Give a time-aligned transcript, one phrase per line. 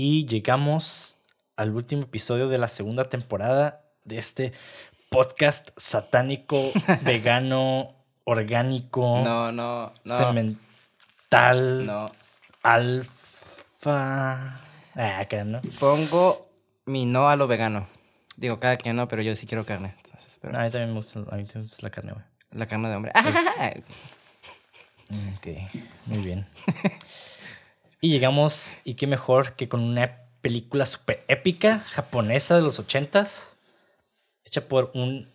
[0.00, 1.18] Y llegamos
[1.56, 4.52] al último episodio de la segunda temporada de este
[5.10, 6.56] podcast satánico,
[7.02, 10.16] vegano, orgánico, No, no, no.
[10.16, 12.12] cemental, No.
[12.62, 14.60] alfa.
[14.94, 15.60] Ah, acá, ¿no?
[15.80, 16.42] Pongo
[16.86, 17.88] mi no a lo vegano.
[18.36, 19.94] Digo, cada quien no, pero yo sí quiero carne.
[20.04, 22.24] Entonces, pero No, a mí también me gusta, a mí me gusta la carne, güey.
[22.52, 23.12] la carne de hombre.
[25.38, 25.46] Ok,
[26.06, 26.46] muy bien.
[28.00, 33.54] y llegamos, y qué mejor que con una película súper épica japonesa de los ochentas,
[34.44, 35.28] hecha por un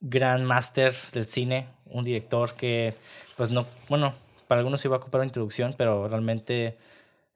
[0.00, 2.94] gran máster del cine, un director que,
[3.36, 4.14] pues no, bueno,
[4.46, 6.76] para algunos iba a ocupar una introducción, pero realmente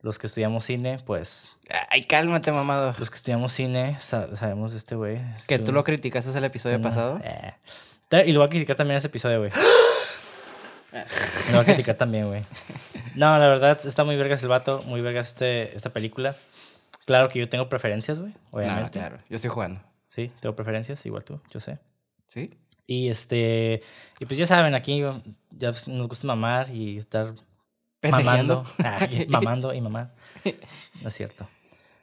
[0.02, 1.56] los que estudiamos cine, pues
[1.90, 2.94] Ay, cálmate, mamado.
[2.98, 5.18] los que estudiamos cine sa- sabemos de este güey.
[5.48, 7.20] Que tú lo criticaste el episodio no, pasado.
[7.24, 7.54] eh.
[8.26, 9.50] Y lo voy a criticar también ese episodio, güey.
[11.50, 12.44] Lo voy a criticar también, güey.
[13.14, 16.34] No, la verdad, está muy vergas el vato, muy vergas este, esta película.
[17.06, 18.98] Claro que yo tengo preferencias, güey, obviamente.
[18.98, 19.18] claro.
[19.28, 19.80] Yo estoy jugando.
[20.08, 21.78] Sí, tengo preferencias, igual tú, yo sé.
[22.26, 22.54] ¿Sí?
[22.86, 23.82] Y este,
[24.18, 25.00] y pues ya saben, aquí
[25.50, 27.34] ya nos gusta mamar y estar
[28.02, 30.14] mamando, Ah, mamando y mamar.
[31.00, 31.48] No es cierto.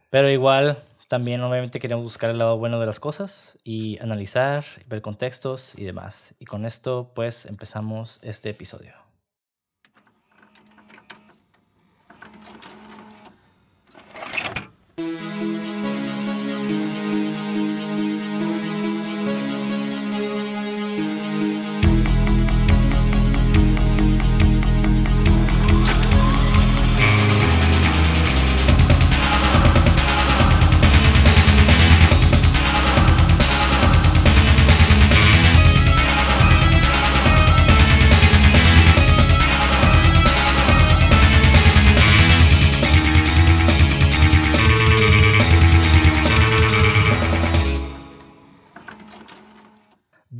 [0.09, 5.01] Pero igual, también obviamente queremos buscar el lado bueno de las cosas y analizar, ver
[5.01, 6.35] contextos y demás.
[6.39, 8.93] Y con esto, pues, empezamos este episodio.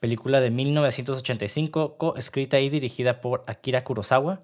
[0.00, 4.42] película de 1985, coescrita y dirigida por Akira Kurosawa,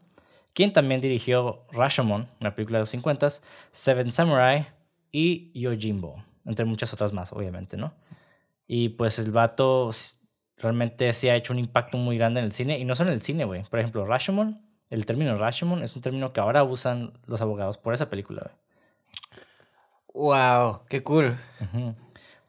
[0.54, 3.28] quien también dirigió Rashomon, una película de los 50,
[3.72, 4.68] Seven Samurai
[5.10, 7.94] y Yojimbo, entre muchas otras más, obviamente, ¿no?
[8.66, 9.90] Y pues el vato
[10.56, 13.14] realmente sí ha hecho un impacto muy grande en el cine, y no solo en
[13.14, 13.62] el cine, güey.
[13.64, 17.94] Por ejemplo, Rashomon, el término Rashomon es un término que ahora usan los abogados por
[17.94, 18.56] esa película, güey.
[20.14, 21.36] Wow, qué cool.
[21.60, 21.94] Ujú.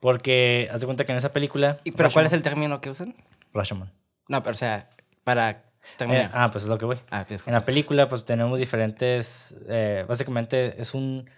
[0.03, 1.77] Porque haz de cuenta que en esa película.
[1.85, 3.15] ¿Y pero cuál es el término que usan?
[3.53, 3.89] Rashomon.
[4.27, 4.89] No, pero o sea,
[5.23, 5.63] para
[6.01, 6.97] Eh, ah, pues es lo que voy.
[7.09, 9.55] ah, pues, En la película, pues tenemos diferentes.
[9.69, 11.29] eh, básicamente es un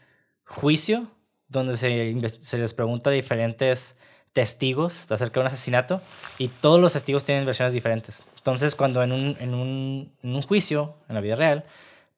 [0.47, 1.05] juicio
[1.47, 3.99] donde se, se les pregunta a diferentes
[4.33, 6.01] testigos acerca de un asesinato
[6.39, 8.25] y todos los testigos tienen versiones diferentes.
[8.37, 11.65] Entonces, cuando en un, en un, en un juicio, en la vida real,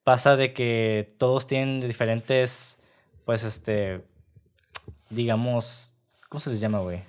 [0.06, 2.80] pasa de que todos tienen diferentes,
[3.26, 4.02] pues, este,
[5.10, 5.97] digamos,
[6.30, 7.02] ¿cómo se les llama, güey?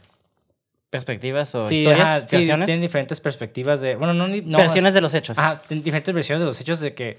[0.91, 4.95] perspectivas o Sí, historias, ajá, sí, tienen diferentes perspectivas de, bueno, no, no versiones es-
[4.95, 5.39] de los hechos.
[5.39, 7.19] Ajá, tienen diferentes versiones de los hechos de que,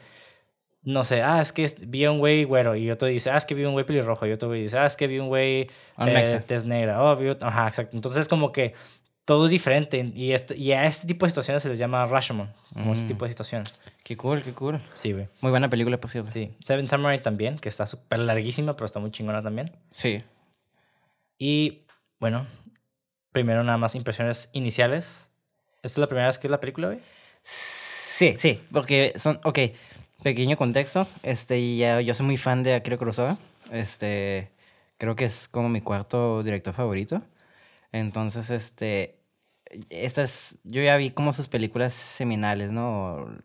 [0.82, 3.46] no sé, ah, es que vi a un güey güero y otro dice, ah, es
[3.46, 5.70] que vi un güey pelirrojo y otro güey dice, ah, es que vi un güey
[6.00, 7.96] eh, tez negra, oh, vi ajá, exacto.
[7.96, 8.74] Entonces como que
[9.24, 12.52] todo es diferente y, esto, y a este tipo de situaciones se les llama Rashomon,
[12.74, 13.08] como ese Mm.
[13.10, 13.80] tipo de situaciones.
[14.04, 14.80] Qué cool, qué cool.
[14.96, 15.28] Sí, güey.
[15.42, 16.32] Muy buena película, por cierto.
[16.32, 16.56] Sí.
[16.64, 19.74] Seven Samurai también, que está súper larguísima, pero está muy chingona también.
[19.92, 20.24] Sí.
[21.38, 21.84] Y
[22.20, 22.46] bueno,
[23.32, 25.30] primero nada más impresiones iniciales.
[25.82, 27.00] ¿Esta es la primera vez que es la película, güey?
[27.42, 29.60] Sí, sí, porque son, ok,
[30.22, 33.38] pequeño contexto, este, ya, yo soy muy fan de Akira Kurosawa,
[33.72, 34.52] este,
[34.98, 37.22] creo que es como mi cuarto director favorito,
[37.94, 39.20] entonces, este,
[39.90, 43.38] esta es, yo ya vi como sus películas seminales, ¿no?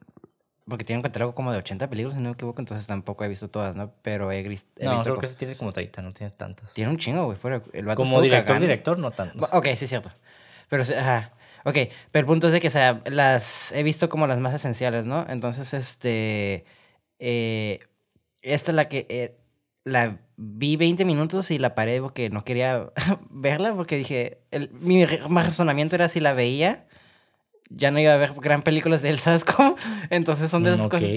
[0.67, 3.29] Porque tiene un catálogo como de 80 películas, si no me equivoco, entonces tampoco he
[3.29, 3.93] visto todas, ¿no?
[4.03, 5.03] Pero he, he No, visto...
[5.03, 6.73] creo que ese tiene como 30, no tiene tantas.
[6.73, 8.67] Tiene un chingo, güey, fuera, el vato Como director, cagando.
[8.67, 9.51] director, no tantas.
[9.53, 10.11] Bu- Ok, sí es cierto.
[10.71, 11.33] Pero, ajá.
[11.67, 11.75] Ok,
[12.11, 15.07] pero el punto es de que, o sea, las he visto como las más esenciales,
[15.07, 15.27] ¿no?
[15.29, 16.65] Entonces, este,
[17.19, 17.81] eh,
[18.43, 19.37] esta es la que, eh,
[19.85, 22.91] la vi 20 minutos y la paré porque no quería
[23.31, 26.87] verla, porque dije, el, mi razonamiento era si la veía,
[27.71, 29.77] ya no iba a ver gran películas de él, ¿sabes cómo?
[30.11, 31.11] Entonces son de Mm, cosas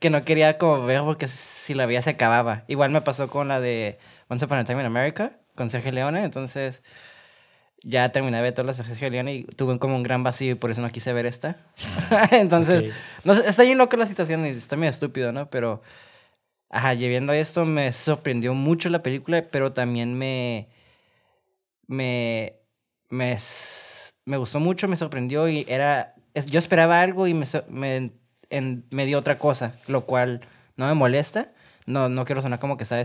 [0.00, 2.64] que no quería como ver porque si la veía se acababa.
[2.68, 3.98] Igual me pasó con la de
[4.28, 6.82] Once Upon a Time in America, con Sergio Leone, entonces
[7.82, 10.52] ya terminé de ver todas las de Sergio Leone y tuve como un gran vacío
[10.52, 11.56] y por eso no quise ver esta.
[12.32, 12.92] entonces,
[13.24, 15.50] no sé, está bien loca la situación y está medio estúpido, ¿no?
[15.50, 15.82] Pero,
[16.70, 20.68] ajá, viendo esto me sorprendió mucho la película, pero también me,
[21.86, 22.54] me,
[23.10, 23.36] me,
[24.24, 28.12] me gustó mucho, me sorprendió y era, es- yo esperaba algo y me, me,
[28.50, 30.40] en- me dio otra cosa, lo cual
[30.76, 31.48] no me molesta.
[31.86, 33.00] No, no quiero sonar como que está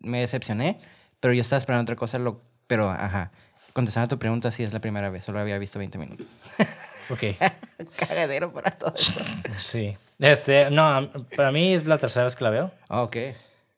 [0.00, 0.80] me decepcioné,
[1.20, 3.30] pero yo estaba esperando otra cosa, lo, pero ajá.
[3.72, 6.26] Contestando a tu pregunta, sí es la primera vez, solo había visto 20 minutos.
[7.10, 7.22] Ok.
[7.96, 9.22] Cagadero para todo esto.
[9.62, 9.96] Sí.
[10.18, 12.70] Este, no, para mí es la tercera vez que la veo.
[12.90, 13.16] Ok.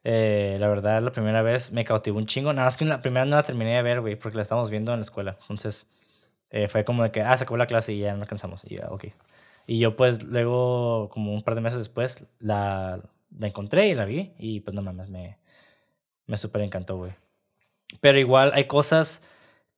[0.03, 2.53] Eh, la verdad, la primera vez me cautivó un chingo.
[2.53, 4.93] Nada más que la primera no la terminé de ver, güey, porque la estábamos viendo
[4.93, 5.37] en la escuela.
[5.43, 5.91] Entonces,
[6.51, 8.65] eh, fue como de que, ah, se acabó la clase y ya no alcanzamos.
[8.65, 9.07] Y ya, ok.
[9.67, 13.01] Y yo, pues, luego, como un par de meses después, la,
[13.39, 14.33] la encontré y la vi.
[14.39, 15.39] Y pues, no mames, me,
[16.27, 17.13] me súper encantó, güey.
[18.01, 19.23] Pero igual hay cosas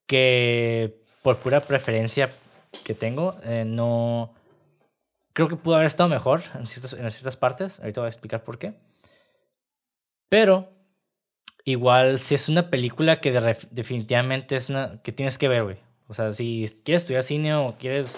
[0.06, 2.30] que, por pura preferencia
[2.84, 4.34] que tengo, eh, no.
[5.34, 7.80] Creo que pudo haber estado mejor en ciertas, en ciertas partes.
[7.80, 8.74] Ahorita voy a explicar por qué.
[10.28, 10.68] Pero
[11.64, 15.78] igual si es una película que de definitivamente es una que tienes que ver, güey.
[16.08, 18.16] O sea, si quieres estudiar cine o quieres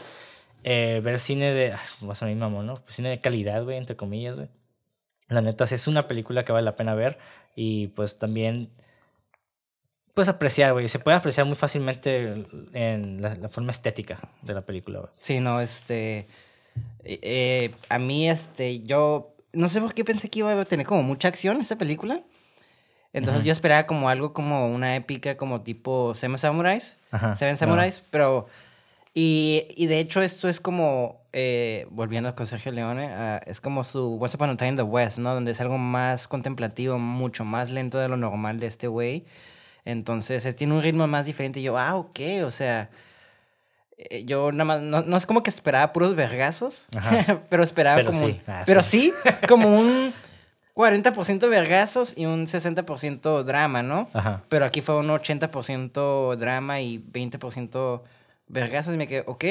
[0.62, 1.72] eh, ver cine de...
[1.72, 2.76] ay, vas a mi mamón, ¿no?
[2.82, 4.48] Pues cine de calidad, güey, entre comillas, güey.
[5.28, 7.18] La neta, es una película que vale la pena ver
[7.54, 8.70] y pues también...
[10.14, 10.86] Puedes apreciar, güey.
[10.86, 15.10] Se puede apreciar muy fácilmente en la, la forma estética de la película, güey.
[15.18, 16.28] Sí, no, este.
[17.02, 19.34] eh, eh, a mí, este, yo.
[19.52, 22.22] No sé por qué pensé que iba a tener como mucha acción esta película.
[23.14, 26.96] Entonces yo esperaba como algo como una épica, como tipo Seven Samurais.
[27.10, 27.34] Ajá.
[27.36, 27.58] Seven no.
[27.58, 28.46] Samurais, pero.
[29.14, 31.22] Y, y de hecho, esto es como.
[31.32, 34.82] eh, volviendo con Sergio Leone, ah, es como su Once Upon a Time in the
[34.82, 35.32] West, ¿no?
[35.32, 39.24] Donde es algo más contemplativo, mucho más lento de lo normal de este güey.
[39.84, 41.60] Entonces, él tiene un ritmo más diferente.
[41.60, 42.90] Y yo, ah, ok, o sea.
[43.98, 46.86] eh, Yo nada más, no, no es como que esperaba puros vergazos,
[47.48, 48.26] pero esperaba Pero como.
[48.26, 49.12] sí, ah, pero sí.
[49.22, 50.12] sí, como un
[50.74, 54.08] 40% vergazos y un 60% drama, ¿no?
[54.12, 54.42] Ajá.
[54.48, 58.02] Pero aquí fue un 80% drama y 20%
[58.48, 58.94] vergazos.
[58.94, 59.44] Y me quedé, ok.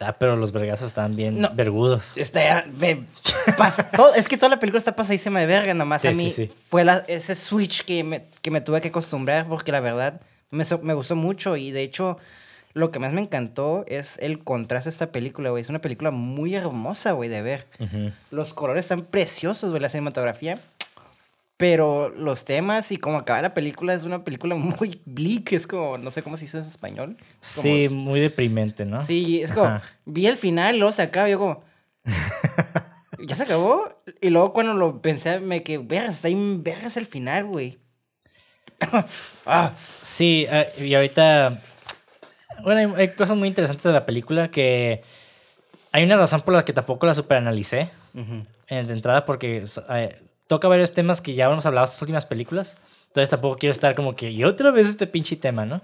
[0.00, 1.50] Ah, pero los vergazos están bien No.
[1.54, 2.12] vergudos.
[2.16, 2.64] Está
[3.56, 6.24] pas- todo- es que toda la película está pasadísima de verga, nomás a Sí, sí,
[6.24, 6.50] mí sí.
[6.64, 10.20] fue la- ese switch que me, que me tuve que acostumbrar porque la verdad
[10.50, 12.18] me, me gustó mucho y de hecho
[12.78, 15.60] lo que más me encantó es el contraste de esta película, güey.
[15.60, 17.66] Es una película muy hermosa, güey, de ver.
[18.30, 20.60] Los colores están preciosos, güey, la cinematografía.
[21.56, 25.98] Pero los temas y cómo acaba la película es una película muy bleak, es como,
[25.98, 27.16] no sé cómo se dice en español.
[27.18, 29.04] Como Sí, muy deprimente, ¿no?
[29.04, 29.82] Sí, es como, Ajá.
[30.04, 31.64] vi el final, luego se acaba, y yo como,
[33.18, 33.92] ¿ya se acabó?
[34.20, 37.78] Y luego cuando lo pensé, me que vergas, está bien vergas el final, güey.
[39.46, 41.60] ah, Sí, eh, y ahorita.
[42.62, 45.02] Bueno, hay, hay cosas muy interesantes de la película que.
[45.90, 47.88] Hay una razón por la que tampoco la superanalicé
[48.68, 52.26] eh, de entrada, porque eh, toca varios temas que ya hemos hablado en estas últimas
[52.26, 52.76] películas.
[53.06, 54.30] Entonces tampoco quiero estar como que.
[54.30, 55.80] Y otra vez este pinche tema, ¿no?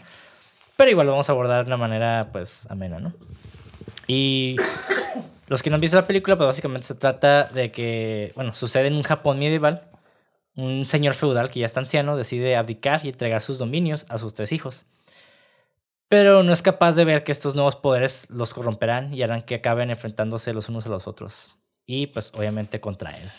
[0.77, 3.13] Pero igual lo vamos a abordar de una manera, pues, amena, ¿no?
[4.07, 4.57] Y.
[5.47, 8.89] Los que no han visto la película, pues básicamente se trata de que, bueno, sucede
[8.89, 9.83] en un Japón medieval.
[10.57, 14.35] Un señor feudal que ya está anciano decide abdicar y entregar sus dominios a sus
[14.35, 14.87] tres hijos.
[16.15, 19.57] Pero no es capaz de ver que estos nuevos poderes los corromperán y harán que
[19.57, 21.51] acaben enfrentándose los unos a los otros.
[21.87, 23.33] Y pues obviamente contra él.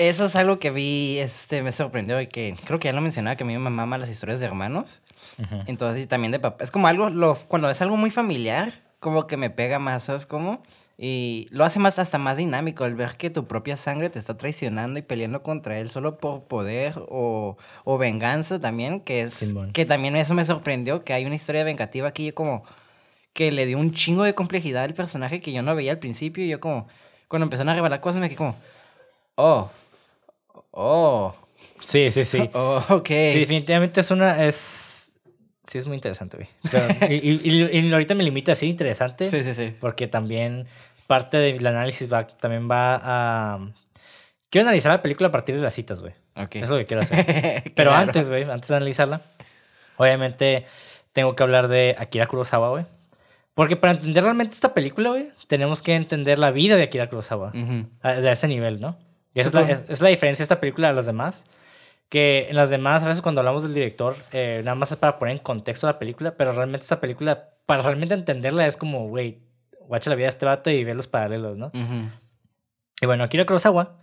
[0.00, 3.36] Eso es algo que vi, este, me sorprendió y que creo que ya lo mencionaba,
[3.36, 5.00] que a mí me mama las historias de hermanos.
[5.66, 6.64] Entonces, y también de papá.
[6.64, 10.26] Es como algo, lo, cuando es algo muy familiar, como que me pega más, ¿sabes
[10.26, 10.64] cómo?
[11.04, 14.36] Y lo hace más, hasta más dinámico, el ver que tu propia sangre te está
[14.36, 19.72] traicionando y peleando contra él solo por poder o, o venganza también, que es, Simón.
[19.72, 22.62] que también eso me sorprendió, que hay una historia vengativa aquí como
[23.32, 26.44] que le dio un chingo de complejidad al personaje que yo no veía al principio
[26.44, 26.86] y yo como,
[27.26, 28.54] cuando empezaron a revelar cosas me quedé como,
[29.34, 29.70] oh,
[30.70, 31.34] oh,
[31.80, 32.48] Sí, sí, sí.
[32.54, 33.08] oh, ok.
[33.08, 34.44] Sí, definitivamente es una.
[34.44, 35.14] Es.
[35.66, 36.48] Sí, es muy interesante, güey.
[36.70, 39.26] Pero- y, y- y- y ahorita me limito a decir interesante.
[39.26, 39.74] sí, sí, sí.
[39.80, 40.66] Porque también
[41.06, 43.58] parte del análisis va, también va a.
[44.50, 46.14] Quiero analizar la película a partir de las citas, güey.
[46.36, 46.56] Ok.
[46.56, 47.24] Es lo que quiero hacer.
[47.74, 47.94] Pero Claro.
[47.94, 49.20] antes, güey, antes de analizarla,
[49.96, 50.66] obviamente
[51.12, 52.84] tengo que hablar de Akira Kurosawa, güey.
[53.54, 57.52] Porque para entender realmente esta película, güey, tenemos que entender la vida de Akira Kurosawa.
[57.54, 57.86] Ujú.
[58.02, 58.96] a- De ese nivel, ¿no?
[59.34, 61.46] Y esa es, la, es- es la diferencia de esta película de las demás.
[62.08, 65.18] Que en las demás, a veces cuando hablamos del director, eh, nada más es para
[65.18, 69.38] poner en contexto la película, pero realmente esta película para realmente entenderla es como, güey,
[69.88, 71.70] guacha la vida de este vato y ver los paralelos, ¿no?
[73.00, 73.96] Y bueno, Akira Kurosawa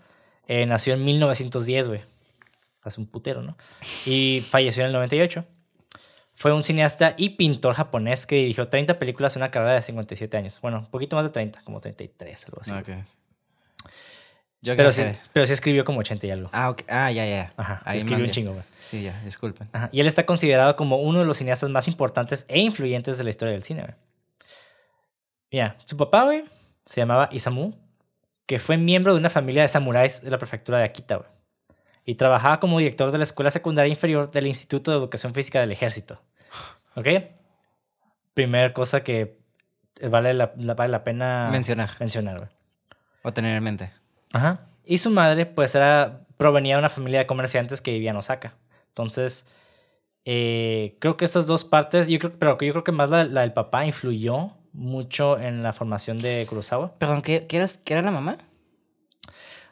[0.47, 2.01] eh, nació en 1910, güey.
[2.81, 3.57] Hace un putero, ¿no?
[4.05, 5.45] Y falleció en el 98.
[6.33, 10.37] Fue un cineasta y pintor japonés que dirigió 30 películas en una carrera de 57
[10.37, 10.59] años.
[10.61, 12.71] Bueno, un poquito más de 30, como 33, algo así.
[12.71, 12.89] Ok.
[14.61, 16.49] Yo Pero, sí, pero sí escribió como 80 y algo.
[16.51, 16.83] Ah, ok.
[16.89, 17.53] Ah, ya, ya.
[17.55, 18.63] Ajá, sí escribió un chingo, güey.
[18.81, 19.69] Sí, ya, disculpen.
[19.71, 23.23] Ajá, Y él está considerado como uno de los cineastas más importantes e influyentes de
[23.23, 23.93] la historia del cine, güey.
[25.51, 26.43] Mira, su papá, güey,
[26.85, 27.73] se llamaba Isamu,
[28.45, 31.29] que fue miembro de una familia de samuráis de la prefectura de Akita, güey.
[32.05, 35.71] Y trabajaba como director de la escuela secundaria inferior del Instituto de Educación Física del
[35.71, 36.19] Ejército.
[36.95, 37.07] ¿Ok?
[38.33, 39.37] Primera cosa que
[40.09, 41.89] vale la, la- vale la pena Mencionar.
[41.99, 42.49] mencionar, güey.
[43.23, 43.91] O tener en mente.
[44.33, 44.61] Ajá.
[44.85, 48.53] Y su madre, pues, era, provenía de una familia de comerciantes que vivía en Osaka.
[48.87, 49.47] Entonces,
[50.25, 53.41] eh, creo que estas dos partes, yo creo, pero yo creo que más la, la
[53.41, 56.93] del papá influyó mucho en la formación de Kurosawa.
[56.97, 58.37] Perdón, ¿qué, qué era la mamá?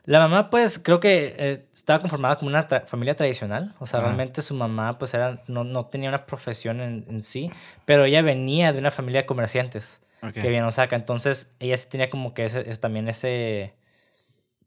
[0.06, 3.76] La mamá, pues, creo que eh, estaba conformada como una tra- familia tradicional.
[3.80, 7.52] O sea, realmente su mamá, pues, era, no, no tenía una profesión en, en sí,
[7.84, 10.00] pero ella venía de una familia de comerciantes
[10.42, 10.96] que en Osaka.
[10.96, 13.74] Entonces, ella sí tenía como que ese, es- también ese...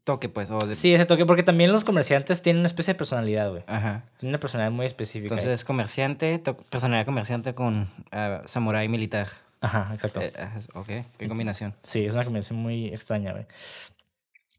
[0.03, 0.51] Toque, pues.
[0.51, 0.75] O de...
[0.75, 3.63] Sí, ese toque, porque también los comerciantes tienen una especie de personalidad, güey.
[3.65, 4.03] Ajá.
[4.17, 5.33] Tiene una personalidad muy específica.
[5.33, 9.27] Entonces, comerciante, to- personalidad comerciante con ah, samurái militar.
[9.61, 10.21] Ajá, exacto.
[10.21, 10.33] Eh,
[10.73, 10.87] ok,
[11.17, 11.75] qué combinación.
[11.83, 13.45] Sí, es una combinación muy extraña, güey.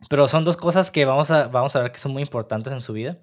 [0.09, 2.80] Pero son dos cosas que vamos a, vamos a ver que son muy importantes en
[2.80, 3.18] su vida.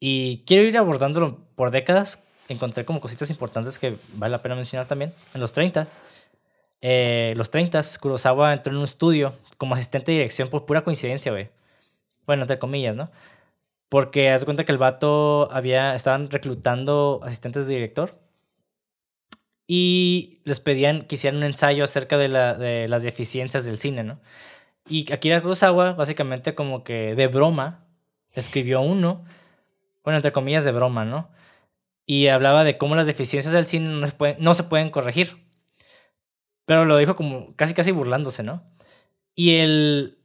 [0.00, 2.24] Y quiero ir abordándolo por décadas.
[2.48, 5.14] Encontré como cositas importantes que vale la pena mencionar también.
[5.34, 5.86] En los 30,
[6.80, 11.30] eh, los 30, Kurosawa entró en un estudio como asistente de dirección por pura coincidencia,
[11.30, 11.50] güey.
[12.26, 13.10] Bueno, entre comillas, ¿no?
[13.88, 18.21] Porque haz de cuenta que el vato había, estaban reclutando asistentes de director
[19.66, 24.02] y les pedían que hicieran un ensayo acerca de, la- de las deficiencias del cine,
[24.04, 24.20] ¿no?
[24.88, 27.86] Y Akira Kurosawa, básicamente como que de broma,
[28.34, 29.24] escribió uno,
[30.04, 31.30] bueno, entre comillas de broma, ¿no?
[32.06, 35.36] Y hablaba de cómo las deficiencias del cine no se pueden, no se pueden corregir.
[36.64, 38.62] Pero lo dijo como casi casi burlándose, ¿no?
[39.34, 40.18] Y el,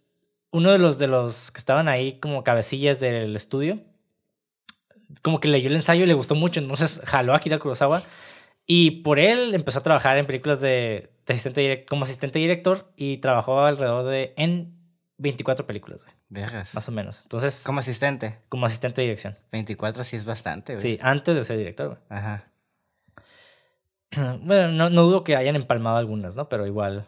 [0.51, 3.79] uno de los, de los que estaban ahí como cabecillas del estudio,
[5.21, 8.03] como que leyó el ensayo y le gustó mucho, entonces jaló a Akira Kurosawa
[8.67, 13.17] y por él empezó a trabajar en películas de, de asistente como asistente director y
[13.17, 14.75] trabajó alrededor de en
[15.17, 16.75] 24 películas, güey, Vergas.
[16.75, 17.21] más o menos.
[17.23, 18.37] Entonces, Como asistente.
[18.49, 19.35] como asistente de dirección.
[19.51, 20.81] 24 sí es bastante, güey.
[20.83, 21.99] Sí, antes de ser director, güey.
[22.09, 22.43] Ajá.
[24.41, 26.47] Bueno, no, no dudo que hayan empalmado algunas, ¿no?
[26.49, 27.07] Pero igual.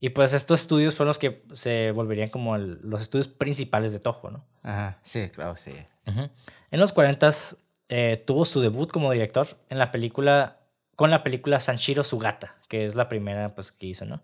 [0.00, 4.00] Y pues estos estudios fueron los que se volverían como el- los estudios principales de
[4.00, 4.44] Toho, ¿no?
[4.62, 4.98] Ajá.
[5.02, 5.72] Sí, claro, sí.
[6.04, 7.30] En los 40
[7.88, 10.55] eh, tuvo su debut como director en la película
[10.96, 14.22] con la película Sanshiro Sugata, que es la primera pues, que hizo, ¿no?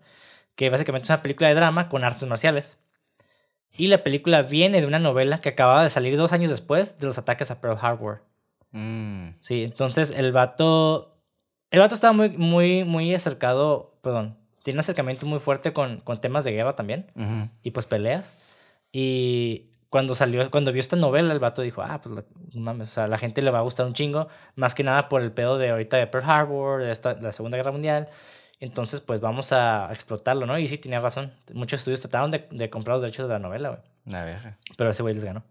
[0.55, 2.77] Que básicamente es una película de drama con artes marciales.
[3.75, 7.07] Y la película viene de una novela que acababa de salir dos años después de
[7.07, 8.23] los ataques a Pearl Harbor.
[8.71, 9.29] Mm.
[9.39, 11.15] Sí, entonces el vato.
[11.71, 13.97] El vato estaba muy, muy, muy acercado.
[14.01, 14.37] Perdón.
[14.63, 17.07] Tiene un acercamiento muy fuerte con, con temas de guerra también.
[17.63, 18.37] Y pues peleas.
[18.91, 22.23] Y cuando salió, cuando vio esta novela, el vato dijo, ah, pues la,
[22.55, 24.27] mames, o sea, a la gente le va a gustar un chingo.
[24.55, 27.57] Más que nada por el pedo de ahorita de Pearl Harbor, de esta, la Segunda
[27.57, 28.09] Guerra Mundial.
[28.59, 30.57] Entonces, pues vamos a explotarlo, ¿no?
[30.57, 31.31] Y sí, tenía razón.
[31.53, 33.81] Muchos estudios trataron de, de comprar los derechos de la novela, güey.
[34.07, 34.57] La verga.
[34.75, 35.43] Pero ese güey les ganó.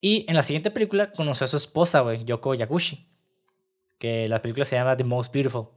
[0.00, 3.06] Y en la siguiente película conoció a su esposa, güey, Yoko Yaguchi.
[4.00, 5.68] Que la película se llama The Most Beautiful.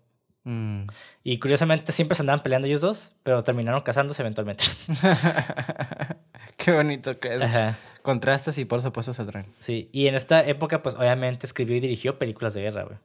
[0.45, 0.87] Mm.
[1.23, 4.63] Y curiosamente siempre se andaban peleando ellos dos, pero terminaron casándose eventualmente.
[6.65, 7.41] Qué bonito que es.
[7.41, 7.77] Ajá.
[8.01, 9.45] Contrastes y por supuesto se atraen.
[9.59, 12.97] Sí, y en esta época, pues obviamente escribió y dirigió películas de guerra, güey.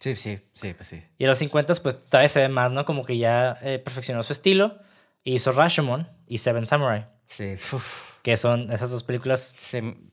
[0.00, 1.02] Sí, sí, sí, pues sí.
[1.18, 2.84] Y en los 50, pues todavía se ve más, ¿no?
[2.84, 4.78] Como que ya eh, perfeccionó su estilo.
[5.22, 7.54] Y hizo Rashomon y Seven Samurai, Sí.
[7.72, 8.18] uf.
[8.22, 9.54] que son esas dos películas.
[9.54, 10.10] Sem-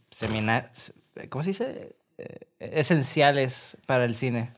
[1.29, 1.95] ¿Cómo se dice?
[2.17, 4.53] Eh, esenciales para el cine.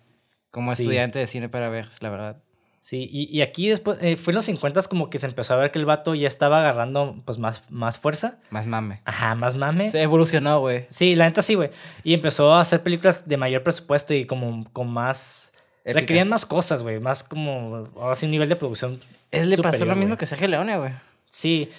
[0.51, 0.83] Como Sí.
[0.83, 2.37] estudiante de cine para ver, la verdad.
[2.83, 5.55] Sí, y, y aquí después, eh, fue en los 50 como que se empezó a
[5.55, 8.39] ver que el vato ya estaba agarrando, pues, más, más fuerza.
[8.49, 8.99] Más mame.
[9.05, 9.89] Ajá, más mame.
[9.89, 10.85] Se evolucionó, güey.
[10.89, 11.69] Sí, la neta sí, güey.
[12.03, 15.53] Y empezó a hacer películas de mayor presupuesto y como con más...
[15.85, 16.01] Épicas.
[16.01, 16.99] Requerían más cosas, güey.
[16.99, 17.87] Más como...
[17.95, 18.99] Ahora sí, un nivel de producción.
[19.31, 20.91] Es, le pasó lo mismo que Sergio Leone, güey.
[21.25, 21.69] Sí,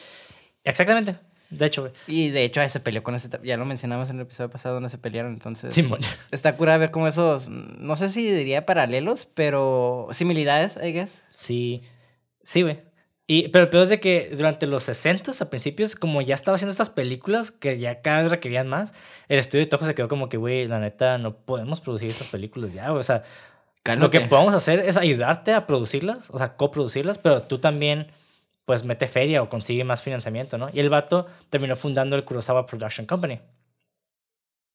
[0.64, 1.16] exactamente.
[1.50, 1.92] De hecho, güey.
[2.06, 3.28] Y de hecho, se peleó con ese.
[3.42, 5.74] Ya lo mencionamos en el episodio pasado donde se pelearon, entonces.
[5.74, 6.00] Simón.
[6.30, 7.48] Está cura ver como esos.
[7.48, 11.22] No sé si diría paralelos, pero similitudes, I guess.
[11.32, 11.82] Sí,
[12.42, 12.78] sí, güey.
[13.26, 16.56] Y, pero el peor es de que durante los 60 a principios, como ya estaba
[16.56, 18.92] haciendo estas películas que ya cada vez requerían más,
[19.28, 22.28] el estudio de Toho se quedó como que, güey, la neta, no podemos producir estas
[22.28, 23.00] películas ya, güey.
[23.00, 23.22] O sea,
[23.96, 24.28] Lo que Cálmate.
[24.28, 28.08] podemos hacer es ayudarte a producirlas, o sea, coproducirlas, pero tú también,
[28.64, 30.68] pues, mete feria o consigue más financiamiento, ¿no?
[30.72, 33.40] Y el vato terminó fundando el Kurosawa Production Company.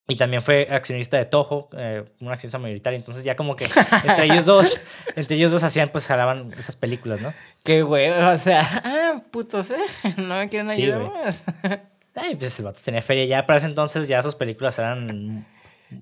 [0.08, 2.98] Y también fue accionista de Toho, eh, un accionista mayoritario.
[2.98, 4.82] Entonces ya como que entre ellos dos,
[5.16, 7.32] entre ellos dos hacían, pues, jalaban esas películas, ¿no?
[7.64, 9.78] Qué güey, o sea, ah, putos, ¿eh?
[10.18, 11.12] No me quieren Sí, ayudar güey.
[11.24, 11.44] más.
[12.16, 13.26] Ay, pues el vato tenía feria.
[13.26, 15.46] Ya para ese entonces ya sus películas eran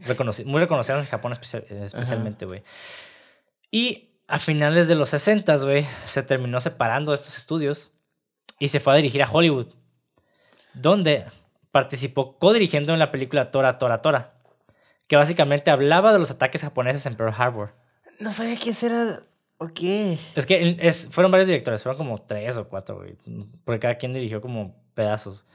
[0.06, 2.64] reconoci- muy reconocidas en Japón eh, especialmente, güey.
[3.72, 7.92] Y a finales de los 60, güey, se terminó separando de estos estudios
[8.60, 9.68] y se fue a dirigir a Hollywood,
[10.74, 11.26] donde
[11.72, 14.34] participó co-dirigiendo en la película Tora, Tora, Tora,
[15.08, 17.74] que básicamente hablaba de los ataques japoneses en Pearl Harbor.
[18.20, 19.20] No sabía ese era.
[19.60, 19.80] Ok.
[20.36, 23.16] Es que es, fueron varios directores, fueron como tres o cuatro, güey.
[23.64, 25.46] Porque cada quien dirigió como pedazos.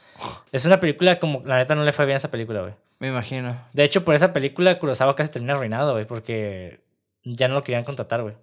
[0.51, 2.75] Es una película como, la neta no le fue bien a esa película, güey.
[3.01, 3.57] Me imagino.
[3.73, 6.81] De hecho, por esa película Kurosawa casi termina arruinado, güey, porque
[7.25, 8.35] ya no lo querían contratar, güey.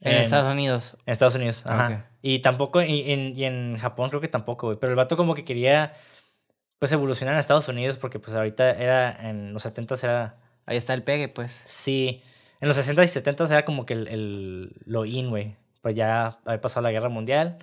[0.00, 0.96] En Estados Unidos.
[1.06, 2.06] En Estados Unidos, Ah, ajá.
[2.22, 4.78] Y tampoco, y en, y en Japón creo que tampoco, güey.
[4.78, 5.94] Pero el vato como que quería,
[6.78, 10.36] pues, evolucionar en Estados Unidos porque, pues, ahorita era, en los 70 era,
[10.66, 11.60] Ahí está el pegue, pues.
[11.64, 12.22] sí,
[12.60, 15.56] en los 60 y 70 era como que el, el- lo in, güey.
[15.80, 17.58] Pues ya había pasado la guerra mundial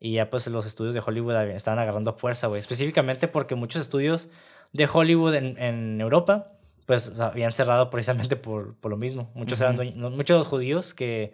[0.00, 2.60] y ya, pues, los estudios de Hollywood estaban agarrando fuerza, güey.
[2.60, 4.28] Específicamente porque muchos estudios
[4.72, 6.52] de Hollywood en, en Europa,
[6.86, 9.30] pues, habían cerrado precisamente por, por lo mismo.
[9.34, 11.32] Muchos, eran muchos judíos que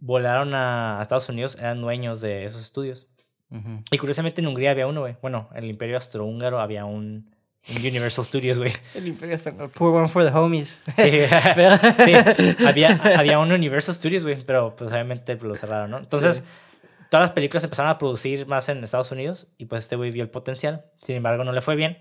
[0.00, 3.06] volaron a, Estados Unidos eran dueños de esos estudios.
[3.50, 3.82] Ujú.
[3.90, 5.16] Y curiosamente en Hungría había uno, güey.
[5.22, 7.34] Bueno, en el Imperio Austrohúngaro había un,
[7.68, 8.72] un Universal Studios, güey.
[8.94, 9.52] El imperio está.
[9.52, 10.82] Poor one for the homies.
[10.96, 11.02] Sí,
[12.04, 12.64] sí.
[12.64, 15.98] Había, había un Universal Studios, güey, pero pues obviamente lo cerraron, ¿no?
[15.98, 16.86] Entonces, Sí.
[17.10, 20.22] todas las películas empezaron a producir más en Estados Unidos y pues este güey vio
[20.22, 20.84] el potencial.
[21.02, 21.98] Sin embargo, no le fue bien.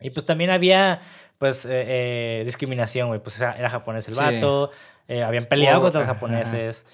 [0.00, 1.00] Y pues también había,
[1.38, 1.70] pues, eh,
[2.40, 3.20] eh, discriminación, güey.
[3.20, 4.20] Pues era, japonés el Sí.
[4.20, 4.70] vato,
[5.06, 6.14] eh, habían peleado Oh, contra los ajá.
[6.14, 6.84] japoneses.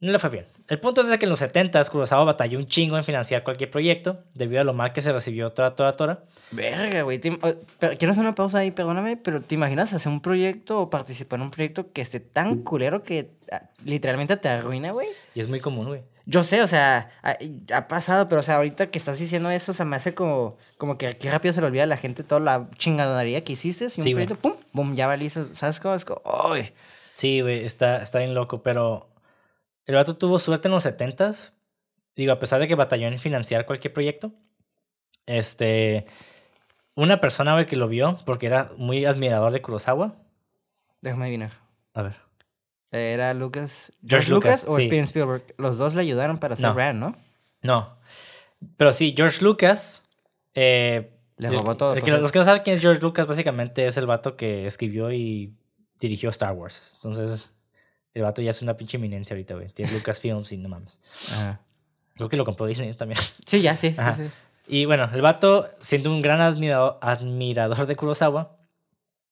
[0.00, 0.46] No le fue bien.
[0.68, 4.22] El punto es que en los 70s Kurosawa batalló un chingo en financiar cualquier proyecto
[4.32, 6.20] debido a lo mal que se recibió Tora Tora Tora.
[6.52, 7.18] Verga, güey.
[7.18, 11.40] te Quiero hacer una pausa ahí, perdóname, pero ¿te imaginas hacer un proyecto o participar
[11.40, 15.08] en un proyecto que esté tan culero que ah, literalmente te arruina, güey?
[15.34, 16.02] Y es muy común, güey.
[16.30, 17.38] Yo sé, o sea, ha,
[17.74, 20.58] ha pasado, pero o sea, ahorita que estás diciendo eso, o sea, me hace como,
[20.76, 23.86] como que qué rápido se le olvida a la gente toda la chingadonería que hiciste.
[23.86, 25.94] Y Sí, un pum, pum, ya valiste, ¿sabes cómo?
[25.94, 26.74] Es como, ¡ay!
[27.14, 29.08] Sí, güey, está, está bien loco, pero
[29.86, 31.52] el vato tuvo suerte en los 70s.
[32.14, 34.32] Digo, a pesar de que batalló en financiar cualquier proyecto.
[35.24, 36.04] Este.
[36.94, 40.16] Una persona, güey, que lo vio, porque era muy admirador de Kurosawa.
[41.00, 41.52] Déjame adivinar.
[41.94, 42.27] A ver.
[42.90, 43.92] Era Lucas.
[44.06, 44.86] George ¿George Lucas, Lucas, o sí.
[44.86, 45.42] Steven Spielberg?
[45.58, 46.74] Los dos le ayudaron para hacer No.
[46.74, 47.16] Ran, ¿no?
[47.62, 47.96] No.
[48.76, 50.04] Pero sí, George Lucas.
[50.54, 53.26] eh, Le robó todo, el que- pues, los que no saben quién es George Lucas,
[53.28, 55.54] básicamente es el vato que escribió y
[56.00, 56.94] dirigió Star Wars.
[56.96, 57.52] Entonces,
[58.14, 59.68] el vato ya es una pinche eminencia ahorita, güey.
[59.68, 60.98] Tiene Lucasfilms y no mames.
[61.32, 61.60] Ajá.
[62.16, 63.20] Creo que lo compró Disney también.
[63.46, 64.30] Sí, ya, sí, sí.
[64.66, 68.56] Y bueno, el vato, siendo un gran admirador, admirador de Kurosawa,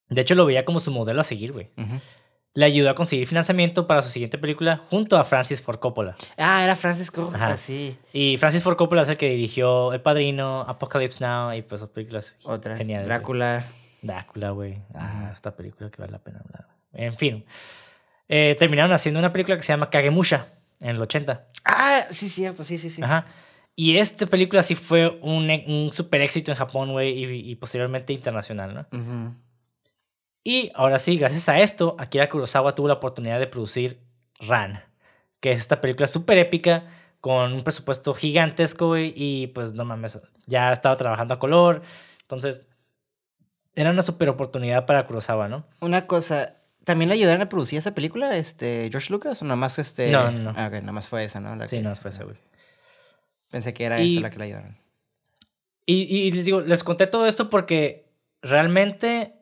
[0.08, 1.70] de hecho lo veía como su modelo a seguir, güey.
[1.76, 2.00] Ujú.
[2.56, 6.16] Le ayudó a conseguir financiamiento para su siguiente película junto a Francis Ford Coppola.
[6.38, 7.96] Ah, era Francis Coppola, sí.
[8.12, 12.38] Y Francis Ford Coppola es el que dirigió El Padrino, Apocalypse Now y pues películas
[12.44, 12.78] Otras.
[12.78, 13.06] geniales.
[13.06, 13.66] Drácula.
[14.00, 14.78] Drácula, güey.
[14.94, 16.66] Ah, esta película que vale la pena hablar.
[16.94, 17.44] En fin.
[18.28, 20.46] Eh, terminaron haciendo una película que se llama Kagemusha
[20.80, 21.46] en el 80.
[21.64, 23.02] Ah, sí, cierto, sí, sí, sí.
[23.02, 23.26] Ajá.
[23.74, 28.14] Y esta película sí fue un, un super éxito en Japón, güey, y, y posteriormente
[28.14, 28.98] internacional, ¿no?
[28.98, 29.34] Ujú.
[30.48, 33.98] Y ahora sí, gracias a esto, Akira Kurosawa tuvo la oportunidad de producir
[34.38, 34.80] Ran,
[35.40, 36.84] que es esta película súper épica
[37.20, 41.82] con un presupuesto gigantesco, güey, y pues no mames, ya estaba trabajando a color,
[42.20, 42.64] entonces
[43.74, 45.66] era una super oportunidad para Kurosawa, ¿no?
[45.80, 49.42] Una cosa, ¿también le ayudaron a producir esa película, este, George Lucas?
[49.42, 50.12] ¿O nada más este...?
[50.12, 50.52] No, no, no.
[50.56, 51.56] Ah, ok, nada más fue esa, ¿no?
[51.56, 52.36] La Sí, que- no, fue esa, güey.
[53.50, 54.78] Pensé que era Y- esta la que le ayudaron.
[55.86, 59.32] Y, y les digo, les conté todo esto porque realmente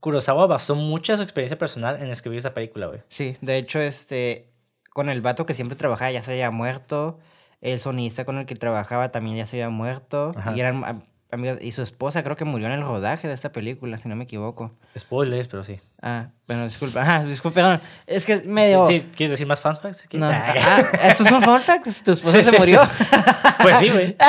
[0.00, 3.00] Kurosawa basó mucha su experiencia personal en escribir esa película, güey.
[3.08, 4.48] Sí, de hecho, este,
[4.92, 7.18] con el vato que siempre trabajaba ya se había muerto.
[7.60, 10.30] El sonista con el que trabajaba también ya se había muerto.
[10.36, 10.52] Ajá.
[10.54, 11.58] Y eran am- amigos.
[11.60, 14.22] Y su esposa creo que murió en el rodaje de esta película, si no me
[14.24, 14.70] equivoco.
[14.96, 15.80] Spoilers, pero sí.
[16.00, 17.02] Ah, bueno, disculpa.
[17.02, 17.80] Ajá, disculpa, perdón.
[18.06, 18.86] Es que es medio...
[18.86, 20.06] Sí, ¿Quieres decir más fan facts?
[20.12, 20.28] No.
[20.32, 22.04] Ah, Ah, ¿estos son fun facts?
[22.04, 22.80] ¿Tu esposa Sí, se sí, murió?
[23.60, 24.16] Pues sí, güey.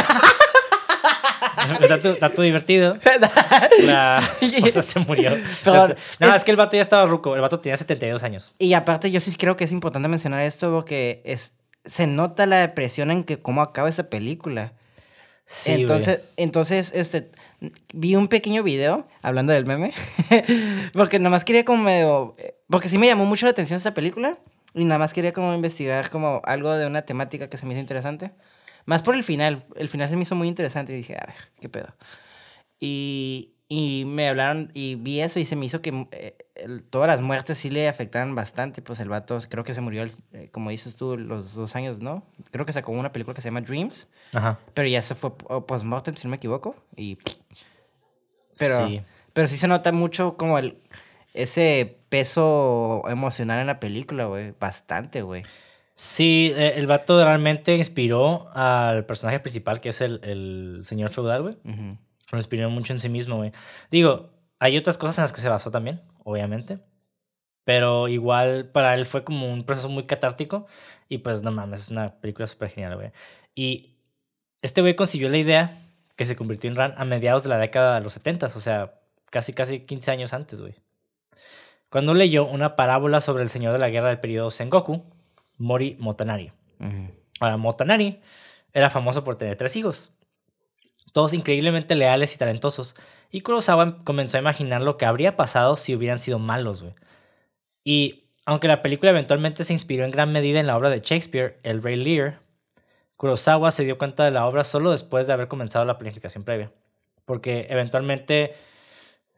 [1.89, 2.97] dato, dato divertido.
[3.83, 5.37] La esposa se murió.
[5.63, 6.43] Perdón, no, es- es...
[6.43, 7.35] que el vato ya estaba ruco.
[7.35, 8.51] El vato tenía 72 años.
[8.59, 11.53] Y aparte yo sí creo que es importante mencionar esto porque es,
[11.85, 14.73] se nota la depresión en que cómo acaba esa película.
[15.45, 17.31] Sí, entonces, entonces, este,
[17.93, 19.93] vi un pequeño video hablando del meme,
[20.93, 22.35] porque nomás quería como medio,
[22.69, 24.37] Porque sí me llamó mucho la atención esta película.
[24.75, 27.81] Y nada más quería como investigar como algo de una temática que se me hizo
[27.81, 28.29] interesante.
[28.89, 29.65] Más por el final.
[29.75, 31.93] El final se me hizo muy interesante y dije, a ver, qué pedo.
[32.79, 37.07] Y, y me hablaron y vi eso y se me hizo que eh, el- todas
[37.07, 38.81] las muertes sí le afectaban bastante.
[38.81, 41.99] Pues el vato creo que se murió, el- eh, como dices tú, los dos años,
[41.99, 42.23] ¿no?
[42.49, 44.07] Creo que sacó una película que se llama Dreams.
[44.33, 44.57] Ajá.
[44.73, 46.75] Pero ya se fue po- post-mortem, si no me equivoco.
[46.95, 47.17] Y...
[48.57, 49.01] Pero, Sí.
[49.33, 50.77] pero sí se nota mucho como el,
[51.33, 54.53] ese peso emocional en la película, güey.
[54.59, 55.43] Bastante, güey.
[56.01, 61.41] Sí, eh, el vato realmente inspiró al personaje principal, que es el, el señor feudal,
[61.41, 61.57] güey.
[62.31, 63.51] Lo inspiró mucho en sí mismo, güey.
[63.91, 66.79] Digo, hay otras cosas en las que se basó también, obviamente.
[67.65, 70.67] Pero igual para él fue como un proceso muy catártico.
[71.09, 73.11] Y pues no mames, es una película súper genial, güey.
[73.53, 73.97] Y
[74.61, 75.81] este güey consiguió la idea
[76.15, 79.01] que se convirtió en Ran a mediados de la década de los 70, o sea,
[79.29, 80.75] casi, casi 15 años antes, güey.
[81.89, 85.03] Cuando leyó una parábola sobre el señor de la guerra del periodo Sengoku,
[85.59, 86.51] Mori Motanari.
[87.39, 88.19] Ahora, Motanari
[88.73, 90.11] era famoso por tener tres hijos,
[91.13, 92.95] todos increíblemente leales y talentosos,
[93.31, 96.95] y Kurosawa comenzó a imaginar lo que habría pasado si hubieran sido malos, güey.
[97.83, 101.59] Y aunque la película eventualmente se inspiró en gran medida en la obra de Shakespeare,
[101.63, 102.39] El Rey Lear,
[103.15, 106.71] Kurosawa se dio cuenta de la obra solo después de haber comenzado la planificación previa,
[107.25, 108.53] porque eventualmente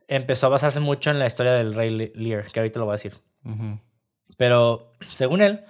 [0.08, 2.94] empezó a basarse mucho en la historia del Rey Le- Lear, que ahorita lo voy
[2.94, 3.16] a decir.
[4.38, 5.62] Pero, según él,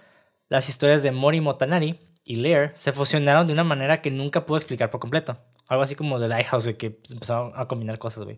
[0.52, 4.58] las historias de Mori Motanari y Lear se fusionaron de una manera que nunca pudo
[4.58, 5.38] explicar por completo.
[5.70, 8.38] Algo así como The Lighthouse, güey, que empezaron a combinar cosas, güey.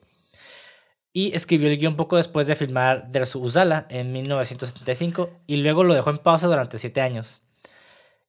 [1.12, 5.94] Y escribió el guion poco después de filmar Dersu Uzala en 1975 y luego lo
[5.96, 7.42] dejó en pausa durante siete años.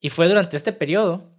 [0.01, 1.31] Y fue durante este periodo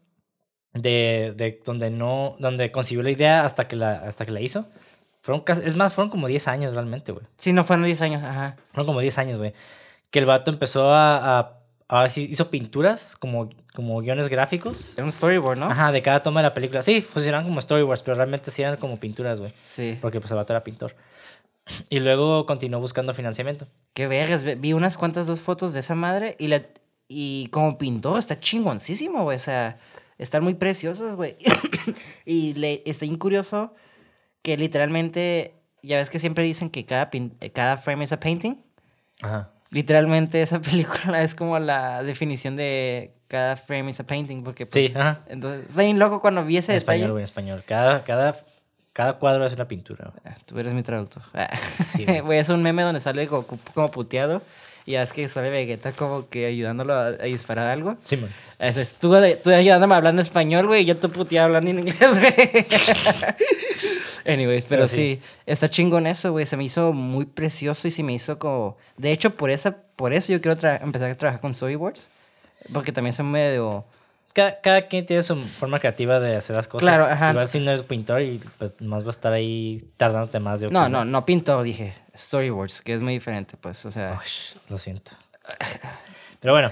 [0.73, 4.67] de, de donde no donde concibió la idea hasta que la, hasta que la hizo.
[5.21, 7.25] Fueron casi- es más, fueron como 10 años realmente, güey.
[7.37, 8.57] Sí, no fueron 10 años, ajá.
[8.67, 9.53] Fueron como 10 años, güey.
[10.11, 11.39] Que el vato empezó a.
[11.39, 14.93] a, a ver si hizo pinturas, como, como guiones gráficos.
[14.95, 15.65] Era un storyboard, ¿no?
[15.67, 16.81] Ajá, de cada toma de la película.
[16.81, 19.53] Sí, funcionaban como storyboards, pero realmente sí eran como pinturas, güey.
[19.63, 19.97] Sí.
[20.01, 20.95] Porque pues el vato era pintor.
[21.89, 23.67] Y luego continuó buscando financiamiento.
[23.93, 26.63] Qué vergas, ve- vi unas cuantas dos fotos de esa madre y la
[27.07, 29.77] y como pintor está chingoncísimo, güey, o sea,
[30.17, 31.37] están muy preciosos, güey.
[32.25, 33.73] y le está bien curioso
[34.41, 38.19] que literalmente ya ves que siempre dicen que cada pin- eh, cada frame es a
[38.19, 38.55] painting.
[39.21, 39.51] Ajá.
[39.75, 44.91] Literalmente esa película es como la definición de cada frame is a painting porque pues,
[44.91, 45.19] Sí, ajá.
[45.27, 46.99] entonces está bien loco cuando vi ese En detalle.
[46.99, 47.63] español, güey, en español.
[47.67, 48.37] Cada, cada,
[48.93, 50.05] cada cuadro es una pintura.
[50.13, 50.21] güey.
[50.33, 51.23] Ah, Tú eres mi traductor.
[51.93, 52.21] Sí, güey.
[52.21, 54.41] Güey, es un meme donde sale Goku como puteado.
[54.87, 57.97] Y es que sale Vegeta como que ayudándolo a, a disparar algo.
[58.05, 58.29] Sí, man.
[58.59, 61.97] Ese es tú, tú ayudándome hablando español, güey, y yo tú puteado hablando en inglés,
[62.19, 62.33] güey.
[64.25, 65.19] Anyways, pero, Pero sí.
[65.21, 65.21] sí.
[65.45, 66.45] está chingón eso, güey.
[66.45, 68.77] Se me hizo muy precioso y se me hizo como...
[68.97, 72.09] De hecho, por, esa, por eso yo quiero empezar a trabajar con storyboards.
[72.73, 73.85] Porque también son medio...
[74.33, 76.81] Cada, cada quien tiene su forma creativa de hacer las cosas.
[76.81, 77.31] Claro, ajá.
[77.31, 80.69] Igual si no eres pintor y pues más va a estar ahí tardándote más de
[80.69, 81.93] No, no, no pintor, dije.
[82.17, 84.19] Storyboards, que es muy diferente, pues, o sea...
[84.21, 85.11] Ush, lo siento.
[86.41, 86.69] Pero bueno.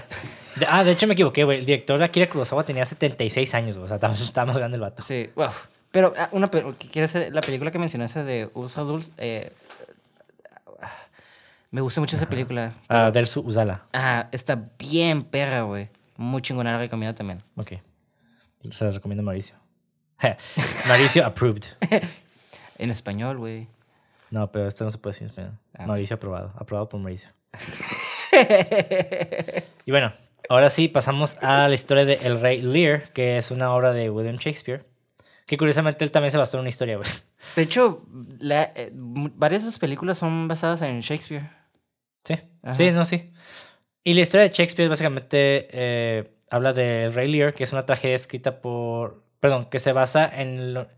[0.56, 1.58] De- ah, de hecho me equivoqué, güey.
[1.60, 3.84] El director Akira Kurosawa tenía 76 años, güey.
[3.84, 5.02] O sea, estaba más grande el vato.
[5.02, 5.48] Sí, wow.
[5.94, 9.12] Pero ah, una quiero hacer la película que mencionaste de Usa Dulce.
[9.16, 9.52] eh,
[11.70, 12.72] me gusta mucho esa película.
[12.88, 13.84] Ah, Delsu Uzala.
[13.92, 15.88] Ajá, está bien perra, güey.
[16.16, 17.44] Muy chingona, la recomiendo también.
[17.56, 17.74] Ok.
[18.72, 19.54] Se los recomiendo a Mauricio.
[20.88, 21.64] Mauricio approved.
[22.78, 23.68] En español, güey.
[24.30, 25.58] No, pero esto no se puede decir en español.
[25.78, 26.52] Ah, Mauricio aprobado.
[26.56, 27.30] Aprobado por Mauricio.
[29.86, 30.12] y bueno,
[30.48, 34.10] ahora sí pasamos a la historia de El Rey Lear, que es una obra de
[34.10, 34.84] William Shakespeare.
[35.46, 37.08] Que curiosamente él también se basó en una historia, güey.
[37.56, 38.06] De hecho,
[38.38, 41.50] la- eh, varias de sus películas son basadas en Shakespeare.
[42.24, 42.76] Sí, Ajá.
[42.76, 43.30] sí, no, sí.
[44.02, 48.14] Y la historia de Shakespeare básicamente eh, habla de Rey Lear, que es una tragedia
[48.16, 50.88] escrita por, perdón, que se basa en, lo-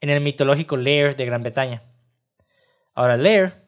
[0.00, 1.82] en el mitológico Lear de Gran Bretaña.
[2.94, 3.64] Ahora, Lear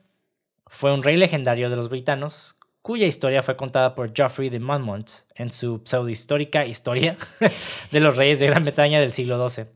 [0.66, 5.11] fue un rey legendario de los britanos, cuya historia fue contada por Geoffrey de Monmouth
[5.35, 7.16] en su pseudohistórica historia
[7.90, 9.66] de los reyes de Gran Bretaña del siglo XII.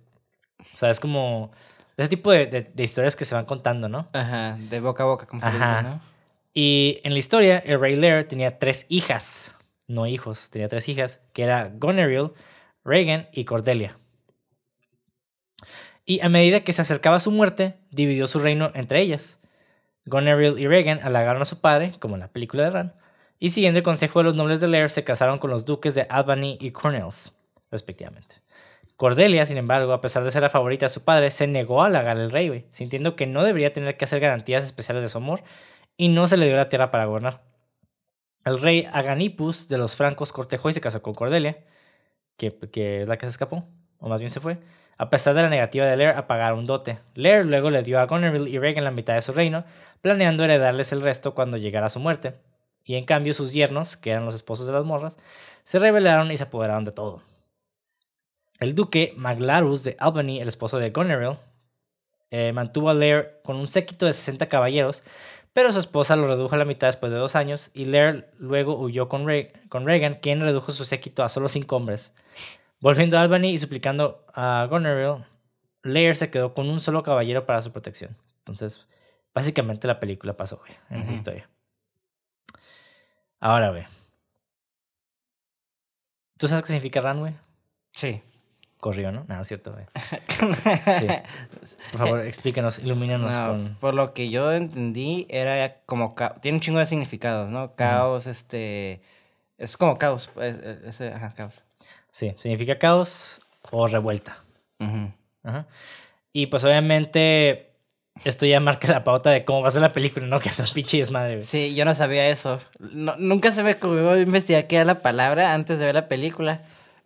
[0.83, 1.53] O sea, es como
[1.97, 4.09] ese tipo de, de- de historias que se van contando, ¿no?
[4.13, 5.59] Ajá, de boca a boca, como se dice.
[5.83, 6.01] ¿no?
[6.55, 9.55] Y en la historia, el rey Lear tenía tres hijas,
[9.87, 12.33] no hijos, tenía tres hijas, que era Goneril,
[12.85, 13.97] Regan y Cordelia.
[16.05, 19.39] Y a medida que se acercaba su muerte, dividió su reino entre ellas.
[20.05, 22.95] Goneril y Regan halagaron a su padre, como en la película de Ran,
[23.39, 26.03] y siguiendo el consejo de los nobles de Lear, se casaron con los duques de
[26.11, 27.33] Albany y Cornells,
[27.71, 28.42] respectivamente.
[29.03, 31.87] Cordelia, sin embargo, a pesar de ser la favorita de su padre, se negó a
[31.87, 35.43] halagar al rey, sintiendo que no debería tener que hacer garantías especiales de su amor
[35.97, 37.41] y no se le dio la tierra para gobernar.
[38.45, 41.65] El rey Aganipus de los francos cortejó y se casó con Cordelia,
[42.37, 43.65] que, es la que se escapó,
[43.99, 44.59] o más bien se fue,
[44.97, 47.01] a pesar de la negativa de Lear a pagar un dote.
[47.17, 49.65] Lear luego le dio a Goneril y Regan la mitad de su reino,
[50.01, 52.35] planeando heredarles el resto cuando llegara su muerte.
[52.85, 55.19] Y en cambio sus yernos, que eran los esposos de las morras,
[55.65, 57.21] se rebelaron y se apoderaron de todo.
[58.63, 61.37] El duque Maglarus de Albany, el esposo de Goneril,
[62.31, 65.03] eh, mantuvo a Lear con un séquito de 60 caballeros,
[65.53, 68.79] pero su esposa lo redujo a la mitad después de dos años y Lear luego
[68.79, 69.27] huyó con,
[69.69, 72.15] con Reagan, quien redujo su séquito a solo cinco hombres.
[72.79, 75.25] Volviendo a Albany y suplicando a Goneril,
[75.83, 78.17] Lear se quedó con un solo caballero para su protección.
[78.39, 78.89] Entonces,
[79.35, 81.51] básicamente la película pasó, güey, en esa historia.
[83.41, 83.87] Ahora, güey.
[86.39, 87.35] ¿Tú sabes qué significa run, güey?
[87.91, 88.23] Sí.
[88.83, 89.25] Corrió, ¿no?
[89.29, 89.77] Nada, es cierto.
[90.99, 91.07] Sí.
[91.93, 93.77] Por favor, explícanos, ilumínanos No, con...
[93.79, 96.17] Por lo que yo entendí, era como...
[96.17, 97.77] ca- Tiene un chingo de significados, ¿no?
[97.77, 99.01] Caos, este...
[99.57, 100.31] Es como caos.
[100.35, 101.63] pues, eh, ese, ajá, caos.
[102.11, 103.41] Sí, significa caos
[103.71, 104.37] o revuelta.
[105.45, 105.67] Ajá.
[106.33, 107.71] Y pues obviamente
[108.25, 110.41] esto ya marca la pauta de cómo va a ser la película, ¿no?
[110.41, 111.41] Que es un pinche desmadre.
[111.43, 112.59] Sí, yo no sabía eso.
[112.81, 116.63] No- nunca se me ocurrió investigar qué era la palabra antes de ver la película.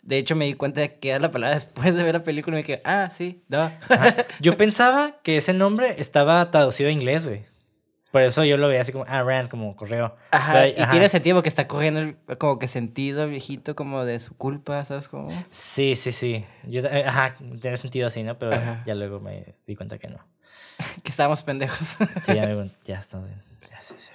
[0.06, 2.56] De hecho, me di cuenta de que era la palabra después de ver la película
[2.56, 3.70] y me quedé, ah, sí, no.
[4.40, 7.44] Yo pensaba que ese nombre estaba traducido a inglés, güey.
[8.12, 10.16] Por eso yo lo veía así como, ah, Rand, como correo.
[10.30, 10.90] Ajá, Pero- y ajá.
[10.92, 15.08] tiene sentido porque está corriendo el- como que sentido viejito como de su culpa, ¿sabes
[15.08, 15.28] cómo?
[15.50, 16.46] Sí, sí, sí.
[16.62, 18.38] Yo, eh, ajá, tiene sentido así, ¿no?
[18.38, 18.82] Pero Ajá.
[18.86, 20.18] ya luego me di cuenta que no.
[21.02, 21.88] Que estábamos pendejos.
[22.24, 23.42] Sí, ya, me- ya estamos bien.
[23.68, 24.10] Ya, sí, sí.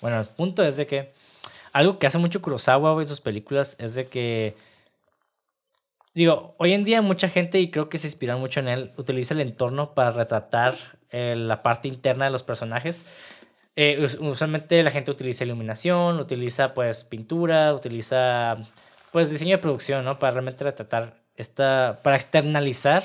[0.00, 1.12] Bueno, el punto es de que
[1.72, 4.54] algo que hace mucho Kurosawa güey, en sus películas es de que
[6.18, 9.34] digo, hoy en día mucha gente y creo que se inspira mucho en él utiliza
[9.34, 10.74] el entorno para retratar
[11.10, 13.04] eh, la parte interna de los personajes.
[13.76, 18.56] Eh, us- usualmente la gente utiliza iluminación, utiliza pues pintura, utiliza
[19.12, 20.18] pues diseño de producción, ¿no?
[20.18, 23.02] Para realmente retratar esta, para externalizar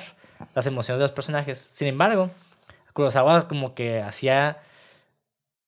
[0.56, 1.60] las emociones de los personajes.
[1.60, 2.32] Sin embargo,
[2.94, 4.58] Kurosawa como que hacía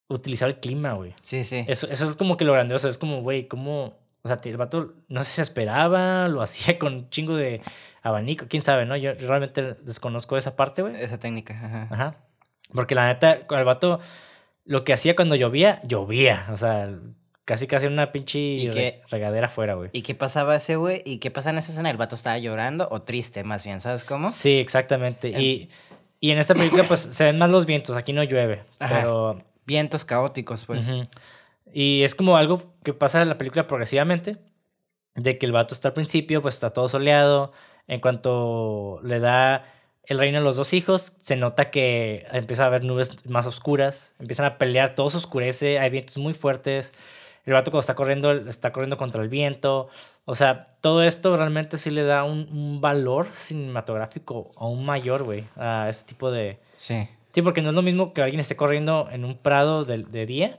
[0.07, 1.13] utilizar el clima, güey.
[1.21, 1.63] Sí, sí.
[1.67, 3.93] Eso, eso es como que lo grandioso, es como, güey, como,
[4.25, 7.61] o sea, el vato no sé si se esperaba, lo hacía con un chingo de
[8.01, 8.97] abanico, quién sabe, ¿no?
[8.97, 11.01] Yo realmente desconozco esa parte, güey.
[11.01, 11.87] Esa técnica, ajá.
[11.91, 12.15] Ajá.
[12.73, 13.99] Porque la neta, el vato,
[14.65, 16.89] lo que hacía cuando llovía, llovía, o sea,
[17.45, 19.91] casi casi una pinche ¿Y re- qué- regadera afuera, güey.
[19.93, 21.03] ¿Y qué pasaba ese güey?
[21.05, 21.91] ¿Y qué pasa en esa escena?
[21.91, 23.79] ¿El vato estaba llorando o triste, más bien?
[23.79, 24.29] ¿Sabes cómo?
[24.29, 25.29] Sí, exactamente.
[25.35, 25.69] En- Y,
[26.19, 28.95] y en esta película, pues, se ven más los vientos, aquí no llueve, Ajá.
[28.99, 30.85] pero Vientos caóticos, pues.
[31.77, 34.37] Y es como algo que pasa en la película progresivamente,
[35.13, 37.51] de que el vato está al principio, pues está todo soleado,
[37.87, 39.65] en cuanto le da
[40.05, 44.15] el reino a los dos hijos, se nota que empieza a haber nubes más oscuras,
[44.19, 46.93] empiezan a pelear, todo se oscurece, hay vientos muy fuertes,
[47.43, 49.89] el vato cuando está corriendo, está corriendo contra el viento,
[50.23, 55.43] o sea, todo esto realmente sí le da un, un valor cinematográfico aún mayor, güey,
[55.57, 57.09] a este tipo de, Sí.
[57.33, 60.25] Sí, porque no es lo mismo que alguien esté corriendo en un prado de, de
[60.25, 60.57] día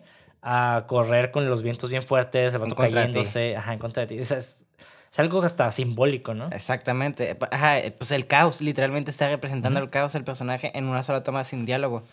[0.49, 4.19] a correr con los vientos bien fuertes, el vato cayéndose, ajá, en contra de ti.
[4.21, 4.65] Es, es
[5.19, 6.49] algo hasta simbólico, ¿no?
[6.53, 7.35] Exactamente.
[7.35, 11.03] Pa- Ajá, eh, pues el caos, literalmente está representando el caos el personaje en una
[11.03, 12.05] sola toma sin diálogo.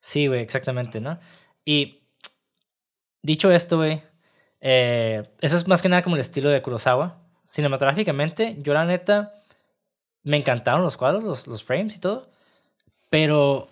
[0.00, 1.20] Sí, güey, exactamente, ¿no?
[1.64, 2.02] Y
[3.22, 4.02] dicho esto, güey,
[4.60, 7.18] eh, eso es más que nada como el estilo de Kurosawa.
[7.46, 9.34] Cinematográficamente, yo la neta,
[10.22, 12.30] me encantaron los cuadros, los, los frames y todo,
[13.10, 13.69] pero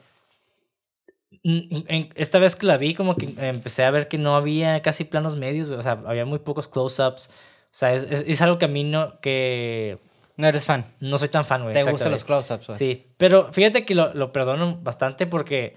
[2.14, 5.36] esta vez que la vi, como que empecé a ver que no había casi planos
[5.36, 7.28] medios, o sea, había muy pocos close-ups.
[7.28, 7.30] O
[7.70, 9.98] sea, es, es- es algo que a mí no, que
[10.36, 10.86] No eres fan.
[11.00, 11.74] no soy tan fan, güey.
[11.74, 12.66] Te gustan los close-ups.
[12.66, 12.78] pues.
[12.78, 15.76] Sí, pero fíjate que lo, lo perdono bastante porque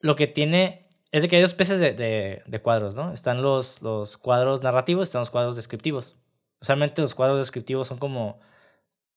[0.00, 3.12] lo que tiene es de que hay dos especies de, de- de cuadros, ¿no?
[3.12, 6.16] Están los, los cuadros narrativos, están los cuadros descriptivos.
[6.60, 8.40] Usualmente los cuadros descriptivos son como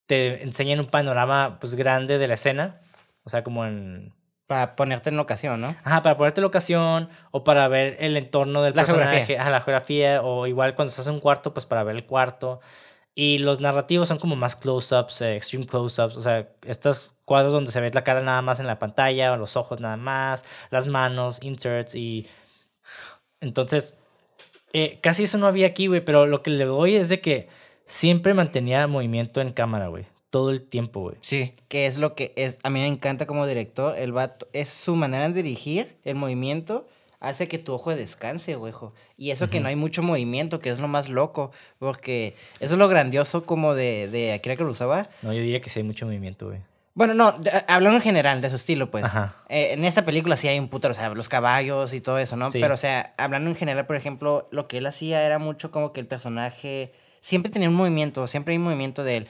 [0.06, 2.80] te enseñan un panorama pues grande de la escena,
[3.23, 4.13] o sea, como en
[4.47, 5.75] Para ponerte en ocasión, ¿no?
[5.83, 9.10] Ajá, para ponerte la ocasión o para ver el entorno del La personaje.
[9.12, 9.41] geografía.
[9.41, 10.21] Ajá, la geografía.
[10.23, 12.62] O igual cuando estás en un cuarto, pues para ver el cuarto.
[13.13, 16.15] Y los narrativos son como más close-ups, eh, extreme close-ups.
[16.15, 19.38] O sea, estos cuadros donde se ve la cara nada más en la pantalla, o
[19.38, 22.27] los ojos nada más, las manos, inserts y...
[23.41, 23.97] Entonces,
[24.71, 26.01] eh, casi eso no había aquí, güey.
[26.05, 27.49] Pero lo que le doy es de que
[27.86, 30.05] siempre mantenía movimiento en cámara, güey.
[30.38, 31.15] Todo el tiempo, güey.
[31.21, 31.54] Sí.
[31.67, 32.60] Que es lo que es.
[32.63, 33.97] A mí me encanta como director.
[33.97, 34.47] El vato.
[34.54, 36.88] Es su manera de dirigir el movimiento.
[37.19, 38.93] Hace que tu ojo descanse, güejo.
[39.17, 39.63] Y eso que Ujú.
[39.63, 41.52] no hay mucho movimiento, que es lo más loco.
[41.80, 45.10] Porque eso es lo grandioso como de, de Akira Kurosawa.
[45.23, 46.60] No, yo diría que sí hay mucho movimiento, güey.
[46.93, 49.06] Bueno, no, de- hablando en general de su estilo, pues.
[49.06, 49.36] Ajá.
[49.50, 52.36] Eh, en esta película sí hay un puto, o sea, los caballos y todo eso,
[52.38, 52.50] ¿no?
[52.52, 52.60] Sí.
[52.62, 55.93] Pero, o sea, hablando en general, por ejemplo, lo que él hacía era mucho como
[55.93, 59.28] que el personaje siempre tenía un movimiento, siempre hay un movimiento de él.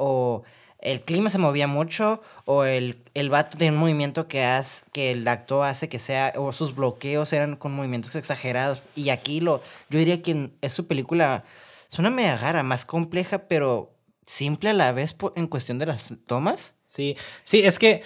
[0.00, 0.44] O
[0.80, 5.10] el clima se movía mucho, o el, el vato tenía un movimiento que, hace, que
[5.10, 8.82] el actor hace que sea, o sus bloqueos eran con movimientos exagerados.
[8.94, 11.42] Y aquí lo, yo diría que en- es su película,
[11.90, 13.90] es una media rara, más compleja, pero
[14.24, 16.74] simple a la vez en cuestión de las tomas.
[16.84, 18.02] Sí, sí, es que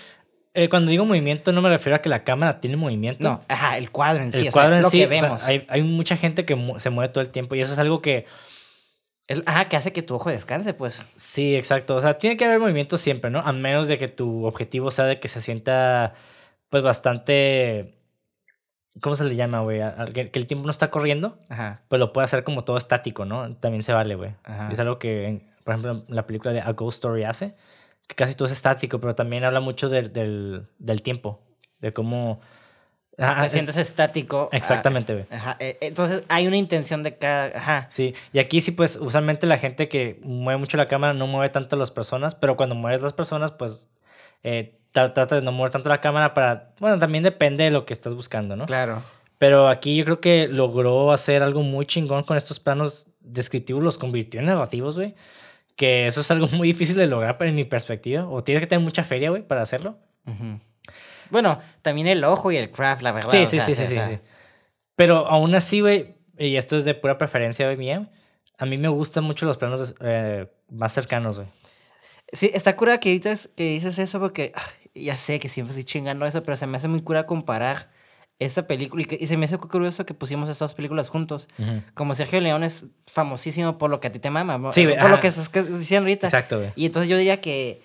[0.55, 3.23] eh, cuando digo movimiento no me refiero a que la cámara tiene movimiento.
[3.23, 5.09] No, ajá, el cuadro en sí, el o cuadro sea, en lo sí, que o
[5.11, 5.43] sea, vemos.
[5.45, 8.25] hay, hay mucha gente que se mueve todo el tiempo y eso es algo que,
[9.47, 11.03] Ajá, que hace que tu ojo descanse, pues.
[11.17, 13.41] sí, exacto, o sea, tiene que haber movimiento siempre, ¿no?
[13.41, 16.15] A menos de que tu objetivo sea de que se sienta,
[16.69, 17.95] pues, bastante,
[19.01, 19.81] ¿cómo se le llama, güey?
[20.13, 23.55] Que, el tiempo no está corriendo, Ajá, pues lo puede hacer como todo estático, ¿no?
[23.57, 24.35] También se vale, güey.
[24.45, 24.71] Ajá.
[24.71, 27.55] Es algo que, por ejemplo, la película de A Ghost Story hace,
[28.07, 31.41] que casi todo es estático, pero también habla mucho del, del, del tiempo,
[31.81, 32.41] de cómo...
[33.19, 34.49] Ajá, te eh, sientes estático.
[34.53, 35.27] ah, Exactamente, güey.
[35.31, 37.47] Ajá, eh, entonces hay una intención de cada.
[37.59, 37.89] Ajá.
[37.93, 41.49] Sí, y aquí sí, pues usualmente la gente que mueve mucho la cámara no mueve
[41.51, 43.89] tanto las personas, pero cuando mueves las personas, pues
[44.43, 47.85] eh, tra- trata de no mover tanto la cámara para, bueno, también depende de lo
[47.85, 48.67] que estás buscando, ¿no?
[48.67, 49.03] Claro.
[49.39, 53.99] Pero aquí yo creo que logró hacer algo muy chingón con estos planos descriptivos, los
[53.99, 55.15] convirtió en narrativos, güey.
[55.77, 58.27] Que eso es algo muy difícil de lograr, pero en mi perspectiva.
[58.29, 59.97] O tienes que tener mucha feria, güey, para hacerlo.
[60.27, 60.61] Ujú.
[61.33, 63.31] Bueno, también el ojo y el craft, la verdad.
[63.31, 64.19] Sí, sí, sea, sí, sí, sí, sí.
[64.95, 68.11] Pero aún así, güey, y esto es de pura preferencia güey, mía,
[68.59, 71.49] a mí me gustan mucho los planos eh, más cercanos, güey.
[72.33, 75.85] Sí, está cura que dices, que dices eso porque ay, ya sé que siempre estoy
[75.85, 77.91] chingando eso, pero se me hace muy cura comparar
[78.39, 81.49] esta película y, que- y se me hace curioso que pusimos estas películas juntos.
[81.95, 84.73] Como Sergio León es famosísimo por lo que a ti te mama.
[84.73, 85.09] Sí, por ajá.
[85.09, 86.27] lo que es que dicen ahorita.
[86.29, 86.73] Exacto, güey.
[86.75, 87.83] Y entonces yo diría que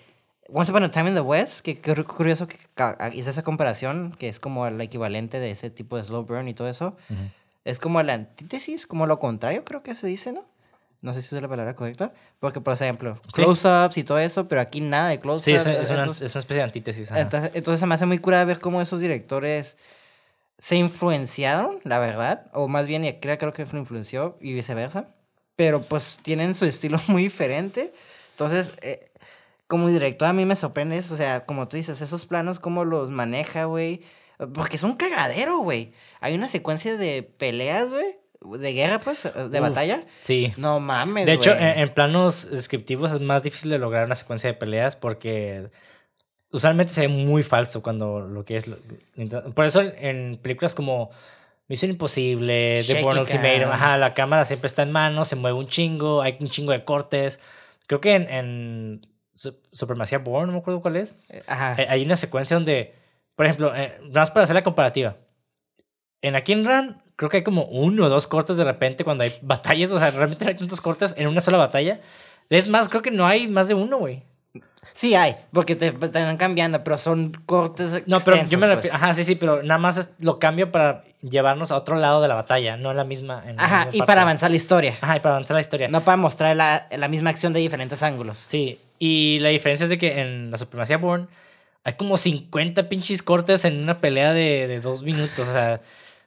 [0.50, 2.56] Once Upon a Time in the West, que, que curioso que
[3.12, 6.54] hice esa comparación, que es como el equivalente de ese tipo de slow burn y
[6.54, 6.96] todo eso.
[7.10, 7.20] Ujú.
[7.64, 10.44] Es como la antítesis, como lo contrario, creo que se dice, ¿no?
[11.00, 12.12] No sé si es la palabra correcta.
[12.40, 13.32] Porque, por ejemplo, Sí.
[13.42, 15.44] close-ups y todo eso, pero aquí nada de close-ups.
[15.44, 17.10] Sí, es, es una, entonces, es una especie de antítesis.
[17.10, 17.20] ajá.
[17.20, 19.76] entonces, entonces se me hace muy cura ver cómo esos directores
[20.58, 22.46] se influenciaron, la verdad.
[22.52, 25.08] O más bien, y creo, creo que lo influenció y viceversa.
[25.54, 27.92] Pero pues tienen su estilo muy diferente.
[28.30, 29.00] Entonces, eh,
[29.68, 31.14] como director a mí me sorprende eso.
[31.14, 34.02] O sea, como tú dices, esos planos, cómo los maneja, güey.
[34.54, 35.92] Porque es un cagadero, güey.
[36.20, 38.60] Hay una secuencia de peleas, güey.
[38.60, 40.04] De guerra, pues, de Uf, batalla.
[40.20, 40.52] Sí.
[40.56, 44.48] No mames, De hecho, en, en planos descriptivos es más difícil de lograr una secuencia
[44.48, 45.70] de peleas porque
[46.50, 48.66] usualmente se ve muy falso cuando lo que es.
[48.68, 48.78] lo-
[49.54, 51.10] Por eso en películas como
[51.66, 55.66] Misión Imposible, The Bourne Ultimatum, ajá, la cámara siempre está en mano, se mueve un
[55.66, 57.40] chingo, hay un chingo de cortes.
[57.88, 59.06] Creo que en,
[59.72, 61.14] Supremacía Bourne, no me acuerdo cuál es,
[61.46, 61.74] Ajá.
[61.80, 62.94] eh, hay una secuencia donde,
[63.36, 65.16] por ejemplo, eh, nada más para hacer la comparativa.
[66.22, 69.22] En Aquí en Run, creo que hay como uno o dos cortes de repente cuando
[69.24, 69.90] hay batallas.
[69.92, 72.00] O sea, realmente no hay tantos cortes en una sola batalla.
[72.50, 74.22] Es más, creo que no hay más de uno, güey.
[74.94, 78.76] Sí hay, porque te, te van cambiando, pero son cortes No, pero yo me pues.
[78.76, 78.96] refiero.
[78.96, 82.28] Ajá, sí, sí, pero nada más es- lo cambio para llevarnos a otro lado de
[82.28, 83.42] la batalla, no en la misma.
[83.46, 84.06] en la Ajá, misma y parte.
[84.06, 84.96] para avanzar la historia.
[85.00, 85.88] Ajá, y para avanzar la historia.
[85.88, 88.38] No para mostrar la, la misma acción de diferentes ángulos.
[88.38, 91.28] Sí, y la diferencia es de que en la Supremacía Born
[91.84, 95.48] hay como 50 pinches cortes en una pelea de, de dos minutos.
[95.48, 95.80] O sea,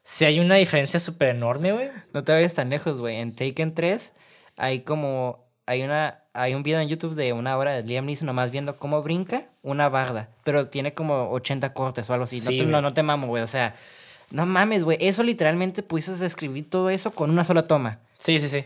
[0.03, 1.89] si hay una diferencia súper enorme, güey.
[2.13, 3.17] No te vayas tan lejos, güey.
[3.17, 4.13] En Taken 3
[4.57, 5.45] hay como...
[5.65, 6.17] Hay una...
[6.33, 9.49] Hay un video en YouTube de una hora de Liam Neeson nomás viendo cómo brinca
[9.61, 10.29] una barda.
[10.45, 12.39] Pero tiene como 80 cortes o algo así.
[12.39, 13.43] Sí, no, te, no, no te mamo, güey.
[13.43, 13.75] O sea...
[14.31, 14.97] No mames, güey.
[15.01, 17.99] Eso literalmente pudiste describir todo eso con una sola toma.
[18.17, 18.65] Sí, sí, sí.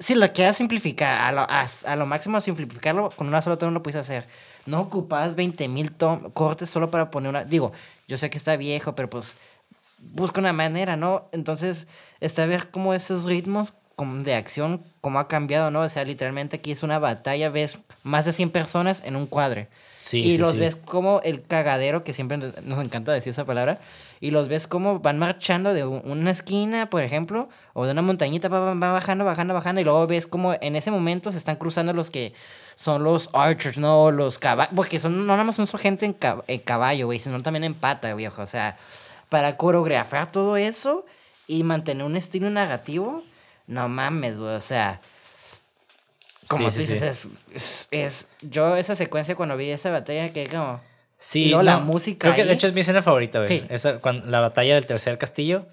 [0.00, 3.72] Si lo quieres simplificar, a lo, a, a lo máximo simplificarlo, con una sola toma
[3.72, 4.26] lo puedes hacer.
[4.66, 5.92] No ocupas 20 mil
[6.34, 7.44] cortes solo para poner una...
[7.44, 7.72] Digo,
[8.08, 9.36] yo sé que está viejo, pero pues
[9.98, 11.28] busca una manera, ¿no?
[11.32, 11.86] Entonces,
[12.20, 13.74] está ver cómo esos ritmos
[14.24, 15.82] de acción, cómo ha cambiado, ¿no?
[15.82, 19.68] O sea, literalmente aquí es una batalla, ves más de 100 personas en un cuadre.
[19.98, 20.58] Sí, y sí, los sí.
[20.58, 23.78] ves como el cagadero, que siempre nos- nos encanta decir esa palabra,
[24.22, 28.02] y los ves como van marchando de un- una esquina, por ejemplo, o de una
[28.02, 31.38] montañita, va, va- va bajando, bajando, bajando, y luego ves como en ese momento se
[31.38, 32.32] están cruzando los que
[32.76, 34.12] son los archers, ¿no?
[34.12, 37.42] Los caballos, porque son, no nada más son gente en, cab- en caballo, güey, sino
[37.42, 38.76] también en pata, viejo, o sea,
[39.28, 41.04] para coreografiar todo eso
[41.48, 43.24] y mantener un estilo narrativo,
[43.66, 45.00] no mames, güey, o sea...
[46.48, 50.32] Como Sí, tú sí, dices, es, es, es- Yo esa secuencia cuando vi esa batalla
[50.32, 50.80] que como...
[51.22, 53.48] Sí, la música Creo que de hecho es mi escena favorita, güey.
[53.48, 53.62] Sí.
[53.68, 55.66] Esa, cuando, la batalla del tercer castillo.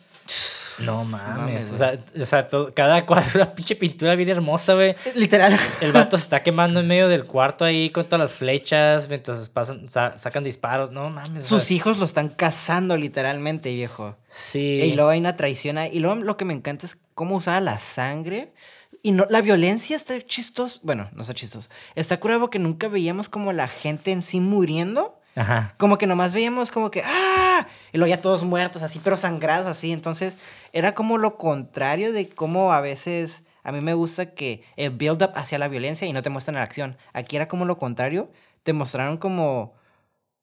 [0.78, 1.38] No mames.
[1.38, 4.96] mames, o sea, o sea todo- cada cuadro una pinche pintura bien hermosa, güey.
[5.16, 5.58] Literal.
[5.82, 9.50] El vato se está quemando en medio del cuarto ahí con todas las flechas mientras
[9.50, 10.92] pasan, sa- sacan disparos.
[10.92, 11.46] No mames.
[11.48, 14.16] Sus hijos lo están cazando literalmente, viejo.
[14.30, 14.60] Sí.
[14.84, 15.90] Y luego hay una traición ahí.
[15.92, 18.54] Y luego lo que me encanta es cómo usaba la sangre.
[19.02, 20.80] Y no, la violencia está chistoso.
[20.84, 21.70] Bueno, no está chistoso.
[21.96, 25.19] Está curado porque nunca veíamos como la gente en sí muriendo.
[25.36, 25.74] Ajá.
[25.78, 27.68] Como que nomás veíamos como que ¡ah!
[27.94, 29.92] Y luego ya todos muertos así, pero sangrados así.
[29.92, 30.38] Entonces
[30.74, 35.22] era como lo contrario de cómo a veces a mí me gusta que el build
[35.24, 36.98] up hacia la violencia y no te muestran la acción.
[37.14, 38.30] Aquí era como lo contrario.
[38.64, 39.74] Te mostraron como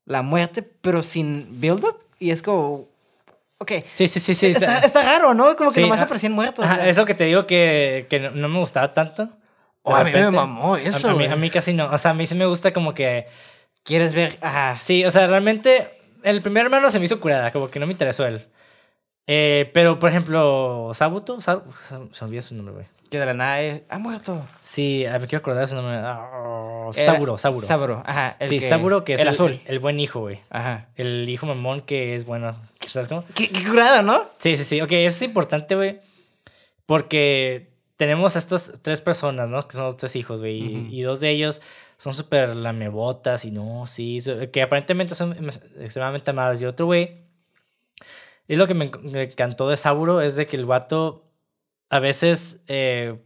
[0.05, 1.97] la muerte, pero sin build up.
[2.18, 2.87] Y es como...
[3.59, 3.72] Ok.
[3.93, 4.47] Sí, sí, sí, sí.
[4.49, 5.57] está, está- está raro, ¿no?
[5.57, 6.64] Como que Sí, nomás ah, aparecían muertos.
[6.64, 6.89] Ajá, o sea.
[6.89, 9.28] eso que te digo que, que no, no me gustaba tanto.
[9.82, 11.28] Oh, a mí me mamó A- eso, A, mí, güey.
[11.32, 11.87] a mí casi no.
[11.91, 13.26] O sea, a mí sí me gusta como que...
[13.87, 14.37] ¿Quieres ver?
[14.43, 14.78] Ajá.
[14.80, 15.89] Sí, o sea, realmente
[16.22, 18.45] el primer hermano se me hizo curada, como que no me interesó él.
[19.28, 22.87] Eh, pero, por ejemplo, Sabuto, Sa- Sa- se olvidó su nombre, güey.
[23.11, 24.45] Que de la nada es- ha muerto.
[24.61, 25.97] Sí, me quiero acordar de su nombre.
[25.99, 26.28] Era-
[26.93, 27.66] Saburo, Saburo.
[27.66, 28.37] Saburo, ajá.
[28.41, 29.61] el sí, que- Saburo, que es el el, azul.
[29.64, 30.41] El, buen hijo, güey.
[30.51, 30.89] Ajá.
[30.97, 32.57] El hijo mamón que es bueno.
[32.87, 33.24] ¿Sabes cómo?
[33.34, 34.24] Qué, qué curada, ¿no?
[34.39, 34.80] Sí, sí, sí.
[34.80, 36.01] Ok, eso es importante, güey.
[36.87, 39.66] Porque tenemos a estas tres personas, ¿no?
[39.66, 40.59] Que son los tres hijos, güey.
[40.59, 40.87] y- Ujú.
[40.95, 41.62] Y dos de ellos
[41.99, 44.19] son súper lamebotas y no, sí.
[44.53, 45.33] Que aparentemente son
[45.81, 46.61] extremadamente amables.
[46.63, 47.25] Y otro, güey.
[48.49, 51.25] Es lo que me, enc- me encantó de Saburo, es de que el vato
[51.91, 53.19] a veces, eh,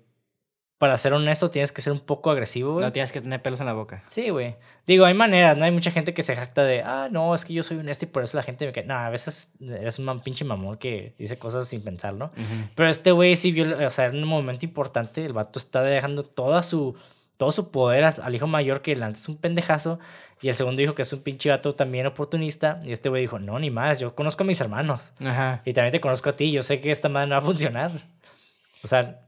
[0.79, 2.85] para ser honesto, tienes que ser un poco agresivo, güey.
[2.87, 4.03] No tienes que tener pelos en la boca.
[4.07, 4.57] Sí, güey.
[4.87, 5.64] Digo, hay maneras, ¿no?
[5.66, 8.09] Hay mucha gente que se jacta de, ah, no, es que yo soy honesto y
[8.09, 8.85] por eso la gente me cae.
[8.85, 12.31] No, a veces eres un man- pinche mamón que dice cosas sin pensar, ¿no?
[12.75, 16.23] Pero este güey sí vio, o sea, en un momento importante, el vato está dejando
[16.23, 16.97] toda su,
[17.41, 19.99] todo su poder al hijo mayor que antes es un pendejazo
[20.43, 23.38] y el segundo hijo que es un pinche vato también oportunista y este güey dijo,
[23.38, 25.62] no, ni más, yo conozco a mis hermanos Ajá.
[25.64, 27.93] y también te conozco a ti, yo sé que esta madre no va a funcionar.
[28.84, 29.22] O sea,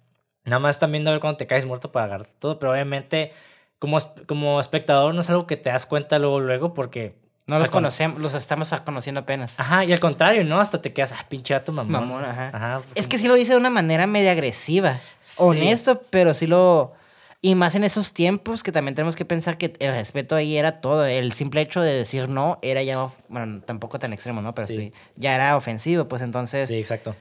[0.45, 3.33] nada más viendo a ver cuando te caes muerto para agarrar todo, pero obviamente
[3.79, 3.97] como,
[4.27, 7.19] como espectador no es algo que te das cuenta luego, luego, porque...
[7.47, 9.59] No los conocemos, los estamos conociendo apenas.
[9.59, 10.61] Ajá, y al contrario, ¿no?
[10.61, 11.93] Hasta te quedas, ah, pinche vato mamón.
[11.93, 12.51] Mamón, ajá.
[12.53, 12.83] Ajá.
[12.95, 15.01] Es que sí lo dice de una manera media agresiva.
[15.21, 15.43] Sí.
[15.43, 17.01] Honesto, pero sí lo...
[17.45, 20.81] Y más en esos tiempos que también tenemos que pensar que el respeto ahí era
[20.81, 21.05] todo.
[21.07, 23.09] El simple hecho de decir no era ya...
[23.29, 24.55] Bueno, tampoco tan extremo, ¿no?
[24.55, 24.77] Pero Sí.
[24.77, 24.93] sí.
[25.17, 26.07] ya era ofensivo.
[26.07, 26.69] Pues entonces...
[26.69, 27.17] Sí, exacto.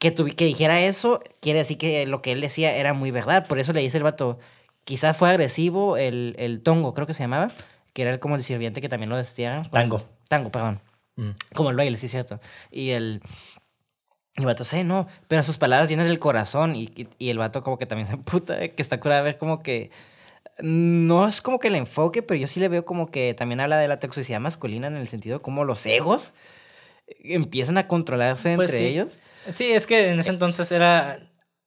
[0.00, 3.46] que, tuvi- que dijera eso, quiere decir que lo que él decía era muy verdad.
[3.46, 4.40] Por eso le dice el vato,
[4.84, 7.52] quizás fue agresivo el, el tongo, creo que se llamaba,
[7.92, 9.70] que era el- como el sirviente que también lo destierran.
[9.70, 10.02] Tango.
[10.28, 10.80] Tango, perdón.
[11.14, 11.30] Mm.
[11.54, 12.40] Como el baile, sí, cierto.
[12.72, 13.20] Y el,
[14.36, 16.74] el vato, sí, no, pero sus palabras vienen del corazón.
[16.76, 19.38] Y, y, y el vato como que también se puta, que está curado a ver
[19.38, 19.90] como que...
[20.62, 23.78] No es como que el enfoque, pero yo sí le veo como que también habla
[23.78, 26.34] de la toxicidad masculina en el sentido como los egos
[27.24, 28.84] empiezan a controlarse Pues entre sí.
[28.92, 29.18] ellos.
[29.48, 31.18] Sí, es que en ese entonces era...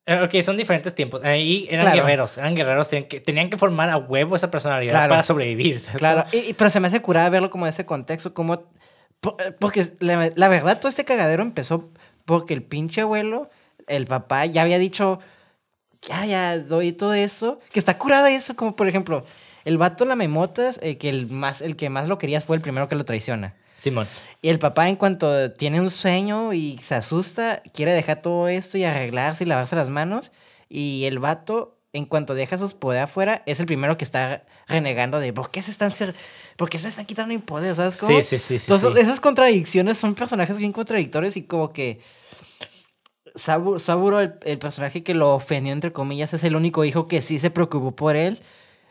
[0.05, 1.21] eh, Ok, son diferentes tiempos.
[1.23, 2.01] Ahí eran Claro.
[2.01, 5.09] guerreros, eran guerreros, tenían que, tenían que formar a huevo esa personalidad Claro.
[5.09, 5.79] para sobrevivir.
[5.79, 6.43] ¿sabes Claro, cómo?
[6.43, 8.63] y, y- pero se me hace curada verlo como en ese contexto, como...
[9.19, 11.89] po- Porque la, la verdad, todo este cagadero empezó
[12.25, 13.49] porque el pinche abuelo,
[13.87, 15.19] el papá, ya había dicho,
[16.01, 19.25] ya, ya, doy todo eso, que está curada eso, como por ejemplo,
[19.65, 22.61] el vato la memotas, el que, el, más, el que más lo querías fue el
[22.61, 23.55] primero que lo traiciona.
[23.73, 24.07] Simón.
[24.41, 28.77] Y el papá, en cuanto tiene un sueño y se asusta, quiere dejar todo esto
[28.77, 30.31] y arreglarse y lavarse las manos.
[30.69, 35.19] Y el vato, en cuanto deja sus poder afuera, es el primero que está renegando
[35.19, 36.15] de ¿por qué se están ser,
[36.55, 37.75] por qué se me están quitando mi poder?
[37.75, 38.15] ¿Sabes cómo?
[38.21, 38.65] Sí, sí, sí, sí.
[38.71, 39.05] Entonces, sí.
[39.05, 41.99] esas contradicciones son personajes bien contradictorios y como que
[43.35, 47.21] Sabu- Saburo, el, el personaje que lo ofendió, entre comillas, es el único hijo que
[47.21, 48.39] sí se preocupó por él.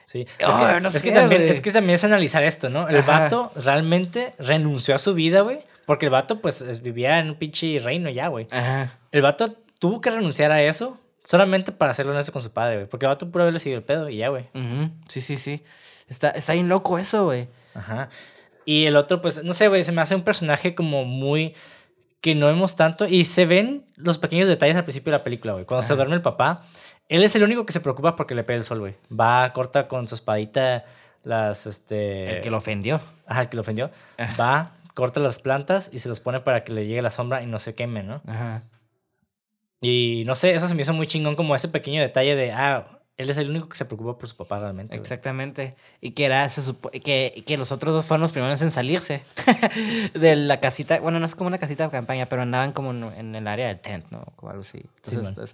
[0.04, 0.26] Sí.
[0.44, 2.88] Oh, es, que, no es que sé, también, es que también es analizar esto, ¿no?
[2.88, 3.20] El Ajá.
[3.20, 5.60] vato realmente renunció a su vida, güey.
[5.86, 8.48] Porque el vato, pues, es- vivía en un pinche reino ya, güey.
[8.50, 8.98] Ajá.
[9.12, 12.86] El vato tuvo que renunciar a eso solamente para hacerlo honesto con su padre, güey.
[12.88, 14.48] Porque el vato puro haberle seguido el pedo y ya, güey.
[15.08, 15.62] Sí, sí, sí.
[16.08, 17.48] Está, está bien loco eso, güey.
[17.74, 18.08] Ajá.
[18.64, 21.54] Y el otro, pues, no sé, güey, se me hace un personaje como muy...
[22.20, 23.06] que no vemos tanto.
[23.06, 25.64] Y se ven los pequeños detalles al principio de la película, güey.
[25.64, 26.62] Cuando se duerme el papá,
[27.08, 28.94] él es el único que se preocupa porque le pega el sol, güey.
[29.10, 30.84] Va, corta con su espadita
[31.24, 32.36] las, este...
[32.36, 33.00] El que lo ofendió.
[33.26, 33.90] Ajá, el que lo ofendió.
[34.40, 37.46] Va, corta las plantas y se los pone para que le llegue la sombra y
[37.46, 38.22] no se queme, ¿no?
[38.26, 38.62] Ajá.
[39.82, 42.86] Y no sé, eso se me hizo muy chingón como ese pequeño detalle de, ah,
[43.18, 44.92] él es el único que se preocupa por su papá realmente.
[44.96, 45.00] güey.
[45.00, 45.74] Exactamente.
[46.00, 49.22] Y que era, se supo- que, que los otros dos fueron los primeros en salirse
[50.14, 50.98] de la casita.
[51.00, 53.68] Bueno, no es como una casita de campaña, pero andaban como en, en el área
[53.68, 54.24] del tent, ¿no?
[54.40, 54.78] O algo así.
[55.02, 55.46] Sí, Entonces, man.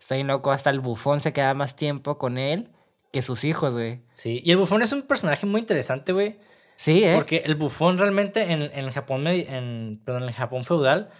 [0.00, 0.52] está, bien loco.
[0.52, 2.68] Hasta el bufón se queda más tiempo con él
[3.12, 4.00] que sus hijos, güey.
[4.12, 6.36] Sí, y el bufón es un personaje muy interesante, güey.
[6.76, 7.12] Sí, ¿eh?
[7.14, 11.10] Porque el bufón realmente en, en el Japón, en, perdón, en el Japón feudal,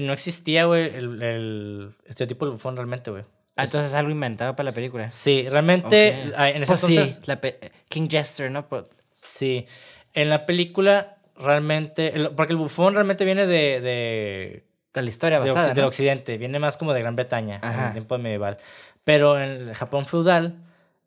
[0.00, 3.24] no existía, güey, el, el estereotipo del bufón realmente, güey.
[3.56, 5.10] Ah, entonces es algo inventado para la película.
[5.12, 7.14] Sí, realmente ah, en ese Pues entonces...
[7.16, 8.68] sí, la pe- King Jester, ¿no?
[8.68, 9.66] Pues- Sí,
[10.12, 15.38] en la película realmente, el- porque el bufón realmente viene de, de, de la historia
[15.40, 18.58] de basada, occi- del occidente, viene más como de Gran Bretaña, en el tiempo medieval.
[19.04, 20.56] Pero en el Japón feudal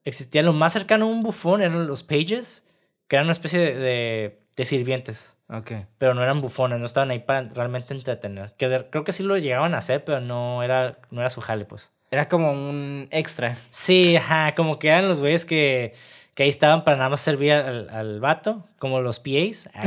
[0.06, 2.66] existía lo más cercano a un bufón, eran los pages,
[3.10, 5.37] que eran una especie de, de, de sirvientes.
[5.50, 5.72] Ok.
[5.98, 8.54] Pero no eran bufones, no estaban ahí para realmente entretener.
[8.58, 11.42] Que de- creo que sí lo llegaban a hacer, pero no era, no era su
[11.42, 11.94] jale, pues.
[12.12, 13.56] Era como un extra.
[13.70, 15.94] Sí, ajá, como que eran los güeyes que,
[16.36, 19.84] que ahí estaban para nada más servir al, al vato, como los PAs, ah,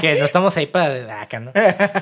[0.12, 1.52] que no estamos ahí para, acá, ¿no?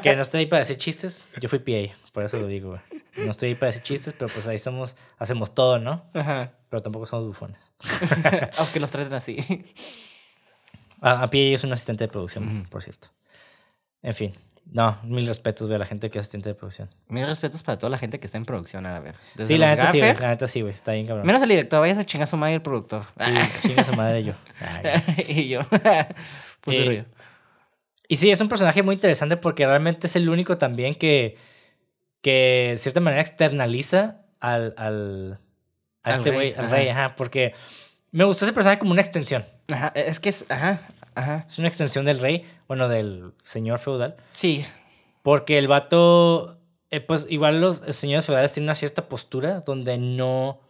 [0.02, 1.28] Que no estoy ahí para decir chistes.
[1.40, 2.80] Yo fui PA, por eso lo digo, güey.
[3.24, 6.04] No estoy ahí para decir chistes, pero pues ahí somos, hacemos todo, ¿no?
[6.14, 6.52] Ajá.
[6.68, 7.72] Pero tampoco somos bufones.
[8.58, 9.36] Aunque los traten así.
[11.04, 13.08] A, a PA es un asistente de producción, por cierto.
[14.02, 14.32] En fin,
[14.72, 16.88] no, mil respetos, güey, a la gente que es asistente de producción.
[17.08, 19.14] Mis respetos para toda la gente que está en producción, a ver.
[19.34, 21.26] Desde Sí, la neta sí, güey, la neta sí, güey, está bien cabrón.
[21.26, 23.04] Menos el director, vayas a chingar a su madre y el productor.
[23.18, 24.32] Sí, chinga su madre yo.
[24.60, 25.24] Ah, güey.
[25.40, 25.60] y yo.
[26.62, 27.04] Pues Eh, yo.
[28.08, 31.36] Y sí, es un personaje muy interesante porque realmente es el único también que,
[32.22, 35.38] que de cierta manera externaliza al, al,
[36.02, 36.74] a Al este rey, güey, al ajá.
[36.74, 37.54] rey, ajá, porque
[38.12, 39.44] me gustó ese personaje como una extensión.
[39.68, 40.50] Ajá, es que es.
[40.50, 40.80] Ajá,
[41.14, 41.44] ajá.
[41.46, 44.64] Es una extensión del rey, bueno, del señor feudal, Sí.
[45.22, 46.58] porque el vato,
[46.90, 50.60] eh, pues igual los señores feudales tienen una cierta postura donde no,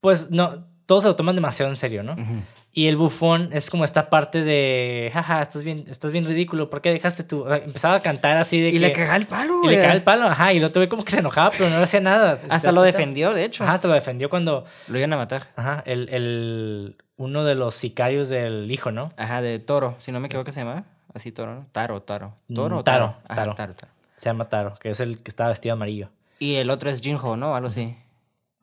[0.00, 2.12] pues no, todos se lo toman demasiado en serio, ¿no?
[2.12, 2.42] Ujú.
[2.76, 6.80] Y el bufón es como esta parte de, jaja, estás bien, estás bien ridículo, ¿por
[6.80, 7.46] qué dejaste tu...?
[7.48, 8.78] Empezaba a cantar así de Y que...
[8.80, 11.12] le cagaba el palo, y le cagaba el palo, ajá, y otro güey como que
[11.12, 12.36] se enojaba, pero no le hacía nada.
[12.36, 12.98] ¿te Hasta lo cuenta?
[12.98, 13.62] defendió, de hecho.
[13.62, 15.50] Ajá, hasta lo defendió cuando, Lo iban a matar.
[15.54, 19.10] ajá, el, el, uno de los sicarios del hijo, ¿no?
[19.16, 19.94] Ajá, de toro.
[20.00, 20.84] Si no me equivoco, se llama.
[21.14, 21.66] Así, toro, ¿no?
[21.70, 22.34] Taro, taro.
[22.52, 23.16] ¿Toro Mm, Taro, taro?
[23.28, 23.54] Ajá, Taro.
[23.54, 23.92] taro, taro.
[24.16, 26.08] Se llama Taro, que es el que estaba vestido amarillo.
[26.40, 27.54] Y el otro es Jinho, ¿no?
[27.54, 27.96] Algo así.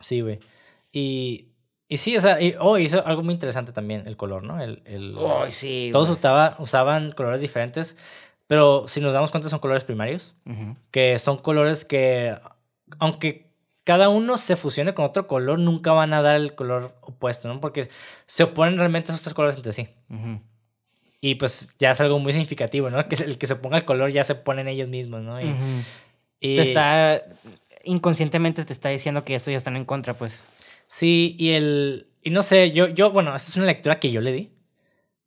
[0.02, 0.40] Sí, güey.
[0.92, 1.48] Y,
[1.94, 4.62] y sí, o sea, y, oh, hizo algo muy interesante también, el color, ¿no?
[4.64, 5.14] El, el,
[5.44, 5.90] Ay, sí.
[5.92, 7.98] todos usaba- usaban colores diferentes,
[8.48, 10.34] pero si nos damos cuenta son colores primarios.
[10.46, 10.78] Ujú.
[10.90, 12.34] que son colores que,
[13.00, 13.52] aunque
[13.84, 17.60] cada uno se fusione con otro color, nunca van a dar el color opuesto, ¿no?
[17.60, 17.90] Porque
[18.26, 19.90] se oponen realmente esos tres colores entre sí.
[20.10, 20.40] Ujú.
[21.20, 23.06] Y pues ya es algo muy significativo, ¿no?
[23.10, 25.40] Que el que se ponga el color ya se ponen ellos mismos, ¿no?
[25.42, 27.22] Y, Te está.
[27.84, 30.42] Inconscientemente te está diciendo que estos ya están en contra, pues.
[30.94, 32.08] Sí, y el...
[32.22, 34.52] Y no sé, yo, yo, bueno, esa es una lectura que yo le di.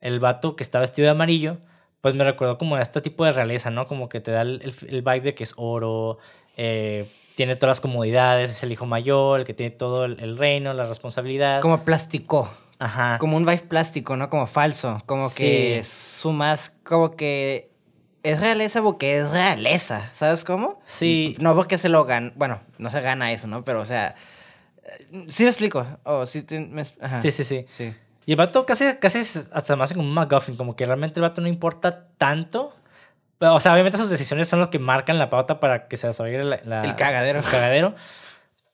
[0.03, 1.57] El vato que está vestido de amarillo,
[2.03, 3.87] pues me recordó como a este tipo de realeza, ¿no?
[3.89, 6.19] Como que te da el, el- el vibe de que es oro,
[6.59, 10.37] eh, tiene todas las comodidades, es el hijo mayor, el que tiene todo el, el
[10.37, 11.63] reino, la responsabilidad.
[11.63, 12.53] Como plástico.
[12.79, 13.17] Ajá.
[13.19, 14.29] Como un vibe plástico, ¿no?
[14.29, 15.01] Como falso.
[15.07, 15.91] Como que Sí.
[16.21, 16.77] su más.
[16.85, 17.71] Como que.
[18.23, 20.11] Es realeza porque es realeza.
[20.13, 20.81] ¿Sabes cómo?
[20.85, 21.37] Sí.
[21.41, 22.33] No porque se lo gana.
[22.37, 23.65] Bueno, no se gana eso, ¿no?
[23.65, 24.15] Pero, o sea.
[25.29, 25.87] Sí me explico.
[26.05, 27.21] Oh, sí, te- me- ajá.
[27.21, 27.67] Sí, sí, sí.
[27.71, 27.95] Sí.
[28.27, 31.23] Y el vato casi, casi es- hasta hace como un McGuffin, como que realmente el
[31.23, 32.75] vato no importa tanto.
[33.39, 36.07] Pero, o sea, obviamente sus decisiones son los que marcan la pauta para que se
[36.07, 37.41] desarrolle la, la- El cagadero.
[37.41, 37.95] el cagadero.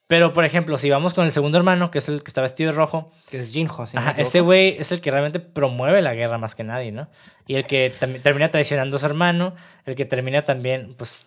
[0.07, 2.73] Pero, por ejemplo, si vamos con el segundo hermano, que es el que está vestido
[2.73, 4.21] de rojo, Que es si ajá, equivoco.
[4.21, 7.09] ese güey es el que realmente promueve la guerra más que nadie, ¿no?
[7.47, 9.55] Y el que también termina traicionando a su hermano,
[9.87, 11.27] el que termina también, pues...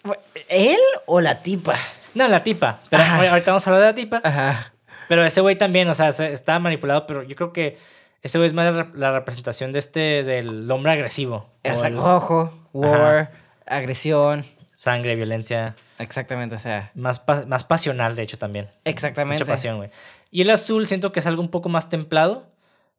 [0.49, 1.75] ¿Él o la tipa?
[2.13, 2.79] No, la tipa.
[2.89, 3.29] Pero Ajá.
[3.31, 4.21] ahorita vamos a hablar de la tipa.
[4.21, 4.72] Ajá.
[5.10, 7.78] Pero ese güey también, o sea, se- está manipulado, pero yo creo que
[8.22, 11.49] ese güey es más la, representación de este, del hombre agresivo.
[11.66, 13.32] O O sea, el- rojo, war,
[13.66, 14.45] agresión.
[14.76, 16.91] sangre, violencia, Exactamente, o sea.
[16.95, 18.70] más, pa- más pasional, de hecho, también.
[18.84, 19.43] Exactamente.
[19.43, 19.89] Mucha pasión, güey.
[20.32, 22.51] Y el azul siento que es algo un poco más templado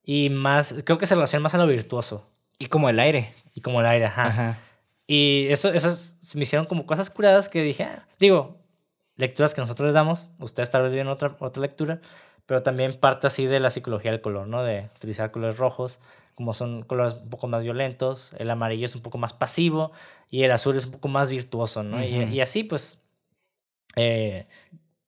[0.03, 2.27] y más, creo que se relaciona más a lo virtuoso
[2.59, 3.35] Y como el aire.
[3.55, 4.23] y como el aire, ajá.
[4.27, 4.59] Ajá.
[5.07, 8.57] Y eso, eso es- se me hicieron como cosas curadas que dije, ah, digo,
[9.17, 12.01] lecturas que nosotros les damos, ustedes tal vez tienen otra, otra lectura,
[12.47, 14.63] pero también parte así de la psicología del color, ¿no?
[14.63, 16.01] De utilizar colores rojos,
[16.35, 19.93] como son colores un poco más violentos, el amarillo es un poco más pasivo
[20.31, 22.03] y el azul es un poco más virtuoso, ¿no?
[22.05, 22.35] Y- Ujú.
[22.35, 23.01] y, así, pues,
[23.97, 24.47] eh,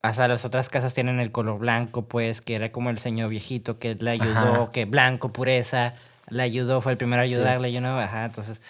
[0.03, 3.81] Hasta las otras casas tienen el color blanco, pues, que era como el señor viejito
[3.81, 4.73] que le ayudó, Ajá.
[4.73, 5.95] que blanco, pureza,
[6.29, 8.63] le ayudó, fue el primero a ayudarle, you know, ajá, entonces,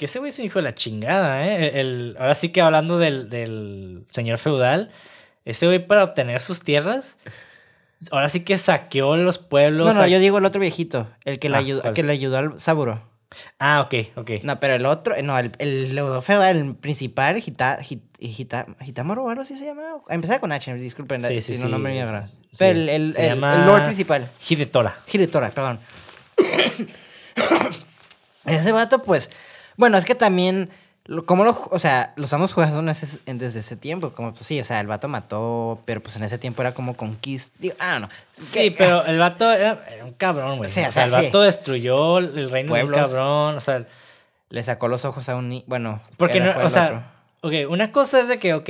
[0.00, 1.68] que ese güey es un hijo de la chingada, ¿eh?
[1.68, 4.90] El, el- ahora sí que hablando del, del señor feudal,
[5.44, 7.18] ese güey para obtener sus tierras,
[8.10, 9.94] ahora sí que saqueó los pueblos.
[9.94, 11.92] No, no, yo digo el otro viejito, el que, le, Ah, ayudó, ¿cuál?
[11.92, 13.02] que le ayudó al Saburo.
[13.58, 14.30] Ah, ok, ok.
[14.42, 19.28] No, pero el otro, no, el, el feudal, el principal, Hita, Hit- Hita, Hitamaro o
[19.28, 19.82] algo así se llama.
[20.08, 22.26] Empezaba con H, disculpen, Sí, sí, si no, sí, no me viene raro.
[22.26, 22.56] Sí.
[22.58, 24.30] Pero el, el, Se el- llama- el Lord principal.
[24.48, 24.96] Hidetora.
[25.12, 25.78] Hidetora, perdón.
[28.46, 29.30] Ese vato, pues.
[29.80, 30.70] Bueno, es que también
[31.26, 34.10] ¿Cómo lo, o sea, lo estamos jugando en ese- en- desde ese tiempo?
[34.12, 36.94] Como, pues sí, o sea, el vato mató, pero pues en ese tiempo era como
[36.94, 37.56] conquista.
[37.58, 38.08] Digo, ah, no.
[38.36, 40.70] Sí, Que- pero el vato era, era un cabrón, güey.
[40.70, 41.16] Sí, o o sea, el sí.
[41.16, 43.56] vato destruyó el reino de un cabrón.
[43.56, 43.84] O sea,
[44.50, 45.64] Le sacó los ojos a un niño.
[45.66, 47.10] Bueno, porque no, o sea,
[47.40, 48.68] ok, una cosa es de que, ok,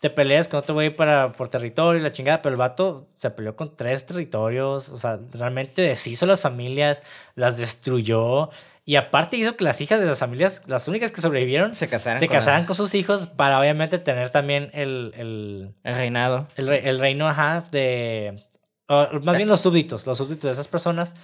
[0.00, 3.28] te peleas con otro güey para, por territorio y la chingada, pero el vato se
[3.30, 7.02] peleó con tres territorios, o sea, realmente deshizo las familias,
[7.34, 8.50] las destruyó,
[8.88, 12.18] y aparte hizo que las hijas de las familias, las únicas que sobrevivieron, se casaron.
[12.20, 16.46] se con la- casaran con sus hijos para obviamente tener también el, el, el reinado.
[16.56, 18.44] el, el reino, ajá, de...
[18.88, 21.14] o más bien los súbditos, los súbditos de esas personas,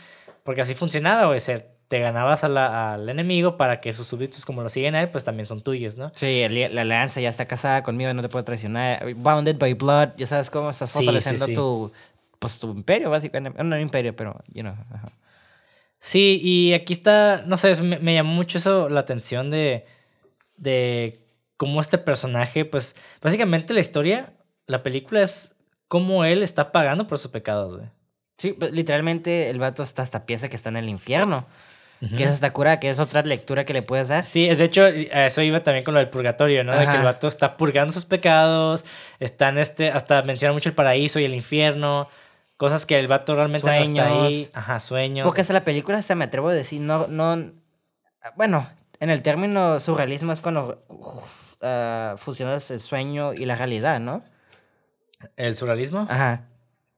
[0.44, 1.38] porque así funcionaba, güey,
[1.88, 5.10] te ganabas a la- al enemigo para que sus súbditos, como lo siguen a él,
[5.10, 6.10] pues también son tuyos, ¿no?
[6.14, 9.14] Sí, el- la alianza ya está casada conmigo, no te puedo traicionar.
[9.14, 11.54] Bounded by blood, ya sabes cómo estás Sí, fortaleciendo sí, sí.
[11.54, 11.92] tu,
[12.38, 13.56] pues, tu imperio, básicamente.
[13.62, 14.74] No, no imperio, pero, you know.
[14.92, 15.12] ajá.
[16.04, 19.86] Sí, y aquí está, no sé, me, me llamó mucho eso la atención de,
[20.56, 21.24] de
[21.56, 24.32] cómo este personaje, pues básicamente la historia,
[24.66, 25.54] la película es
[25.86, 27.88] cómo él está pagando por sus pecados, güey.
[28.36, 31.46] Sí, pues, literalmente el vato hasta, hasta piensa que está en el infierno.
[32.16, 34.24] Que es hasta cura, que es otra lectura que le puedes dar.
[34.24, 36.76] Sí, de hecho, a eso iba también con lo del purgatorio, ¿no?
[36.76, 38.84] De que el vato está purgando sus pecados,
[39.20, 42.08] está en este, hasta menciona mucho el paraíso y el infierno,
[42.62, 44.30] cosas que el vato realmente no está ahí.
[44.30, 44.50] Sueños.
[44.54, 45.26] Ajá, sueños.
[45.26, 47.50] Porque hasta la película, hasta me atrevo a decir, no, no,
[48.36, 48.68] bueno,
[49.00, 54.22] en el término surrealismo es cuando uh, fusionas el sueño y la realidad, ¿no?
[55.36, 56.06] ¿El surrealismo?
[56.08, 56.44] Ajá.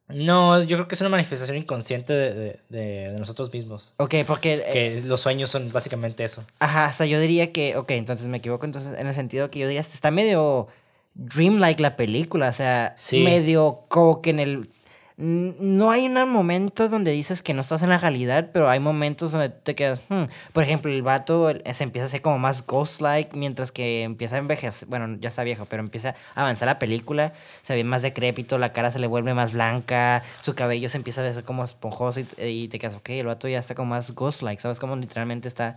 [0.08, 3.94] No, yo creo que es una manifestación inconsciente de, de- de- de nosotros mismos.
[3.96, 6.44] Ok, porque, eh, Que los sueños son básicamente eso.
[6.58, 9.66] ajá, hasta yo diría que, ok, entonces me equivoco, entonces en el sentido que yo
[9.66, 10.68] diría, está medio
[11.14, 13.20] dreamlike la película, o sea, Sí.
[13.22, 14.70] medio como que en el...
[15.16, 19.30] No hay un momento donde dices que no estás en la realidad, pero hay momentos
[19.30, 20.00] donde te quedas...
[20.08, 20.24] "Hmm".
[20.52, 24.38] Por ejemplo, el vato se empieza a hacer como más ghost-like, mientras que empieza a
[24.40, 24.88] envejecer...
[24.88, 27.32] Bueno, ya está viejo, pero empieza a avanzar la película.
[27.62, 31.20] Se ve más decrépito, la cara se le vuelve más blanca, su cabello se empieza
[31.20, 34.60] a ver como esponjoso y, te quedas, ok, el vato ya está como más ghost-like,
[34.60, 34.80] ¿sabes?
[34.80, 35.76] Como literalmente está...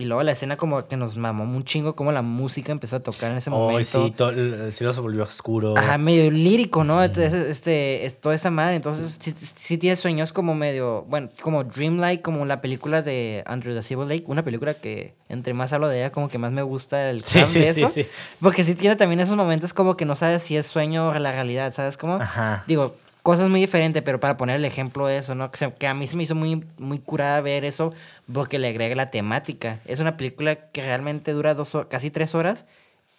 [0.00, 3.00] y luego la escena como que nos mamó un chingo, como la música empezó a
[3.00, 4.06] tocar en ese Ay, momento.
[4.06, 5.74] sí, todo el, el cielo se volvió oscuro.
[5.76, 7.02] Ajá, medio lírico, ¿no?
[7.02, 8.76] Entonces, este, es toda esta madre.
[8.76, 13.74] Entonces, sí, sí tiene sueños como medio, bueno, como dreamlike, como la película de Andrew
[13.74, 14.24] the Civil Lake.
[14.26, 17.38] Una película que entre más hablo de ella, como que más me gusta el Sí,
[17.58, 17.88] de eso.
[17.88, 18.06] sí.
[18.40, 21.32] Porque sí tiene también esos momentos como que no sabes si es sueño o la
[21.32, 22.14] realidad, ¿sabes cómo?
[22.14, 22.64] Ajá.
[22.66, 25.50] Digo, cosas muy diferentes, pero para poner el ejemplo de eso, ¿no?
[25.50, 27.92] Que, a mí se me hizo muy, muy curada ver eso
[28.32, 29.80] porque le agrega la temática.
[29.84, 32.64] Es una película que realmente dura dos casi tres horas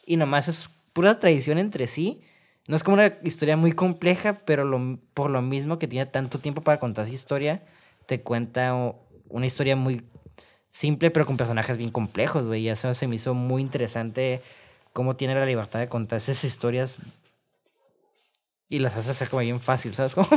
[0.06, 2.22] y nomás es pura tradición entre sí.
[2.68, 6.40] No es como una historia muy compleja, pero lo- por lo mismo que tiene tanto
[6.40, 7.62] tiempo para contar esa historia,
[8.06, 8.74] te cuenta
[9.30, 10.04] una historia muy
[10.70, 12.62] simple, pero con personajes bien complejos, güey.
[12.64, 14.42] Y eso se me hizo muy interesante
[14.94, 16.98] cómo tiene la libertad de contar esas historias
[18.72, 20.28] y las hace hacer como bien fácil, ¿sabes cómo?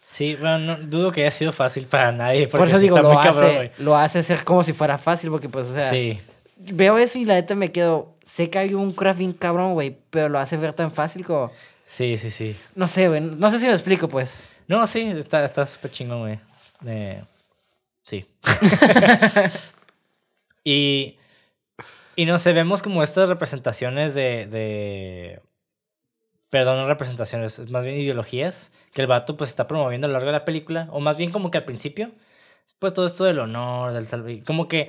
[0.00, 2.46] Sí, bueno, no, dudo que haya sido fácil para nadie.
[2.46, 3.70] Por eso digo, está lo cabrón, hace, güey.
[3.78, 6.20] lo hace hacer como si fuera fácil, porque pues, o sea, Sí.
[6.56, 9.96] veo eso y la neta me quedo, sé que hay un craft bien cabrón, güey,
[10.10, 11.50] pero lo hace ver tan fácil como,
[11.84, 12.56] Sí, sí, sí.
[12.76, 14.38] no sé, güey, no sé si me explico, pues.
[14.68, 16.38] No, sí, está está súper chingón, güey.
[16.86, 17.22] Eh,
[18.04, 18.26] sí.
[20.64, 21.16] y,
[22.16, 25.40] y no sé, vemos como estas representaciones de, de...
[26.56, 30.28] Perdón, no representaciones, más bien ideologías que el vato pues está promoviendo a lo largo
[30.28, 30.88] de la película.
[30.90, 32.12] O más bien como que al principio,
[32.78, 34.42] pues todo esto del honor, del salve...
[34.42, 34.88] Como que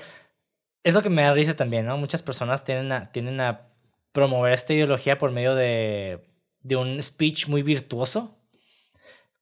[0.84, 1.98] es lo que me da risa también, ¿no?
[1.98, 3.68] Muchas personas tienden a, tienden a
[4.14, 6.26] promover esta ideología por medio de,
[6.62, 8.38] de un speech muy virtuoso.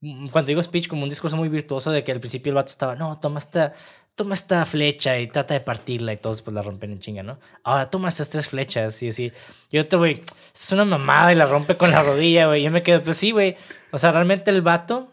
[0.02, 2.72] Mm, Cuando digo speech, como un discurso muy virtuoso de que al principio el vato
[2.72, 3.74] estaba, no, toma esta,
[4.16, 7.40] toma esta flecha y trata de partirla y todos pues la rompen en chinga, ¿no?
[7.64, 9.32] Ahora toma estas tres flechas y así.
[9.70, 12.64] Y otro, güey, es una mamada y la rompe con la rodilla, güey.
[12.64, 13.58] Yo me quedo, pues sí, güey.
[13.92, 15.12] O sea, realmente el vato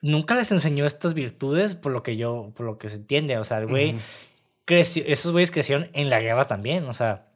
[0.00, 3.38] nunca les enseñó estas virtudes por lo que yo, por lo que se entiende.
[3.38, 3.96] O sea, el güey
[4.64, 6.84] creció, esos güeyes crecieron en la guerra también.
[6.88, 7.28] O sea,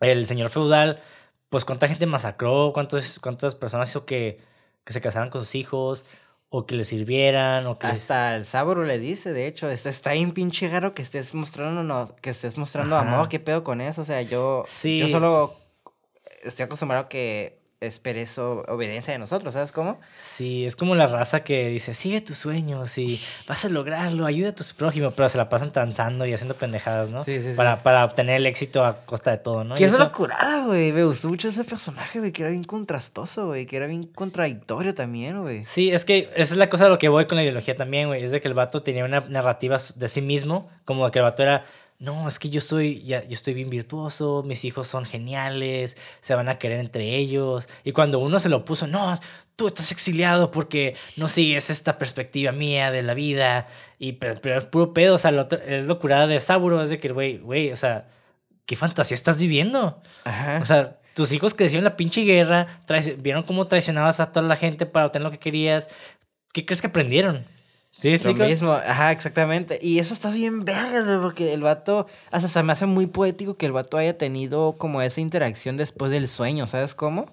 [0.00, 1.00] el señor feudal,
[1.48, 4.40] pues cuánta gente masacró, cuántos, cuántas personas hizo que,
[4.82, 6.04] que se casaran con sus hijos,
[6.50, 9.88] o que les sirvieran, o que les- Hasta el Sabro le dice, de hecho, esto
[9.88, 13.06] está bien pinche raro que estés mostrando, no, que estés mostrando Ajá.
[13.08, 14.98] amor, qué pedo con eso, o sea, yo, Sí.
[14.98, 15.54] yo solo
[16.42, 20.00] estoy acostumbrado a que esperes o- obediencia de nosotros, ¿sabes cómo?
[20.14, 24.50] Sí, es como la raza que dice, sigue tus sueños y vas a lograrlo, ayuda
[24.50, 27.20] a tus prójimos, pero se la pasan transando y haciendo pendejadas, ¿no?
[27.22, 27.56] Sí, sí, sí.
[27.56, 29.74] Para, para obtener el éxito a costa de todo, ¿no?
[29.74, 30.92] Que es eso- una curada, güey.
[30.92, 34.94] Me gustó mucho ese personaje, güey, que era bien contrastoso, güey, que era bien contradictorio
[34.94, 35.62] también, güey.
[35.64, 38.08] Sí, es que esa es la cosa de lo que voy con la ideología también,
[38.08, 38.24] güey.
[38.24, 41.42] Es de que el vato tenía una narrativa de sí mismo, como que el vato
[41.42, 41.64] era
[41.98, 46.34] no, es que yo soy, ya, yo estoy bien virtuoso, mis hijos son geniales, se
[46.34, 47.68] van a querer entre ellos.
[47.84, 49.18] Y cuando uno se lo puso, no,
[49.56, 53.68] tú estás exiliado porque no sigues esta perspectiva mía de la vida.
[53.98, 56.98] Y pero, pero es puro pedo, o sea, lo, es locura de Saburo, es de
[56.98, 58.08] que, güey, güey, o sea,
[58.66, 60.02] ¿qué fantasía estás viviendo?
[60.24, 60.58] Ajá.
[60.60, 62.82] O sea, tus hijos crecieron en la pinche guerra,
[63.18, 65.88] vieron cómo traicionabas a toda la gente para obtener lo que querías.
[66.52, 67.46] ¿Qué crees que aprendieron?
[67.96, 69.78] ¿Sí, me Lo mismo, ajá, exactamente.
[69.80, 73.56] Y eso está bien vergas, güey, porque el vato, hasta se me hace muy poético
[73.56, 77.32] que el vato haya tenido como esa interacción después del sueño, ¿sabes cómo?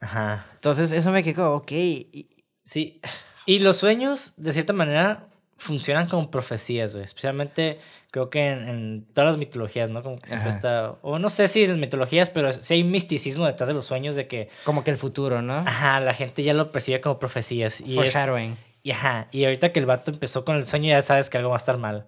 [0.00, 0.44] Ajá.
[0.54, 1.72] Entonces eso me quedó, ok.
[1.72, 2.28] y-
[2.64, 3.00] Sí.
[3.46, 5.26] Y los sueños, de cierta manera,
[5.56, 7.04] funcionan como profecías, güey.
[7.04, 7.78] Especialmente,
[8.10, 10.02] creo que en, en todas las mitologías, ¿no?
[10.02, 10.56] Como que siempre Ajá.
[10.58, 10.94] está...
[11.02, 14.14] O no sé si en las mitologías, pero sí hay misticismo detrás de los sueños
[14.14, 14.48] de que...
[14.64, 15.58] como que el futuro, ¿no?
[15.58, 17.80] Ajá, la gente ya lo percibe como profecías.
[17.80, 18.12] Y, es-.
[18.82, 21.50] Y ajá, y ahorita que el vato empezó con el sueño, ya sabes que algo
[21.50, 22.06] va a estar mal.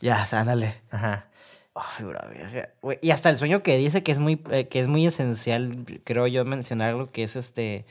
[0.00, 0.74] Ya, ándale.
[0.90, 1.26] Ajá.
[1.74, 2.70] Ay, bro, verga.
[3.00, 6.26] Y hasta el sueño que dice que es muy, eh, que es muy esencial, creo
[6.26, 7.86] yo mencionarlo, que es este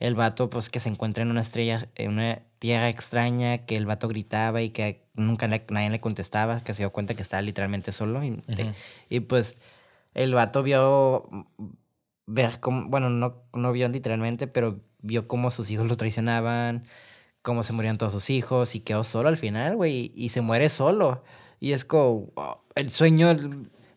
[0.00, 3.86] el vato pues que se encuentra en una estrella, en una tierra extraña, que el
[3.86, 7.40] vato gritaba y que nunca le- nadie le contestaba, que se dio cuenta que estaba
[7.42, 8.22] literalmente solo.
[8.22, 8.74] Y, te-
[9.08, 9.56] y, pues
[10.12, 11.28] el vato vio
[12.26, 16.84] ver cómo, bueno, no, no vio literalmente, pero vio cómo sus hijos lo traicionaban,
[17.44, 20.70] cómo se morían todos sus hijos y quedó solo al final, güey, y se muere
[20.70, 21.22] solo.
[21.60, 23.36] Y es como, wow, el sueño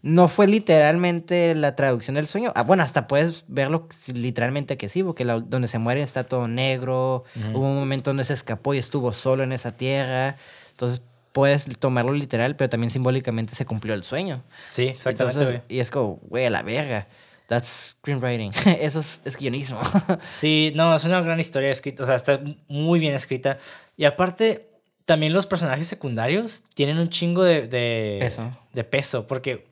[0.02, 2.52] no fue literalmente la traducción del sueño.
[2.56, 6.48] Ah, bueno, hasta puedes verlo literalmente que sí, porque la- donde se muere está todo
[6.50, 7.24] negro.
[7.54, 10.36] Hubo un momento donde se escapó y estuvo solo en esa tierra.
[10.72, 14.44] Entonces puedes tomarlo literal, pero también simbólicamente se cumplió el sueño.
[14.72, 17.08] Sí, exactamente, Entonces, y es como, güey, a la verga.
[17.48, 18.52] That's screenwriting.
[18.80, 19.80] Eso es, es guionismo.
[20.22, 23.58] Sí, no, es una gran historia escrita, o sea, está muy bien escrita.
[23.96, 24.70] Y aparte,
[25.06, 28.52] también los personajes secundarios tienen un chingo de, de Peso.
[28.74, 29.66] de peso, porque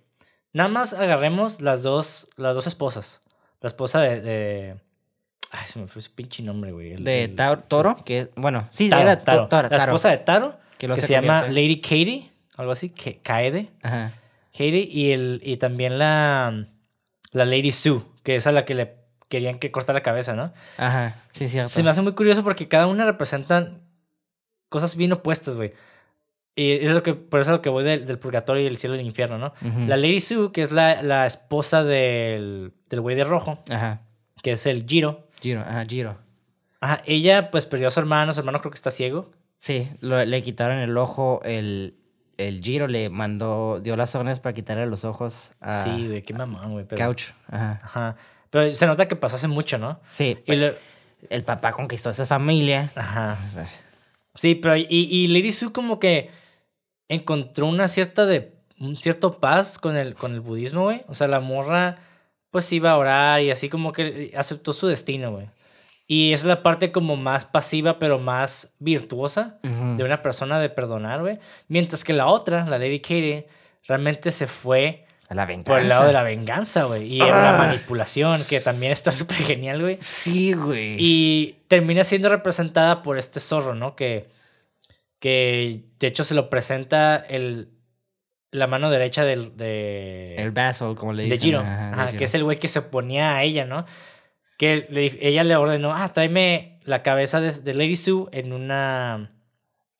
[0.54, 3.22] nada más agarremos las dos, las dos esposas.
[3.62, 4.76] La esposa de, de-
[5.52, 6.94] Ay, se me fue ese pinche nombre, güey.
[6.94, 7.36] el- De el-
[7.68, 9.48] Toro, que, bueno, sí, Taro, era Taro.
[9.50, 9.64] Toro.
[9.64, 13.18] La Taro, esposa de Taro, que que, luego se, llama Lady Katie, algo así, que
[13.18, 13.68] Kaede.
[13.84, 14.14] Ajá.
[14.54, 16.68] Katie y, el, y también la,
[17.36, 18.96] la Lady Sue, que es a la que le
[19.30, 20.54] querían que cortar la cabeza, ¿no?
[20.78, 21.70] Ajá, sí, cierto.
[21.70, 23.82] Se me hace muy curioso porque cada una representan
[24.70, 25.74] cosas bien opuestas, güey.
[26.56, 28.78] Y es lo que, por eso es lo que voy del, del purgatorio y el
[28.78, 29.54] cielo y el infierno, ¿no?
[29.88, 34.04] La Lady Sue, que es la, la esposa del, del güey de rojo, Ajá.
[34.42, 35.28] que es el Giro.
[35.42, 36.18] Giro, ajá, Giro.
[36.80, 39.32] Ajá, ella pues perdió a su hermano, su hermano creo que está ciego.
[39.58, 41.98] Sí, lo- le quitaron el ojo, el,
[42.38, 46.34] el Giro le mandó, dio las órdenes para quitarle los ojos a Sí, güey, qué
[46.34, 46.86] mamón, güey.
[46.86, 47.32] Pero, Couch.
[47.50, 47.80] Ajá.
[47.84, 48.16] Ajá.
[48.50, 50.00] Pero se nota que pasó hace mucho, ¿no?
[50.10, 50.74] Sí, Y lo-
[51.30, 52.92] el papá conquistó esa familia.
[52.96, 53.38] Ajá.
[54.34, 56.30] Sí, pero y, y Lady como que
[57.10, 61.04] encontró una cierta de un cierto paz con el con el budismo, güey.
[61.08, 61.98] O sea, la morra
[62.52, 65.48] pues iba a orar y así como que aceptó su destino, güey.
[66.08, 70.70] Y esa es la parte como más pasiva pero más virtuosa de una persona de
[70.70, 71.39] perdonar, güey.
[71.68, 73.47] Mientras que la otra, la Lady Katie,
[73.88, 75.72] realmente se fue A la venganza.
[75.72, 77.12] por el lado de la venganza, güey.
[77.12, 77.58] Y era la Ah.
[77.58, 79.97] manipulación, que también está súper genial, güey.
[79.99, 80.95] Sí, güey.
[80.99, 83.95] Y termina siendo representada por este zorro, ¿no?
[83.95, 84.30] Que,
[85.20, 87.70] que de hecho se lo presenta el,
[88.51, 91.43] la mano derecha del, de, El Basel, como le de dicen.
[91.43, 92.18] Giro, ajá, de ajá, Giro.
[92.20, 93.86] que es el güey que se oponía a ella, ¿no?
[94.58, 99.32] Que le ella le ordenó, ah, tráeme la cabeza de, de Lady Sue en una,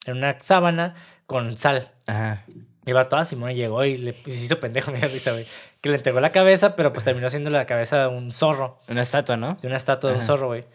[0.06, 0.96] en una sábana
[1.26, 1.92] con sal.
[2.08, 2.46] Ajá.
[2.86, 5.46] Y va toda Simón y llegó y le y se hizo pendejo, me risa, güey.
[5.82, 9.02] Que le entregó la cabeza, pero pues terminó siendo la cabeza de un zorro Una
[9.02, 9.56] estatua, ¿no?
[9.56, 10.66] de una estatua de un zorro, güey.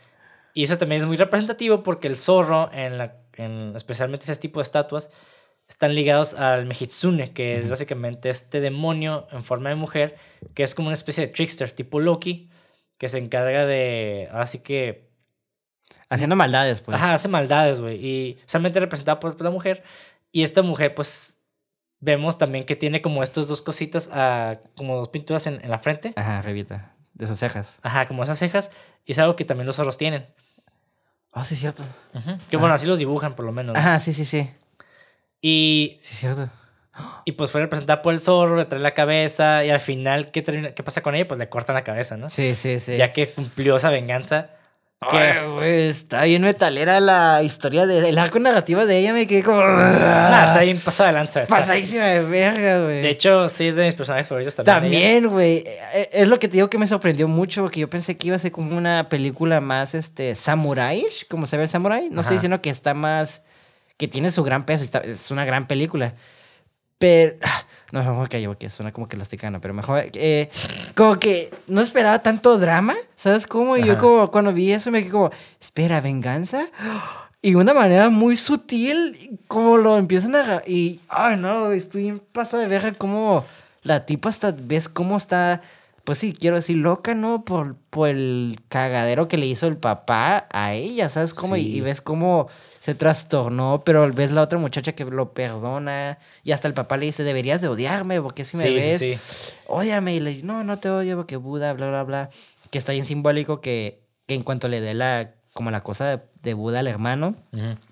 [0.52, 4.58] Y eso también es muy representativo porque el zorro, en la, en, especialmente ese tipo
[4.58, 5.10] de estatuas,
[5.68, 10.16] están ligados al Mejitsune, que es básicamente este demonio en forma de mujer,
[10.54, 12.49] que es como una especie de trickster, tipo Loki,
[13.00, 15.08] que se encarga de, así que,
[16.10, 16.94] Haciendo maldades, pues.
[16.96, 18.04] ajá, hace maldades, güey.
[18.04, 19.82] Y solamente representada por la mujer.
[20.32, 21.40] Y esta mujer, pues,
[22.00, 25.78] vemos también que tiene como estos dos cositas, ah, como dos pinturas en, en la
[25.78, 26.12] frente.
[26.16, 26.94] Ajá, revita.
[27.14, 27.78] De sus cejas.
[27.80, 28.70] Ajá, como esas cejas.
[29.06, 30.26] Y es algo que también los zorros tienen.
[31.32, 31.84] Ah, sí, cierto.
[32.12, 32.36] Ujú.
[32.50, 33.72] Que bueno, así los dibujan por lo menos.
[33.72, 33.80] ¿no?
[33.80, 34.50] Ajá, sí, sí, sí.
[35.40, 36.50] Y, Sí, cierto.
[37.24, 40.42] Y pues fue representada por el zorro, le trae la cabeza y al final, ¿qué,
[40.42, 41.26] termina- qué pasa con ella?
[41.28, 42.28] Pues le cortan la cabeza, ¿no?
[42.28, 42.96] Sí, sí, sí.
[42.96, 44.50] Ya que cumplió esa venganza.
[45.10, 49.26] que- Ay, güey, está bien metalera la historia de el arco narrativo de ella me
[49.26, 51.42] quedé como Nah, está bien pasada de lanza.
[51.42, 53.00] está- pasadísima de verga, güey.
[53.00, 54.74] De hecho, sí es de mis personajes favoritos también.
[54.82, 55.64] También, güey.
[55.94, 58.36] Eh, Es lo que te digo que me sorprendió mucho, porque yo pensé que iba
[58.36, 62.08] a ser como una película más, este, samuráish, como se ve el samurai.
[62.10, 62.20] No Ajá.
[62.20, 63.42] estoy diciendo que está más,
[63.96, 66.12] que tiene su gran peso, está- es una gran película.
[67.00, 67.36] Pero.
[67.92, 70.04] No, mejor que yo, que suena como que la cagando, pero mejor.
[70.12, 70.48] eh,
[70.94, 73.76] como que no esperaba tanto drama, ¿sabes cómo?
[73.76, 76.68] Y yo, como cuando vi eso, me quedé como, espera, venganza.
[77.42, 80.62] Y de una manera muy sutil, como lo empiezan a.
[80.66, 81.00] Y.
[81.08, 83.44] Ay, no, estoy en pasa de ver cómo
[83.82, 84.52] la tipa hasta.
[84.52, 85.62] ¿Ves cómo está?
[86.10, 87.44] Pues sí, quiero decir, loca, ¿no?
[87.44, 91.54] Por, por el cagadero que le hizo el papá a ella, ¿sabes cómo?
[91.56, 91.76] Y- Sí.
[91.76, 92.48] y ves cómo
[92.80, 97.06] se trastornó, pero ves la otra muchacha que lo perdona y hasta el papá le
[97.06, 99.18] dice, deberías de odiarme porque si me sí, ves, sí.
[99.68, 102.30] ódiame y le dice, no, no te odio porque Buda, bla, bla, bla,
[102.72, 106.20] que está bien simbólico que, que en cuanto le dé la, como la cosa de,
[106.42, 107.34] de Buda al hermano,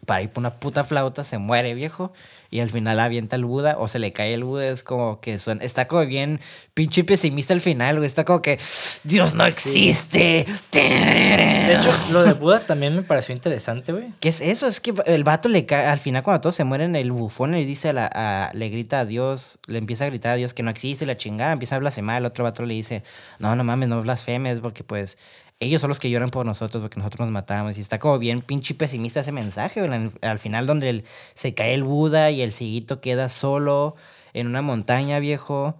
[0.06, 2.12] para ir por una puta flauta, se muere viejo.
[2.50, 4.68] Y al final avienta el Buda o se le cae el Buda.
[4.68, 6.40] Es como que suena, está como bien
[6.72, 8.06] pinche pesimista al final, güey.
[8.06, 8.58] Está como que
[9.04, 10.46] Dios no existe.
[10.72, 14.12] De hecho, lo de Buda también me pareció interesante, güey.
[14.20, 14.66] ¿Qué es eso?
[14.66, 17.64] Es que el vato le cae, al final cuando todos se mueren, el bufón le
[17.66, 20.62] dice a la, a- le grita a Dios, le empieza a gritar a Dios que
[20.62, 23.02] no existe la chingada, empieza a blasfemar, el otro vato le dice,
[23.38, 25.18] no, no mames, no blasfemes, porque pues
[25.60, 27.76] ellos son los que lloran por nosotros, porque nosotros nos matamos.
[27.78, 31.04] Y está como bien pinche pesimista ese mensaje, al, al final donde el-
[31.34, 33.96] se cae el Buda y el ciguito queda solo
[34.34, 35.76] en una montaña, viejo,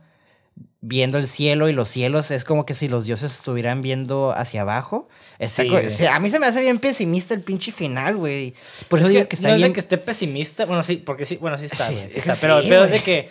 [0.80, 4.62] viendo el cielo y los cielos es como que si los dioses estuvieran viendo hacia
[4.62, 5.08] abajo.
[5.38, 8.54] Está Sí, a mí se me hace bien pesimista el pinche final, güey.
[8.88, 10.64] Por Es eso que, digo que está no es de que esté pesimista.
[10.66, 13.00] Bueno, sí, porque sí, bueno, sí está, Sí, que está, pero el pedo es de
[13.00, 13.28] que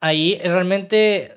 [0.00, 1.32] ahí realmente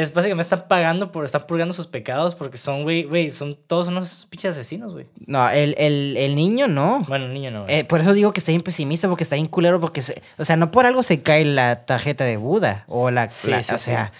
[0.00, 3.88] es básicamente están pagando por, están purgando sus pecados porque son, güey, güey, son todos
[3.88, 5.06] unos pinches asesinos, güey.
[5.26, 7.04] No, el, el, el niño no.
[7.08, 7.64] Bueno, el niño no.
[7.68, 10.44] Eh, por eso digo que está bien pesimista, porque está bien culero, porque, se, o
[10.44, 13.74] sea, no por algo se cae la tarjeta de Buda, o la, Sí, la- sí,
[13.74, 13.84] o sí.
[13.86, 14.12] sea,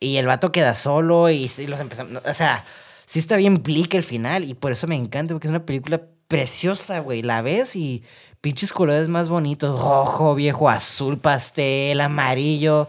[0.00, 2.64] y el vato queda solo y, sí los empezamos, o sea,
[3.06, 6.00] sí está bien bleak el final, y por eso me encanta, porque es una película
[6.28, 8.04] preciosa, güey, la ves y
[8.40, 12.88] pinches colores más bonitos, rojo, viejo, azul, pastel, amarillo,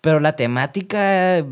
[0.00, 1.44] pero la temática,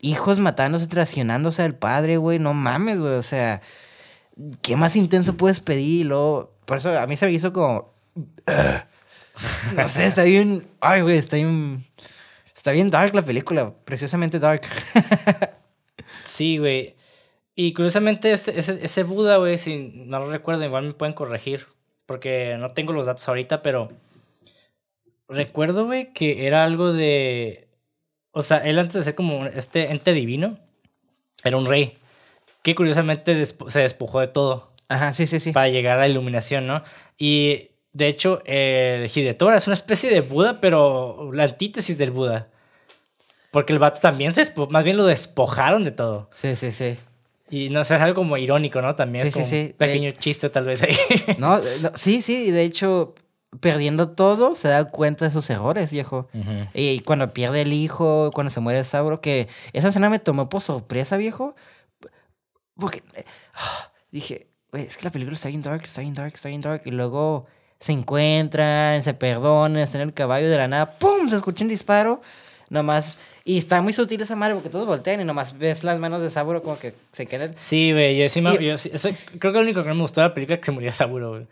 [0.00, 3.60] hijos matándose, traicionándose al padre, güey, no mames, güey, o sea...
[4.62, 6.06] ¿qué más intenso puedes pedir?
[6.06, 7.92] Luego, por eso a mí se me hizo como.
[9.76, 10.66] no sé, está bien.
[10.80, 11.84] Ay, güey, está bien.
[12.54, 14.62] Está bien dark la película, preciosamente dark.
[16.24, 16.94] Sí, güey.
[17.54, 21.66] Y curiosamente, este, ese, ese Buda, güey, si no lo recuerdo, igual me pueden corregir.
[22.06, 23.90] Porque no tengo los datos ahorita, pero.
[25.28, 27.68] Recuerdo, güey, que era algo de.
[28.32, 30.58] O sea, él antes de ser como este ente divino,
[31.44, 31.98] era un rey.
[32.62, 35.52] Que curiosamente despo- se despojó de todo Ajá, sí, sí, sí.
[35.52, 36.82] para llegar a la iluminación, ¿no?
[37.18, 42.48] Y de hecho, el Hidetora es una especie de Buda, pero la antítesis del Buda.
[43.50, 46.28] Porque el vato también se despo- más bien lo despojaron de todo.
[46.32, 46.96] Sí, sí, sí.
[47.50, 48.94] Y no sé, es algo como irónico, ¿no?
[48.94, 49.60] También Sí, es sí, como sí.
[49.72, 50.96] un pequeño chiste tal vez ahí.
[51.38, 53.14] No, no, sí, sí, y de hecho,
[53.60, 56.28] perdiendo todo, se da cuenta de sus errores, viejo.
[56.74, 60.60] Y cuando pierde el hijo, cuando se muere Sauro, que esa escena me tomó por
[60.62, 61.54] sorpresa, viejo.
[62.78, 63.24] Porque eh,
[64.10, 66.82] dije, es que la película está bien dark, está bien dark, está bien dark.
[66.86, 67.46] Y luego
[67.78, 71.28] se encuentran, se perdonan, están en el caballo de la nada, ¡pum!
[71.28, 72.22] Se escucha un disparo.
[72.70, 73.18] Nomás.
[73.44, 76.30] Y está muy sutil esa madre porque todos voltean y nomás ves las manos de
[76.30, 77.52] Saburo como que se quedan.
[77.56, 78.54] Sí, güey, yo sí me...
[78.54, 80.54] Y- yo sí- eso- creo que lo único que no me gustó de la película
[80.54, 81.46] es que se muriera Saburo, güey.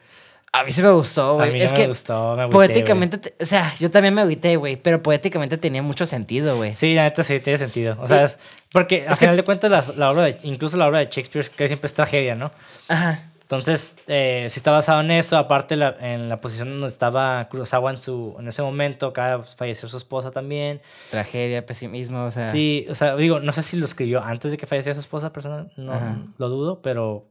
[0.53, 1.53] A mí sí me gustó, A güey.
[1.53, 4.23] mí no Es me que gustó, me agüité, poéticamente, te- o sea, yo también me
[4.23, 6.75] agüité, güey, pero poéticamente tenía mucho sentido, güey.
[6.75, 7.97] Sí, la neta sí tiene sentido.
[8.01, 8.39] O sea, es-
[8.73, 11.49] porque al es que- final de cuentas la obra de, incluso la obra de Shakespeare
[11.57, 12.51] que siempre es tragedia, ¿no?
[12.89, 13.27] Ajá.
[13.43, 15.37] Entonces, eh, sí está basado en eso.
[15.37, 19.45] Aparte, la- en la posición donde estaba Kurosawa en, su, en ese momento, acaba de
[19.57, 20.81] fallecer su esposa también.
[21.11, 22.49] Tragedia, pesimismo, o sea.
[22.51, 25.33] Sí, o sea, digo, no sé si lo escribió antes de que falleciera su esposa,
[25.33, 26.17] personal, no Ajá.
[26.39, 27.25] lo dudo, pero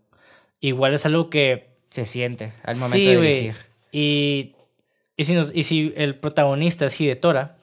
[0.59, 3.33] igual es algo que se siente al momento sí, de güey.
[3.41, 3.55] dirigir.
[3.91, 4.55] Y,
[5.17, 7.57] y, si nos- y si el protagonista es Hidetora,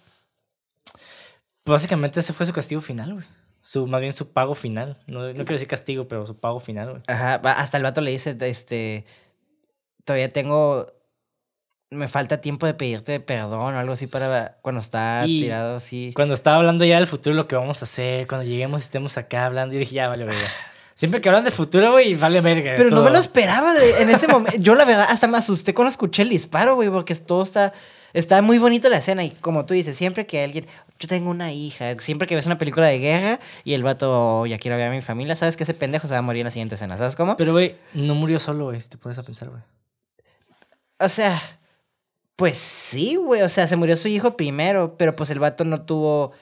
[1.64, 3.26] básicamente ese fue su castigo final, güey.
[3.60, 4.98] Su, más bien su pago final.
[5.06, 7.02] No, no quiero decir castigo, pero su pago final, güey.
[7.08, 9.04] Ajá, hasta el vato le dice, este,
[10.04, 10.92] todavía tengo,
[11.90, 16.12] me falta tiempo de pedirte perdón o algo así para cuando está Y tirado así.
[16.14, 19.16] Cuando estaba hablando ya del futuro, lo que vamos a hacer, cuando lleguemos y estemos
[19.18, 20.40] acá hablando, yo dije, ya vale, verga.
[20.96, 22.72] Siempre que hablan del futuro, güey, vale verga.
[22.76, 24.58] Pero no me lo esperaba de- en ese momento.
[24.58, 27.72] Yo la verdad hasta me asusté cuando escuché el disparo, güey, porque todo está,
[28.14, 30.66] está muy bonito la escena y como tú dices, siempre que alguien,
[30.98, 34.46] yo tengo una hija, siempre que ves una película de guerra y el vato, "Oh,
[34.46, 36.46] ya quiero ver a mi familia, sabes que ese pendejo se va a morir en
[36.46, 37.36] la siguiente escena, ¿sabes cómo?
[37.36, 39.60] Pero, güey, no murió solo, güey, si te pones a pensar, güey.
[40.98, 41.42] O sea,
[42.36, 43.42] pues sí, güey.
[43.42, 46.32] O sea, se murió su hijo primero, pero pues el vato no tuvo.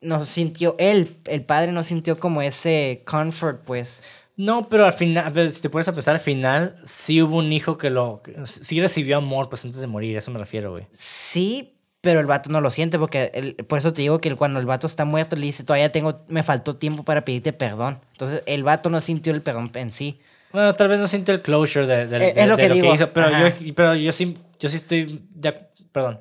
[0.00, 0.74] No sintió.
[0.78, 4.02] Él, el padre, no sintió como ese comfort, pues.
[4.36, 7.76] No, pero al final, si te pones a pensar, al final sí hubo un hijo
[7.76, 8.22] que lo.
[8.44, 10.86] sí recibió amor, pues antes de morir, a eso me refiero, güey.
[10.90, 14.58] Sí, Pero el vato no lo siente porque el- por eso te digo que cuando
[14.58, 17.98] el vato está muerto le dice, todavía tengo, me faltó tiempo para pedirte perdón.
[18.12, 20.18] Entonces el vato no sintió el perdón en sí.
[20.50, 22.72] Bueno, tal vez no siento el closure de, de- Eh, de- es lo de que
[22.72, 23.54] digo, hizo, pero ajá.
[23.60, 25.52] yo, pero yo sí, yo sí estoy, de
[25.92, 26.20] perdón,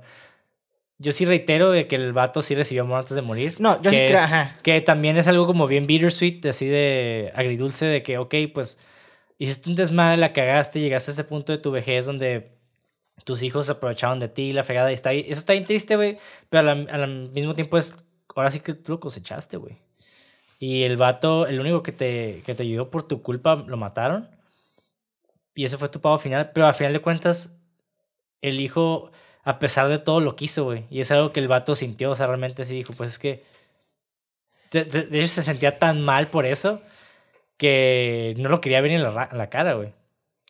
[1.00, 3.56] yo sí reitero de que el vato sí recibió amor antes de morir.
[3.60, 4.58] No, yo sí que creo, es- ajá.
[4.62, 8.80] Que también es algo como bien bittersweet, así de agridulce, de que, ok, pues
[9.38, 12.52] hiciste un desmadre, la cagaste, llegaste a ese punto de tu vejez donde
[13.24, 15.22] tus hijos se aprovecharon de ti, la fregada, y está ahí.
[15.22, 16.18] Eso está bien triste, güey,
[16.50, 17.95] pero al, al mismo tiempo es,
[18.36, 19.78] ahora sí que tú lo cosechaste, güey.
[20.60, 24.28] Y el vato, el único que te, que te ayudó por tu culpa, lo mataron.
[25.56, 26.52] Y ese fue tu pago final.
[26.54, 27.56] Pero al final de cuentas,
[28.41, 29.12] el hijo,
[29.50, 30.84] a pesar de todo, lo quiso, güey.
[30.89, 32.12] Y es algo que el vato sintió.
[32.12, 33.43] O sea, realmente sí dijo, pues es que.
[34.72, 36.82] De, de- de hecho, se sentía tan mal por eso
[37.58, 39.89] que no lo quería ver en la, ra- en la cara, güey.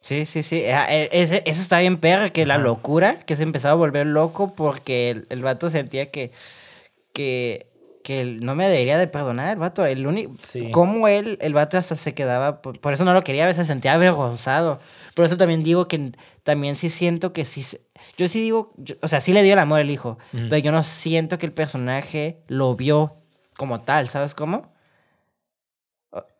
[0.02, 0.66] Sí, sí, sí.
[0.68, 4.06] Ah, eh, Ese, eso está bien perra, que la locura, que se empezaba a volver
[4.06, 6.32] loco porque el, el vato sentía que,
[7.14, 7.68] que,
[8.04, 9.86] que no me debería de perdonar, el vato.
[9.86, 10.72] El único, Sí.
[10.72, 13.68] Como él, el vato hasta se quedaba, por, por eso no lo quería, a veces
[13.68, 14.80] se sentía avergonzado.
[15.20, 16.14] Por eso también digo que
[16.44, 17.82] también sí siento que sí, se-
[18.18, 20.72] yo sí digo, yo- o sea, sí le dio el amor al hijo, pero yo
[20.72, 23.18] no siento que el personaje lo vio
[23.58, 24.72] como tal, ¿sabes cómo?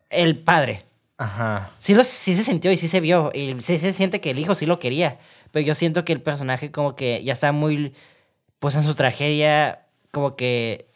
[0.08, 0.86] El padre.
[1.18, 1.72] Ajá.
[1.76, 3.30] Sí, lo, sí se sintió y sí se vio.
[3.34, 5.18] Y sí se siente que el hijo sí lo quería.
[5.52, 7.92] Pero yo siento que el personaje como que ya está muy...
[8.60, 10.86] Pues en su tragedia como que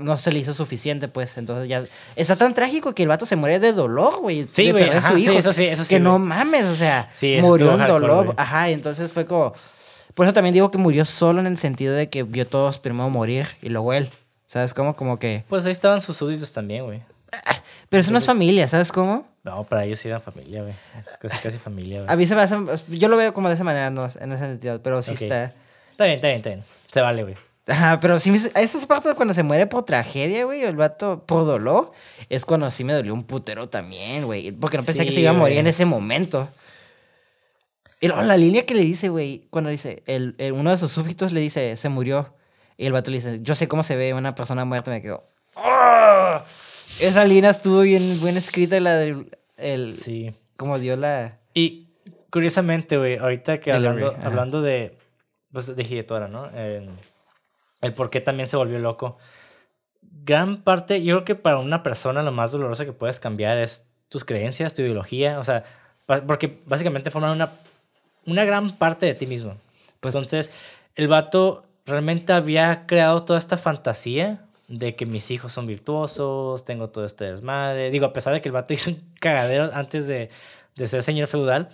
[0.00, 1.36] no se le hizo suficiente, pues.
[1.38, 1.84] Entonces ya...
[2.16, 4.46] Está tan trágico que el vato se muere de dolor, güey.
[4.48, 5.32] Sí, güey, ajá, su sí, hijo.
[5.32, 8.24] eso sí, eso sí, Que no mames, o sea, Sí, murió en dolor.
[8.26, 8.36] güey.
[8.38, 9.52] Ajá, y entonces fue como...
[10.14, 13.08] Por eso también digo que murió solo en el sentido de que vio todos primero
[13.10, 14.10] morir y luego él.
[14.46, 14.96] ¿Sabes cómo?
[14.96, 15.44] Como que...
[15.48, 17.00] Pues ahí estaban sus súbditos también, güey.
[17.88, 19.26] Pero eso no es familia, ¿sabes cómo?
[19.44, 20.74] No, para ellos sí eran familia, güey.
[21.08, 22.16] Es casi, casi familia, A güey.
[22.18, 22.56] mí se me hace...
[22.88, 24.80] Yo lo veo como de esa manera, no, en ese sentido.
[24.82, 25.52] Pero sí está...
[25.92, 26.64] Está bien, está bien, está bien.
[26.92, 27.36] Se vale, güey.
[27.70, 28.36] Ajá, pero sí me...
[28.36, 31.92] Esa es parte de cuando se muere por tragedia, güey, el vato por dolor.
[32.28, 34.50] Es cuando sí me dolió un putero también, güey.
[34.52, 35.58] Porque no pensé que se iba a morir güey.
[35.60, 36.48] en ese momento.
[38.00, 40.02] Y luego la línea que le dice, güey, cuando dice...
[40.06, 42.34] El, el- uno de sus súbditos le dice, se murió.
[42.76, 44.90] Y el vato le dice, yo sé cómo se ve una persona muerta.
[44.90, 45.24] Me quedo...
[45.54, 46.44] ¡Ah!
[47.00, 49.36] Esa línea estuvo bien, bien escrita, la del...
[49.56, 50.34] El, Sí.
[50.56, 51.38] Como dio la...
[51.54, 51.88] Y
[52.30, 54.26] curiosamente, güey, ahorita que Delivery, hablando, ajá.
[54.26, 54.98] hablando de,
[55.52, 56.48] pues, de Hidetora, ¿no?
[56.54, 56.88] Eh,
[57.80, 59.18] el por qué también se volvió loco.
[60.24, 63.86] Gran parte, yo creo que para una persona lo más doloroso que puedes cambiar es
[64.08, 65.64] tus creencias, tu ideología, o sea,
[66.26, 67.52] porque básicamente forman una,
[68.26, 69.56] una gran parte de ti mismo.
[70.00, 70.52] Pues- Entonces,
[70.96, 76.88] el vato realmente había creado toda esta fantasía de que mis hijos son virtuosos, tengo
[76.90, 77.90] todo este desmadre.
[77.90, 80.30] Digo, a pesar de que el vato hizo un cagadero antes de,
[80.76, 81.70] de ser señor feudal.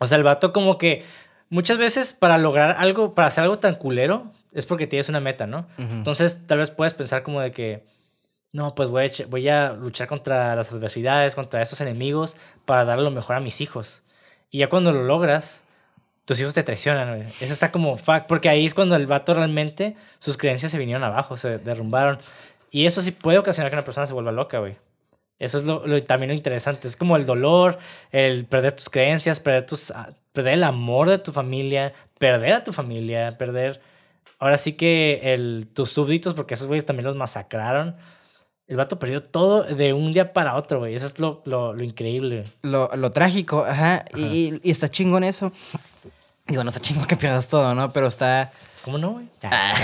[0.00, 1.04] O sea, el vato como que
[1.50, 5.46] muchas veces para lograr algo, para hacer algo tan culero, es porque tienes una meta,
[5.46, 5.66] ¿no?
[5.98, 7.84] Entonces, tal vez puedes pensar como de que,
[8.52, 12.84] no, pues voy a, eche- voy a luchar contra las adversidades, contra esos enemigos, para
[12.84, 14.02] dar lo mejor a mis hijos.
[14.50, 15.64] Y ya cuando lo logras,
[16.24, 17.28] tus hijos te traicionan, güey.
[17.40, 21.04] Eso está como fuck, porque ahí es cuando el vato realmente, sus creencias se vinieron
[21.04, 22.18] abajo, se derrumbaron.
[22.70, 24.76] Y eso sí puede ocasionar que una persona se vuelva loca, güey.
[25.38, 26.88] Eso es lo, lo- también lo interesante.
[26.88, 27.78] Es como el dolor,
[28.10, 32.64] el perder tus creencias, perder, tus, ah, perder el amor de tu familia, perder a
[32.64, 33.80] tu familia, perder...
[34.38, 37.96] Ahora sí que el, tus súbditos, porque esos güeyes también los masacraron.
[38.66, 40.94] El vato perdió todo de un día para otro, güey.
[40.94, 42.44] Eso es lo, lo, lo increíble.
[42.62, 45.52] lo, lo trágico, ajá, Y, y está chingón eso.
[46.46, 47.92] Digo, no está chingón que pierdas todo, ¿no?
[47.92, 48.52] Pero está...
[48.84, 49.26] ¿Cómo no, güey?
[49.42, 49.74] Ah.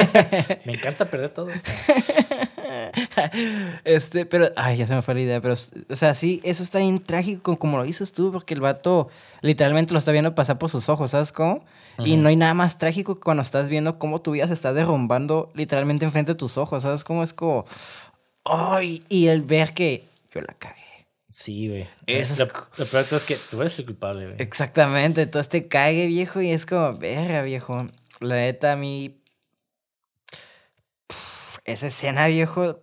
[0.64, 1.48] Me encanta perder todo.
[3.84, 4.50] este, pero...
[4.56, 5.54] Ay, ya se me fue la idea, pero...
[5.54, 9.08] O sea, sí, eso está bien trágico, como lo dices tú, porque el vato
[9.40, 11.64] literalmente lo está viendo pasar por sus ojos, ¿sabes cómo?
[11.98, 14.72] Y no hay nada más trágico que cuando estás viendo cómo tu vida se está
[14.72, 17.22] derrumbando literalmente enfrente de tus ojos, ¿sabes cómo?
[17.22, 17.66] Es como...
[18.44, 21.06] Ay, y el ver que yo la cagué.
[21.28, 21.88] Sí, güey.
[22.06, 24.36] Es Lo, peor es que tú eres el culpable, güey.
[24.38, 27.86] Exactamente, entonces te cague, viejo, y es como, verga, viejo.
[28.20, 29.22] La neta, a mí.
[31.06, 32.80] Puf, esa escena, viejo,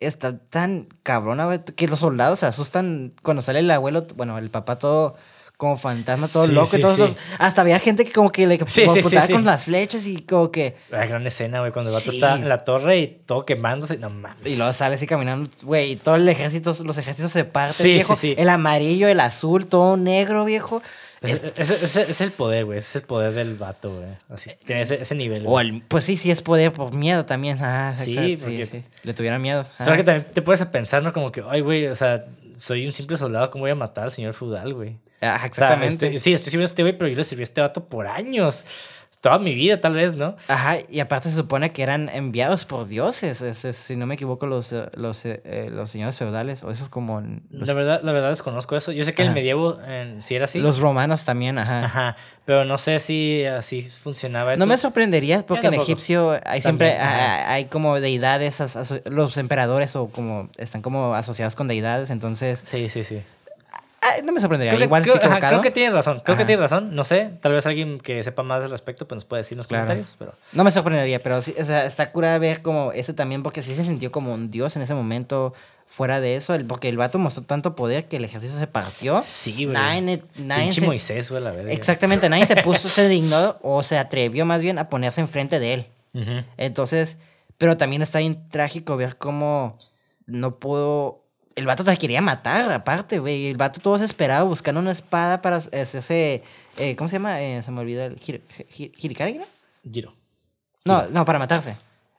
[0.00, 4.50] está tan cabrona, güey, que los soldados se asustan cuando sale el abuelo, bueno, el
[4.50, 5.16] papá todo
[5.60, 7.00] como fantasma, todo Sí, loco, sí, y todos sí.
[7.02, 9.32] los- hasta había gente que como que le Sí, sí, sí, apuntaba sí.
[9.34, 10.74] con las flechas y como que.
[10.90, 12.16] La gran escena, güey, cuando el vato Sí.
[12.16, 13.98] está en la torre y todo quemándose.
[13.98, 14.38] No mames.
[14.46, 17.92] Y luego sale así caminando, güey, y todo el ejército, los ejércitos se parten, Sí,
[17.92, 18.16] viejo.
[18.16, 18.34] sí, sí.
[18.38, 20.80] El amarillo, el azul, todo negro, viejo.
[21.20, 22.78] Ese Es- es, es- es el poder, güey.
[22.78, 24.08] Es el poder del vato, güey.
[24.30, 25.44] Así, tiene ese, ese nivel.
[25.46, 27.58] O el- pues sí, sí es poder por miedo también.
[27.60, 29.66] Ah, Sí, porque- Le tuvieran miedo.
[29.76, 29.96] Solo Ah.
[29.98, 31.12] que también te puedes a pensar, ¿no?
[31.12, 32.24] Como que, ay, güey, o sea,
[32.60, 34.98] soy un simple soldado, ¿cómo voy a matar al señor feudal, güey?
[35.22, 36.06] Ah, O sea, exactamente.
[36.06, 38.06] estoy- sí, estoy sirviendo a este güey, pero yo le serví a este vato por
[38.06, 38.64] años.
[39.20, 40.34] Toda mi vida, tal vez, ¿no?
[40.48, 44.14] Ajá, y aparte se supone que eran enviados por dioses, es- es- si no me
[44.14, 47.74] equivoco, los, eh, los, eh, eh, los señores feudales, o eso es como los, La
[47.74, 48.92] verdad, la verdad desconozco eso.
[48.92, 49.34] Yo sé que el Ajá.
[49.34, 50.58] medievo en, sí era así.
[50.58, 51.84] los romanos también, ajá.
[51.84, 52.16] Ajá,
[52.46, 54.66] pero no sé si así funcionaba No esto.
[54.66, 57.10] me sorprendería porque en egipcio hay siempre ajá.
[57.50, 58.58] ah, hay como deidades,
[59.04, 63.20] los emperadores o como están como asociados con deidades, entonces Sí, sí, sí.
[64.02, 64.72] Ah, no me sorprendería.
[64.72, 66.20] Creo que, Igual creo- estoy ajá, creo que tienes razón.
[66.24, 66.94] Creo que tienes razón.
[66.94, 67.30] No sé.
[67.40, 69.84] Tal vez alguien que sepa más al respecto pues nos puede decir en los Claro.
[69.86, 70.16] comentarios.
[70.18, 73.62] Pero No me sorprendería, pero sí, o sea, está cura ver como ese también, porque
[73.62, 75.52] sí se sintió como un dios en ese momento.
[75.92, 79.22] Fuera de eso, el, porque el vato mostró tanto poder que el ejército se partió.
[79.24, 79.68] sí, güey.
[79.74, 81.72] Nadie, nadie se- Moisés, güey, la verdad.
[81.72, 85.74] exactamente, nadie se puso, se dignó o se atrevió más bien a ponerse enfrente de
[85.74, 85.86] él.
[86.56, 87.18] Entonces,
[87.58, 89.78] pero también está bien trágico ver cómo
[90.26, 91.19] no pudo.
[91.56, 93.48] El vato te quería matar, aparte, güey.
[93.48, 96.42] El vato todo desesperado buscando una espada para hacerse.
[96.76, 97.40] eh, ¿Cómo se llama?
[97.42, 98.16] Eh, se me olvida el.
[98.20, 98.42] hir-
[98.76, 99.34] hir- ¿Hirikari?
[99.34, 99.44] no?
[99.90, 100.14] Giro.
[100.84, 101.76] No, no, para matarse.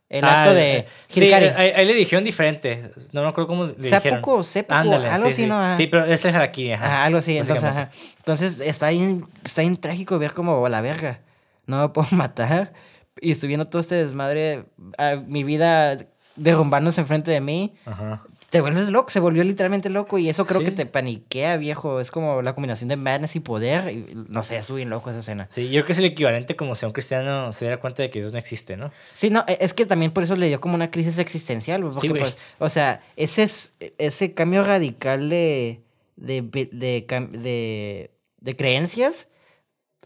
[0.10, 0.78] El Ah, acto de.
[0.80, 1.46] eh, Sí, Hirikari.
[1.48, 2.92] ahí, ahí le dijeron diferente.
[3.14, 4.02] No me acuerdo cómo le dijeron.
[4.02, 5.48] Seppuku, seppuku, Ándale, algo sí, así, sí.
[5.48, 5.58] ¿no?
[5.58, 5.76] Ajá.
[5.76, 6.86] Sí, pero es el harakiri, ajá.
[6.86, 7.38] Ajá, algo así.
[7.38, 7.90] Entonces, ajá.
[8.18, 11.22] entonces está bien, está bien trágico ver como la verga.
[11.66, 12.74] No me puedo matar.
[13.22, 14.66] Y estoy viendo todo este desmadre.
[14.98, 15.96] ah, mi vida
[16.36, 17.74] derrumbándose enfrente de mí.
[17.86, 18.24] Ajá.
[18.52, 20.18] Te vuelves loco, se volvió literalmente loco.
[20.20, 20.66] Y eso creo Sí.
[20.66, 22.00] que te paniquea, viejo.
[22.02, 23.90] Es como la combinación de madness y poder.
[23.92, 25.48] y no sé, estuve bien loco esa escena.
[25.50, 28.04] Sí, yo creo que es el equivalente como si a un cristiano se diera cuenta
[28.04, 28.92] de que Dios no existe, ¿no?
[29.14, 32.10] Sí, no, e- es que también por eso le dio como una crisis existencial, porque,
[32.10, 35.80] pues, o sea, ese, es- ese cambio radical de,
[36.18, 39.30] de, de, de, cam- de- de creencias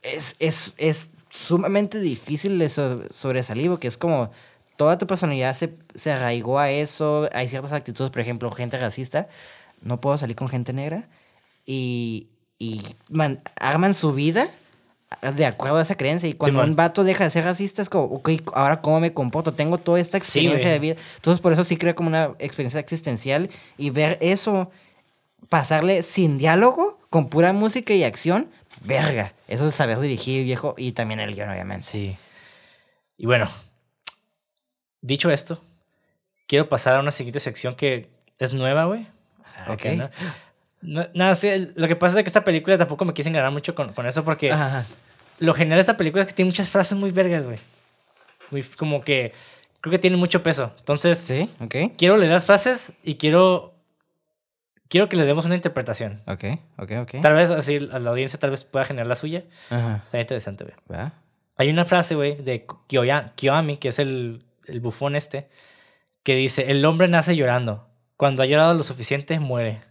[0.04, 4.30] es, es, es sumamente difícil de so- sobresalir, porque es como
[4.78, 9.28] toda tu personalidad se, se arraigó a eso, hay ciertas actitudes, por ejemplo, gente racista,
[9.82, 11.08] no puedo salir con gente negra,
[11.66, 12.28] y,
[12.60, 14.50] y man- arman su vida
[15.36, 16.28] de acuerdo a esa creencia.
[16.30, 16.72] Y cuando Simón.
[16.72, 19.54] un vato deja de ser racista, es como, ok, ahora cómo me comporto.
[19.54, 20.96] Tengo toda esta Sí, experiencia de vida.
[21.16, 24.72] Entonces, por eso sí creo como una experiencia existencial y ver eso,
[25.50, 28.50] pasarle sin diálogo, con pura música y acción,
[28.82, 29.34] verga.
[29.48, 31.84] Eso es saber dirigir, viejo, y también el guion, obviamente.
[31.86, 32.18] Sí.
[33.18, 33.48] Y bueno,
[35.06, 35.62] dicho esto,
[36.48, 39.08] quiero pasar a una siguiente sección que es nueva, güey.
[39.58, 39.82] Ah, Ok.
[39.82, 40.10] que no-
[40.82, 43.74] no- Nada, sí, lo que pasa es que esta película tampoco me quise enganar mucho
[43.76, 44.86] con, con eso porque Ajá.
[45.40, 47.58] lo genial de esta película es que tiene muchas frases muy vergas, güey.
[48.52, 49.34] Muy, como que
[49.82, 50.74] creo que tiene mucho peso.
[50.80, 51.76] Entonces, Sí, ok.
[51.98, 53.74] quiero leer las frases y quiero
[54.88, 56.22] quiero que le demos una interpretación.
[56.28, 56.44] Ok,
[56.78, 57.22] ok, ok.
[57.22, 59.44] Tal vez así a la audiencia tal vez pueda generar la suya.
[59.70, 60.02] Ajá.
[60.06, 61.00] Está interesante, güey.
[61.58, 65.50] Hay una frase, güey, de Kiyoya- Kiyoami, que es el, el bufón este,
[66.24, 67.88] que dice, el hombre nace llorando.
[68.18, 69.82] Cuando ha llorado lo suficiente, muere.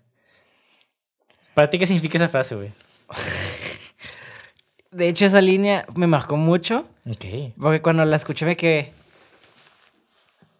[1.54, 2.72] ¿Para ti qué significa esa frase, güey?
[4.90, 6.88] De hecho, esa línea me marcó mucho.
[7.08, 7.54] Ok.
[7.58, 8.92] Porque cuando la escuché me quedé...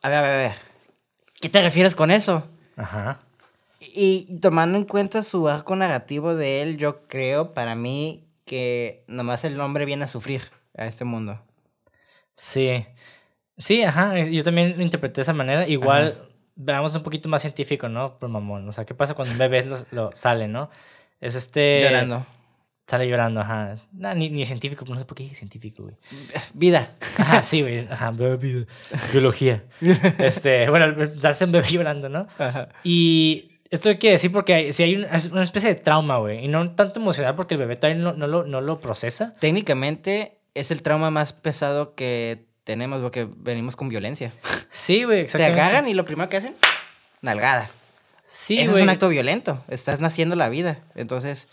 [0.03, 0.55] A ver, a ver, a ver.
[1.41, 2.47] ¿Qué te refieres con eso?
[2.77, 3.19] Ajá.
[3.81, 9.05] Y y tomando en cuenta su arco narrativo de él, yo creo para mí que
[9.07, 10.43] nomás el hombre viene a sufrir
[10.77, 11.41] a este mundo.
[12.35, 12.87] Sí.
[13.57, 14.19] Sí, ajá.
[14.25, 15.67] Yo también lo interpreté de esa manera.
[15.69, 18.19] Igual, veamos un poquito más científico, ¿no?
[18.19, 18.69] Por mamón.
[18.69, 20.71] O sea, ¿qué pasa cuando un bebé lo, lo- sale, no?
[21.21, 21.81] Es este...
[21.81, 22.27] Llorando.
[22.87, 23.77] Sale llorando, ajá.
[23.93, 25.95] Nah, ni, ni científico, no sé por qué dije científico, güey.
[26.55, 26.91] Vida.
[27.19, 27.87] Ajá, sí, güey.
[27.91, 28.67] Ajá, bi-
[29.13, 29.65] biología.
[30.19, 32.27] Este, bueno, darse un bebé llorando, ¿no?
[32.39, 32.69] Ajá.
[32.83, 36.45] Y esto quiere decir porque hay, si hay un- es una especie de trauma, güey.
[36.45, 39.35] Y no tanto emocional porque el bebé todavía no, no, lo, no lo procesa.
[39.41, 44.33] Técnicamente es el trauma más pesado que tenemos porque venimos con violencia.
[44.71, 45.61] Sí, güey, Te exactamente.
[45.61, 46.55] agarran y lo primero que hacen,
[47.23, 47.71] nalgada.
[48.25, 49.63] Sí, Eso es un acto violento.
[49.69, 50.79] Estás naciendo la vida.
[50.95, 51.47] Entonces,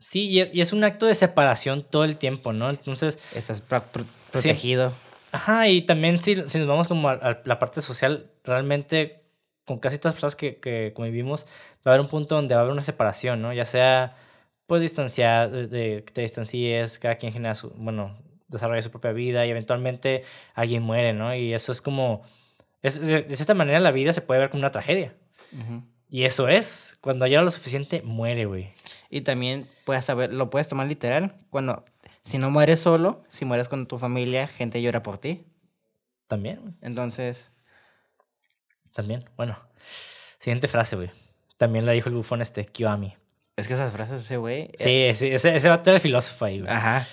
[0.00, 2.70] Sí, y, es un acto de separación todo el tiempo, ¿no?
[2.70, 4.92] Entonces, estás pro- pro- protegido.
[5.32, 9.22] ajá, y también si, si nos vamos como a, a la parte social, realmente
[9.64, 11.46] con casi todas las personas que, que convivimos,
[11.86, 13.52] va a haber un punto donde va a haber una separación, ¿no?
[13.52, 14.16] Ya sea,
[14.66, 18.16] pues, distanciar, de, de que te distancies, cada quien genera su, bueno,
[18.48, 21.34] desarrolla su propia vida y eventualmente alguien muere, ¿no?
[21.34, 22.22] Y eso es como,
[22.82, 25.14] es, de cierta manera la vida se puede ver como una tragedia.
[26.10, 28.72] Y eso es, cuando haya lo suficiente, muere, güey.
[29.10, 31.34] Y también puedes saber, lo puedes tomar literal.
[31.50, 31.84] Cuando,
[32.22, 35.44] si no mueres solo, si mueres con tu familia, gente llora por ti.
[36.26, 36.74] También, güey.
[36.82, 37.50] Entonces,
[38.94, 39.58] También, bueno.
[40.38, 41.10] Siguiente frase, güey.
[41.56, 43.14] También la dijo el bufón este, Kiyoami.
[43.56, 44.70] es que esas frases ese güey.
[44.78, 46.72] eh, Sí, sí, ese, ese vato era el filósofo ahí, güey.
[46.72, 47.06] Ajá.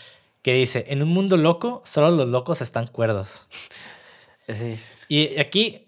[0.46, 3.48] Que dice, en un mundo loco, solo los locos están cuerdos.
[4.48, 4.80] Sí.
[5.08, 5.88] Y aquí,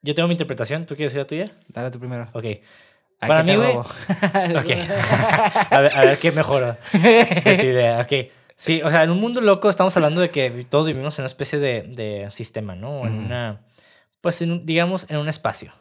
[0.00, 0.86] yo tengo mi interpretación.
[0.86, 1.56] ¿Tú quieres decir la tuya?
[1.68, 2.28] Dale tú primero.
[2.32, 2.44] Ok.
[2.44, 3.76] Ay, Para mí, güey.
[3.76, 4.70] Ok.
[5.70, 8.00] a, ver, a ver qué mejora de tu idea.
[8.00, 8.30] Ok.
[8.56, 11.26] Sí, o sea, en un mundo loco estamos hablando de que todos vivimos en una
[11.28, 13.06] especie de, de sistema, ¿no?
[13.06, 13.60] En una,
[14.20, 15.72] pues en un- digamos, en un espacio.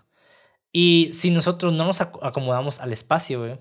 [0.72, 3.60] Y si nosotros no nos ac- acomodamos al espacio, güey,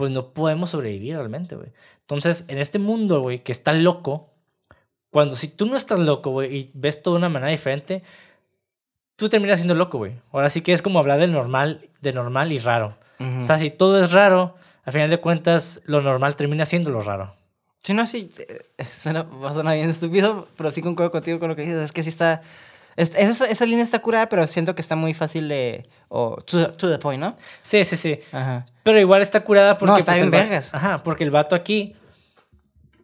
[0.00, 1.68] pues no podemos sobrevivir realmente, güey.
[2.00, 4.30] Entonces, en este mundo, güey, que está loco,
[5.10, 8.02] cuando si tú no estás loco, güey, y ves todo de una manera diferente,
[9.16, 10.14] tú terminas siendo loco, güey.
[10.32, 12.96] Ahora sí que es como hablar de normal, de normal y raro.
[13.18, 13.40] Ujú.
[13.40, 14.54] O sea, si todo es raro,
[14.84, 17.34] al final de cuentas, lo normal termina siendo lo raro.
[17.82, 21.50] Sí, no, sí, eh, suena, va a sonar bien estúpido, pero sí concuerdo contigo con
[21.50, 21.84] lo que dices.
[21.84, 22.40] Es que sí está.
[22.96, 25.88] Es- esa, esa línea está curada, pero siento que está muy fácil de.
[26.08, 27.36] O to, to the point, ¿no?
[27.62, 28.18] Sí, sí, sí.
[28.32, 28.66] Ajá.
[28.82, 29.92] Pero igual está curada porque.
[29.92, 30.74] No, está pues, va- vergas.
[30.74, 31.94] Ajá, porque el vato aquí.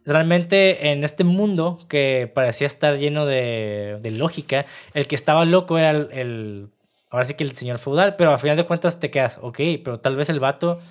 [0.05, 5.77] Realmente en este mundo que parecía estar lleno de, de lógica, el que estaba loco
[5.77, 6.69] era el, el-
[7.09, 9.97] Ahora sí que el señor feudal, pero al final de cuentas te quedas, ok, pero
[10.01, 10.81] tal vez el vato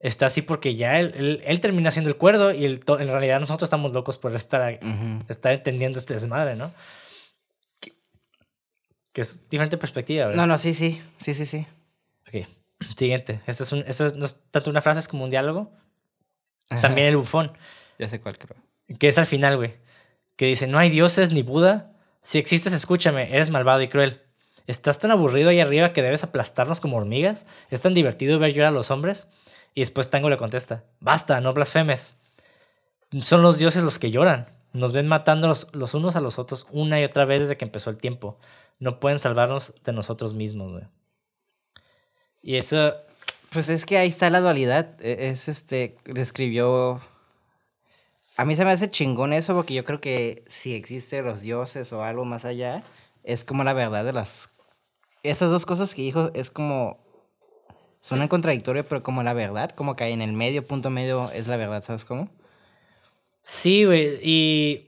[0.00, 3.40] está así porque ya él, él, él termina siendo el cuerdo y el en realidad
[3.40, 5.22] nosotros estamos locos por estar, Ujú.
[5.30, 6.72] estar entendiendo este desmadre, ¿no?
[9.16, 10.36] Que, es diferente perspectiva, ¿verdad?
[10.36, 11.00] No, no, sí, sí.
[11.16, 11.66] Sí, sí, sí.
[12.28, 12.46] Ok,
[12.98, 13.40] siguiente.
[13.46, 15.72] Este es un, esto no es tanto una frase, es como un diálogo.
[16.68, 16.82] Ajá.
[16.82, 17.56] También el bufón,
[17.98, 18.58] Ya sé cuál creo.
[18.98, 19.72] que es al final, güey.
[20.36, 21.94] Que dice, no hay dioses ni Buda.
[22.20, 24.20] Si existes, escúchame, eres malvado y cruel.
[24.66, 27.46] ¿Estás tan aburrido ahí arriba que debes aplastarnos como hormigas?
[27.70, 29.28] ¿Es tan divertido ver llorar a los hombres?
[29.74, 32.18] Y después Tango le contesta, basta, no blasfemes.
[33.22, 34.50] Son los dioses los que lloran.
[34.74, 37.64] Nos ven matando los, los unos a los otros una y otra vez desde que
[37.64, 38.38] empezó el tiempo.
[38.78, 40.84] No pueden salvarnos de nosotros mismos, güey.
[42.42, 42.92] Y eso,
[43.50, 45.00] Pues es que ahí está la dualidad.
[45.00, 45.96] E- Es este.
[46.04, 47.00] Describió.
[48.36, 51.90] A mí se me hace chingón eso porque yo creo que si existen los dioses
[51.92, 52.84] o algo más allá,
[53.24, 54.50] es como la verdad de las.
[55.22, 56.98] Esas dos cosas que dijo es como.
[58.00, 61.56] Suenan contradictorias, pero como la verdad, como que en el medio, punto medio, es la
[61.56, 62.28] verdad, ¿sabes cómo?
[63.42, 64.20] Sí, güey.
[64.22, 64.85] Y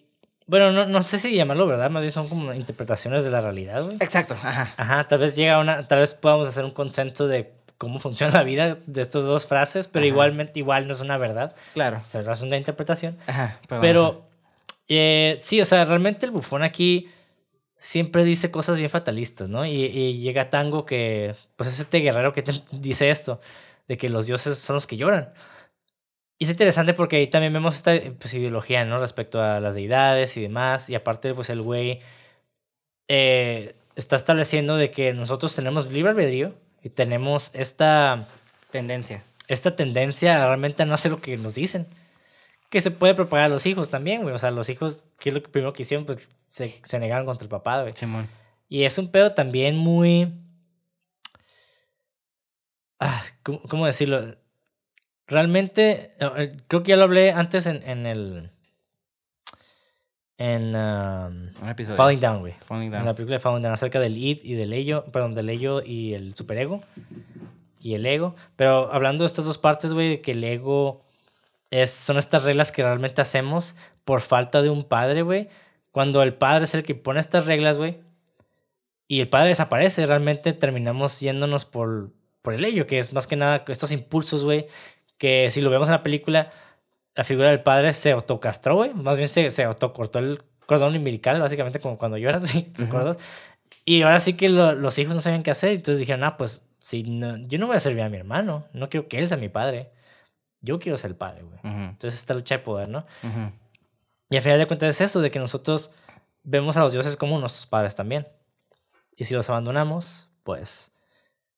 [0.48, 3.84] bueno, no, no sé si llamarlo verdad, más bien son como interpretaciones de la realidad,
[3.84, 3.96] güey.
[4.00, 4.74] Exacto, ajá.
[4.76, 8.42] Ajá, tal vez llega una, tal vez podamos hacer un consenso de cómo funciona la
[8.42, 10.08] vida de estas dos frases, pero Ajá.
[10.08, 12.02] igualmente igual no es una verdad, Claro.
[12.08, 13.16] es una una interpretación.
[13.28, 13.60] Ajá.
[13.68, 14.28] perdón, Pero
[14.88, 17.08] eh, sí, o sea, realmente el bufón aquí
[17.76, 19.64] siempre dice cosas bien fatalistas, ¿no?
[19.64, 23.40] Y, y llega Tango que, pues es este guerrero que te dice esto,
[23.86, 25.32] de que los dioses son los que lloran.
[26.38, 29.00] Y es interesante porque ahí también vemos esta pues, ideología, ¿no?
[29.00, 30.88] Respecto a las deidades y demás.
[30.88, 32.00] Y aparte, pues el güey
[33.08, 38.28] eh, está estableciendo de que nosotros tenemos libre albedrío y tenemos esta
[38.70, 39.24] Tendencia.
[39.48, 41.86] esta tendencia a realmente a no hacer lo que nos dicen.
[42.70, 44.34] Que se puede propagar a los hijos también, güey.
[44.34, 46.06] O sea, los hijos, ¿qué es lo que primero que hicieron?
[46.06, 47.94] Pues se, se negaron contra el papá, güey.
[47.96, 48.28] Simón.
[48.68, 50.34] Y es un pedo también muy...
[53.00, 54.36] Ah, ¿cómo, cómo decirlo?
[55.28, 58.50] Realmente, eh, creo que ya lo hablé antes en, en el...
[60.38, 61.96] En um, Un episodio.
[61.96, 62.54] Falling Down, güey.
[62.64, 63.04] Falling En down.
[63.06, 66.14] la película de Falling Down acerca del id y del ello, perdón, del ello y
[66.14, 66.80] el superego
[67.80, 68.36] y el ego.
[68.56, 71.02] Pero hablando de estas dos partes, güey, de que el ego
[71.70, 73.74] es, son estas reglas que realmente hacemos
[74.04, 75.48] por falta de un padre, güey.
[75.90, 77.98] Cuando el padre es el que pone estas reglas, güey,
[79.08, 83.36] y el padre desaparece, realmente terminamos yéndonos por, por el ello, que es más que
[83.36, 84.66] nada estos impulsos, güey,
[85.18, 86.52] que si lo vemos en la película,
[87.14, 88.94] la figura del padre se autocastró, güey.
[88.94, 92.64] Más bien se, se autocortó el cordón umbilical, básicamente como cuando lloras, güey.
[92.72, 93.16] ¿te acuerdas?
[93.84, 95.70] Y ahora sí que lo- los hijos no sabían qué hacer.
[95.70, 98.66] Entonces dijeron, ah, pues si no, yo no voy a servir a mi hermano.
[98.72, 99.90] No quiero que él sea mi padre.
[100.60, 101.58] Yo quiero ser el padre, güey.
[101.58, 103.06] Ujú, Entonces esta lucha de poder, ¿no?
[103.22, 103.52] ujú.
[104.30, 105.90] Y al final de cuentas es eso, de que nosotros
[106.42, 108.28] vemos a los dioses como nuestros padres también.
[109.16, 110.92] Y si los abandonamos, pues,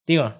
[0.06, 0.32] digo,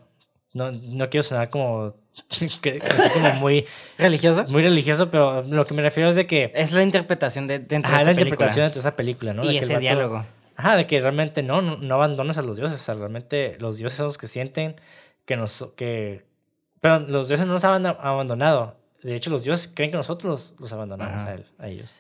[0.53, 1.95] no, no quiero sonar como,
[2.63, 2.79] que,
[3.15, 3.67] como muy,
[3.99, 4.45] ¿Religioso?
[4.49, 7.91] muy religioso, pero lo que me refiero es de que, Es la interpretación de, dentro
[7.91, 8.71] ajá, de la interpretación película.
[8.75, 9.45] de esa película, ¿no?
[9.45, 10.25] Y el ese vato- diálogo.
[10.57, 13.79] Ajá, de que realmente no, no, no abandones a los dioses, o sea, realmente los
[13.79, 14.77] dioses son los que sienten
[15.25, 16.25] que nos, que,
[16.81, 18.77] pero los dioses no nos han aband- abandonado.
[19.03, 21.97] De hecho, los dioses creen que nosotros los, los abandonamos a, él- a ellos.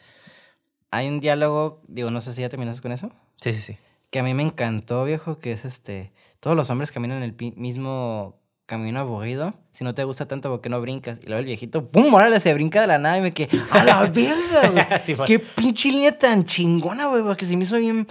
[0.90, 3.10] Hay un diálogo, digo, no sé si ya terminaste con eso,
[3.40, 3.78] Sí, sí, sí.
[4.10, 7.52] que a mí me encantó, viejo, que es este, todos los hombres caminan el pi-
[7.56, 8.39] mismo
[8.70, 9.52] camino aburrido.
[9.72, 11.18] Si no te gusta tanto, ¿por qué no brincas?
[11.20, 12.14] Y luego el viejito, ¡pum!
[12.14, 14.86] Órale, se brinca de la nada y me quedé, ¡a la verga, güey!
[15.04, 15.26] Sí, bueno.
[15.26, 17.22] ¡Qué pinche línea tan chingona, güey!
[17.24, 18.06] Porque se me hizo bien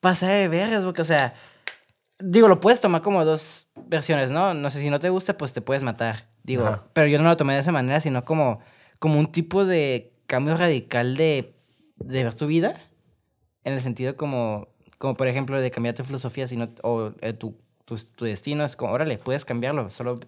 [0.00, 1.34] pasada de vergas, porque, o sea,
[2.20, 4.54] digo, lo puedes tomar como dos versiones, ¿no?
[4.54, 6.28] No sé, si no te gusta, pues te puedes matar.
[6.44, 6.84] Digo, Ajá.
[6.92, 8.60] pero yo no lo tomé de esa manera, sino como,
[9.00, 11.56] como un tipo de cambio radical de,
[11.96, 12.80] de ver tu vida.
[13.64, 14.68] En el sentido como,
[14.98, 18.64] como por ejemplo, de cambiar tu filosofía sino, o eh, tu, tu, tu destino.
[18.66, 19.88] Es como, órale, puedes cambiarlo.
[19.88, 20.20] Solo.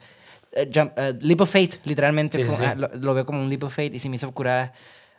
[0.52, 2.38] eh, jump- eh, leap of fate, literalmente.
[2.38, 2.64] Sí, fue- sí.
[2.64, 4.72] ah, lo, lo veo como un leap of fate y se me hizo curar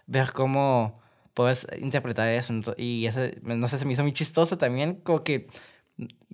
[0.08, 1.00] ver cómo
[1.36, 2.54] puedes interpretar eso.
[2.78, 5.48] Y ese, no sé, se me hizo muy chistoso también, como que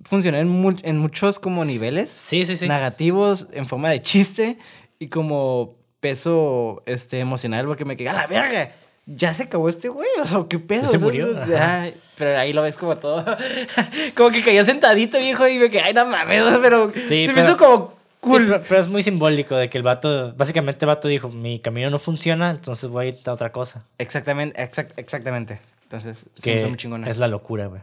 [0.04, 2.66] funcionó en, mu- en muchos como niveles Sí, sí, sí.
[2.68, 4.58] narrativos en forma de chiste
[4.98, 8.72] y como peso este, emocional, porque me quedé a la verga.
[9.08, 10.88] Ya se acabó este güey, o sea, qué pedo.
[10.88, 11.90] Se murió, O sea, ajá.
[12.16, 13.24] pero ahí lo ves como todo.
[14.16, 17.34] como que cayó sentadito, viejo, y me quedé, ay, no mames, pero Sí, se me
[17.34, 18.46] pero- hizo como Sí, cool.
[18.48, 21.88] pero, pero es muy simbólico de que el vato, básicamente el vato dijo, mi camino
[21.90, 23.84] no funciona, entonces voy a ir a otra cosa.
[23.98, 25.60] Exactamente, exact- exactamente.
[25.84, 27.08] Entonces, se me hizo Que muy chingona.
[27.08, 27.82] es la locura, güey.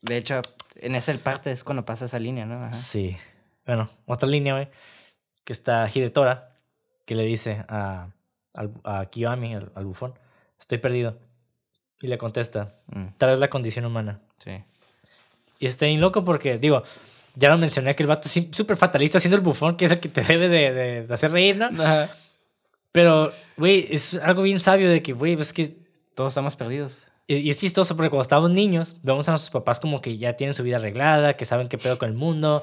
[0.00, 0.40] De hecho,
[0.76, 2.64] en esa parte es cuando pasa esa línea, ¿no?
[2.64, 2.72] Ajá.
[2.72, 3.16] Sí.
[3.66, 4.68] Bueno, otra línea, güey,
[5.44, 6.50] que está Hidetora,
[7.04, 8.06] que le dice a,
[8.56, 10.14] al- a Kiyomi, al, al bufón,
[10.58, 11.18] estoy perdido.
[12.00, 14.20] Y le contesta, Mm, tal vez la condición humana.
[14.38, 14.52] sí.
[15.58, 16.82] Y está bien loco porque, digo,
[17.34, 20.00] ya lo mencioné que el vato es súper fatalista siendo el bufón, que es el
[20.00, 21.66] que te debe de, de- de hacer reír, ¿no?
[21.82, 22.10] Ajá.
[22.92, 25.74] Pero, güey, es algo bien sabio de que, güey, es que
[26.14, 27.02] Todos estamos perdidos.
[27.26, 30.34] Y y es chistoso porque cuando estábamos niños, vemos a nuestros papás como que ya
[30.34, 32.62] tienen su vida arreglada, que saben qué pedo con el mundo.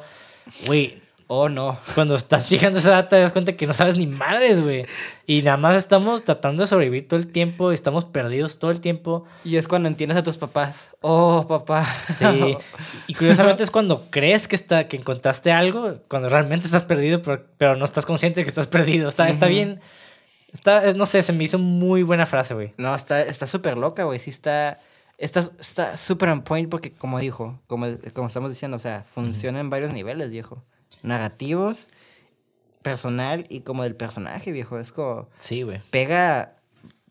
[0.66, 1.03] Güey,
[1.36, 1.80] Oh, no.
[1.96, 4.86] cuando estás llegando a esa edad te das cuenta que no sabes ni madres, güey.
[5.26, 9.26] Y nada más estamos tratando de sobrevivir todo el tiempo, estamos perdidos todo el tiempo.
[9.44, 10.90] Y es cuando entiendes a tus papás.
[11.02, 11.88] Oh, papá.
[12.16, 12.58] Sí.
[13.08, 17.44] Y curiosamente es cuando crees que, está, que encontraste algo, cuando realmente estás perdido, pero,
[17.58, 19.10] pero no estás consciente de que estás perdido.
[19.10, 19.82] Está, bien.
[20.52, 22.74] Está, es- no sé, se me hizo muy buena frase, güey.
[22.78, 24.20] No, está está súper loca, güey.
[24.20, 24.80] Sí está...
[25.18, 29.60] Está está súper on point porque, como dijo, como, como estamos diciendo, o sea, funciona
[29.60, 30.64] en varios niveles, viejo.
[31.02, 31.88] Narrativos,
[32.82, 34.80] personal y como del personaje, viejo.
[34.80, 35.30] Es como...
[35.38, 35.82] Sí, güey.
[35.90, 36.56] Pega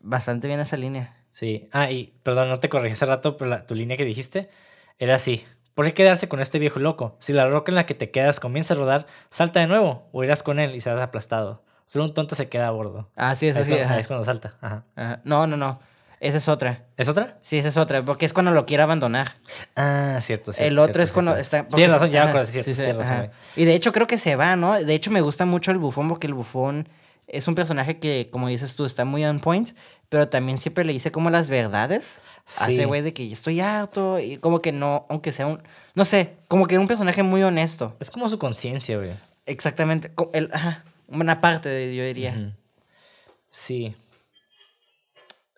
[0.01, 1.15] bastante bien esa línea.
[1.31, 1.67] Sí.
[1.71, 4.49] Ah, y perdón, no te corregí hace rato, pero la- tu línea que dijiste
[4.99, 5.45] era así.
[5.73, 7.17] ¿Por qué quedarse con este viejo loco?
[7.19, 10.23] Si la roca en la que te quedas comienza a rodar, salta de nuevo o
[10.23, 11.63] irás con él y serás aplastado.
[11.85, 13.09] Solo un tonto se queda a bordo.
[13.15, 13.73] Ah, sí, es así.
[13.73, 14.55] ahí es cuando salta.
[14.61, 14.85] Ajá.
[14.95, 15.21] Ajá.
[15.23, 15.79] No, no, no.
[16.23, 16.85] Esa es otra.
[16.95, 17.37] ¿Es otra?
[17.41, 19.33] Sí, esa es otra, porque es cuando lo quiere abandonar.
[19.75, 20.67] Ah, cierto, cierto.
[20.71, 21.41] el otro cierto, es cuando cierto.
[21.57, 21.67] está...
[21.75, 23.29] Tienes es- razón, ya me sí, cierto, sí, razón.
[23.57, 24.73] Y de hecho creo que se va, ¿no?
[24.81, 26.87] De hecho me gusta mucho el bufón porque el bufón
[27.27, 29.71] es un personaje que, como dices tú, está muy on point,
[30.09, 32.71] pero también siempre le dice como las verdades Sí.
[32.71, 35.61] ese güey de que estoy harto y como que no, aunque sea un...
[35.95, 37.95] No sé, como que un personaje muy honesto.
[37.99, 39.11] Es como su conciencia, güey.
[39.45, 40.11] Exactamente.
[40.33, 42.31] El, ajá, una parte, de- yo diría.
[42.31, 42.51] Ujú.
[43.49, 43.95] Sí.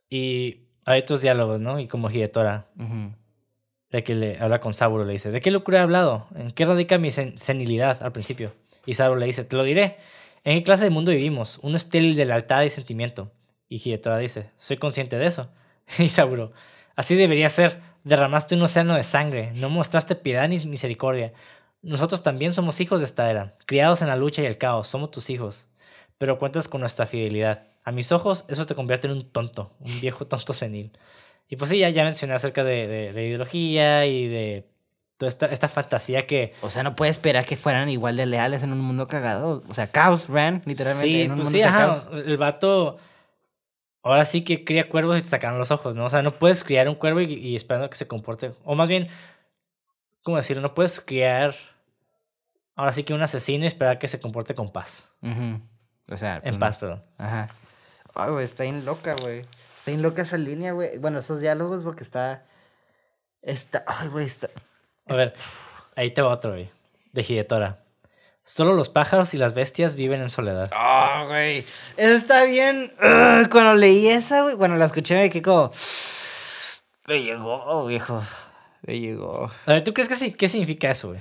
[0.09, 1.79] Y hay otros diálogos, ¿no?
[1.79, 2.67] Y como Hidetora,
[3.91, 6.27] de que le habla con Saburo, le dice, ¿de qué locura he hablado?
[6.35, 8.53] ¿En qué radica mi sen- senilidad al principio?
[8.85, 9.97] Y Saburo le dice, te lo diré.
[10.43, 11.59] ¿En qué clase de mundo vivimos?
[11.63, 13.31] Uno estéril de lealtad y sentimiento.
[13.67, 15.49] Y Hidetora dice, soy consciente de eso.
[15.99, 16.51] Y Saburo,
[16.95, 17.79] así debería ser.
[18.03, 21.33] Derramaste un océano de sangre, no mostraste piedad ni misericordia.
[21.81, 25.09] Nosotros también somos hijos de esta era, criados en la lucha y el caos, somos
[25.09, 25.67] tus hijos.
[26.19, 27.63] Pero cuentas con nuestra fidelidad.
[27.85, 30.91] A mis ojos, eso te convierte en un tonto, un viejo tonto senil.
[31.47, 34.67] Y pues sí, ya, ya mencioné acerca de, de, de ideología y de
[35.17, 36.53] toda esta, esta fantasía que...
[36.61, 39.63] O sea, no puede esperar que fueran igual de leales en un mundo cagado.
[39.69, 41.07] O sea, caos, Ran, literalmente.
[41.07, 42.09] sí, en un pues mundo sí, ajá, caos.
[42.11, 42.97] el vato...
[44.01, 46.05] Ahora sí que cría cuervos y te sacan los ojos, ¿no?
[46.05, 48.53] O sea, no puedes criar un cuervo y, y esperando que se comporte...
[48.63, 49.07] O más bien,
[50.23, 50.61] ¿cómo decirlo?
[50.63, 51.55] No puedes criar...
[52.75, 55.11] Ahora sí que un asesino y esperar que se comporte con paz.
[55.21, 56.59] O sea, pues En no.
[56.59, 57.03] paz, perdón.
[57.17, 57.47] Ajá.
[58.15, 59.39] Ay, güey, está bien loca, güey.
[59.39, 60.97] Está bien loca esa línea, güey.
[60.97, 62.43] Bueno, esos diálogos porque está...
[63.41, 63.83] Está...
[63.87, 64.49] Ay, güey, está...
[65.07, 65.33] A ver,
[65.95, 66.69] ahí te va otro, güey.
[67.11, 67.79] De Hidetora.
[68.43, 70.69] Solo los pájaros y las bestias viven en soledad.
[70.73, 71.59] Ah, güey.
[71.97, 72.93] Eso está bien...
[72.99, 74.55] Ugh, cuando leí esa, güey...
[74.55, 75.71] Bueno, la escuché me quedé como...
[77.07, 78.23] Me llegó, viejo.
[78.83, 79.51] Me llegó.
[79.65, 80.31] A ver, ¿tú crees que sí?
[80.31, 81.19] ¿Qué significa eso, güey?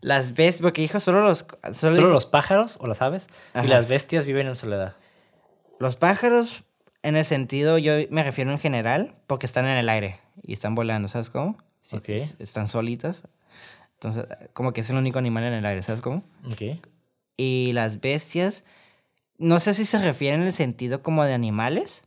[0.00, 0.62] Las bestias...
[0.62, 1.46] Porque dijo solo los...
[1.62, 3.28] Solo, ¿Solo dijo- los pájaros o las aves?
[3.54, 3.64] Ajá.
[3.64, 4.96] Y las bestias viven en soledad.
[5.78, 6.64] Los pájaros,
[7.02, 10.74] en el sentido, yo me refiero en general, porque están en el aire y están
[10.74, 11.58] volando, ¿sabes cómo?
[11.80, 12.08] Sí, Ok.
[12.08, 13.24] es- Están solitas.
[13.94, 16.22] Entonces, como que es el único animal en el aire, ¿sabes cómo?
[16.50, 16.82] Ok.
[17.36, 18.64] Y las bestias,
[19.38, 22.04] no sé si se refieren en el sentido como de animales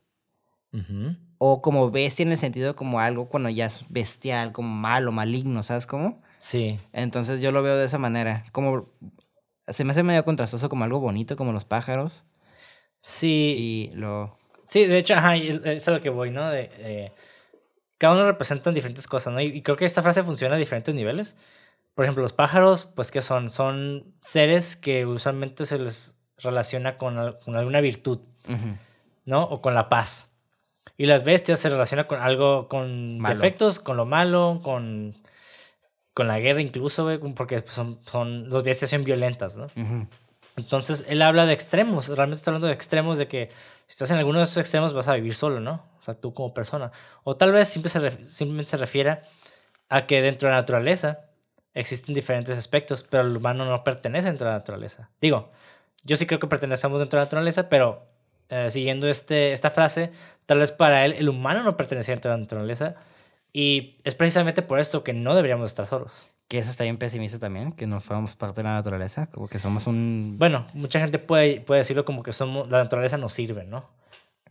[1.40, 5.64] o como bestia en el sentido como algo cuando ya es bestial, como malo, maligno,
[5.64, 6.22] ¿sabes cómo?
[6.38, 6.80] Sí.
[6.94, 8.90] Entonces yo lo veo de esa manera, como
[9.68, 12.24] se me hace medio contrastoso como algo bonito como los pájaros
[13.02, 13.90] Sí.
[13.92, 16.48] y lo Sí, de hecho, ajá, es a lo que voy, ¿no?
[16.50, 17.12] De, eh,
[17.98, 19.42] cada uno representa diferentes cosas, ¿no?
[19.42, 21.36] Y, y creo que esta frase funciona a diferentes niveles.
[21.96, 23.50] Por ejemplo, los pájaros, pues, ¿qué son?
[23.50, 28.20] Son seres que usualmente se les relaciona con, al- con alguna virtud.
[29.26, 29.44] ¿no?
[29.44, 30.32] O con la paz.
[30.98, 33.36] Y las bestias se relaciona con algo, con Malo.
[33.36, 35.16] defectos, con lo malo, con,
[36.14, 39.66] con la guerra incluso, porque pues, son, son, las bestias son violentas, ¿no?
[39.66, 40.08] Ujú.
[40.60, 43.50] Entonces, él habla de extremos, realmente está hablando de extremos de que
[43.88, 45.84] Si estás en alguno de esos extremos, vas a vivir solo, ¿no?
[45.98, 46.92] O sea, tú como persona.
[47.24, 49.22] O tal vez simple se simplemente se refiere
[49.90, 51.22] a que dentro de la naturaleza
[51.74, 55.10] existen diferentes aspectos, pero el humano no pertenece dentro de la naturaleza.
[55.22, 55.52] Digo,
[56.04, 58.08] yo sí creo que pertenecemos dentro de la naturaleza, pero
[58.50, 60.12] eh, siguiendo este, esta frase,
[60.46, 62.96] tal vez para él el humano no pertenece dentro de la naturaleza.
[63.54, 66.30] Y es precisamente por esto que no deberíamos estar solos.
[66.50, 69.60] Que eso está bien pesimista también, que no formamos parte de la naturaleza, como que
[69.60, 70.36] somos un...
[70.40, 73.86] Bueno, mucha gente puede, puede decirlo como que somos, la naturaleza nos sirve, ¿no?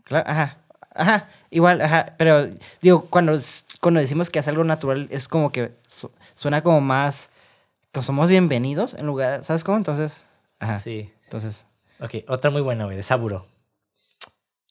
[0.05, 0.59] Claro, ajá,
[0.95, 2.47] ajá, igual, ajá, pero
[2.81, 3.37] digo, cuando,
[3.81, 7.31] cuando decimos que es algo natural, es como que su- suena como más,
[7.93, 9.77] que somos bienvenidos en lugar, ¿sabes cómo?
[9.77, 10.25] Entonces,
[10.61, 11.13] ajá, Sí.
[11.25, 11.65] entonces,
[12.01, 13.45] Ok, otra muy buena, güey, de Saburo.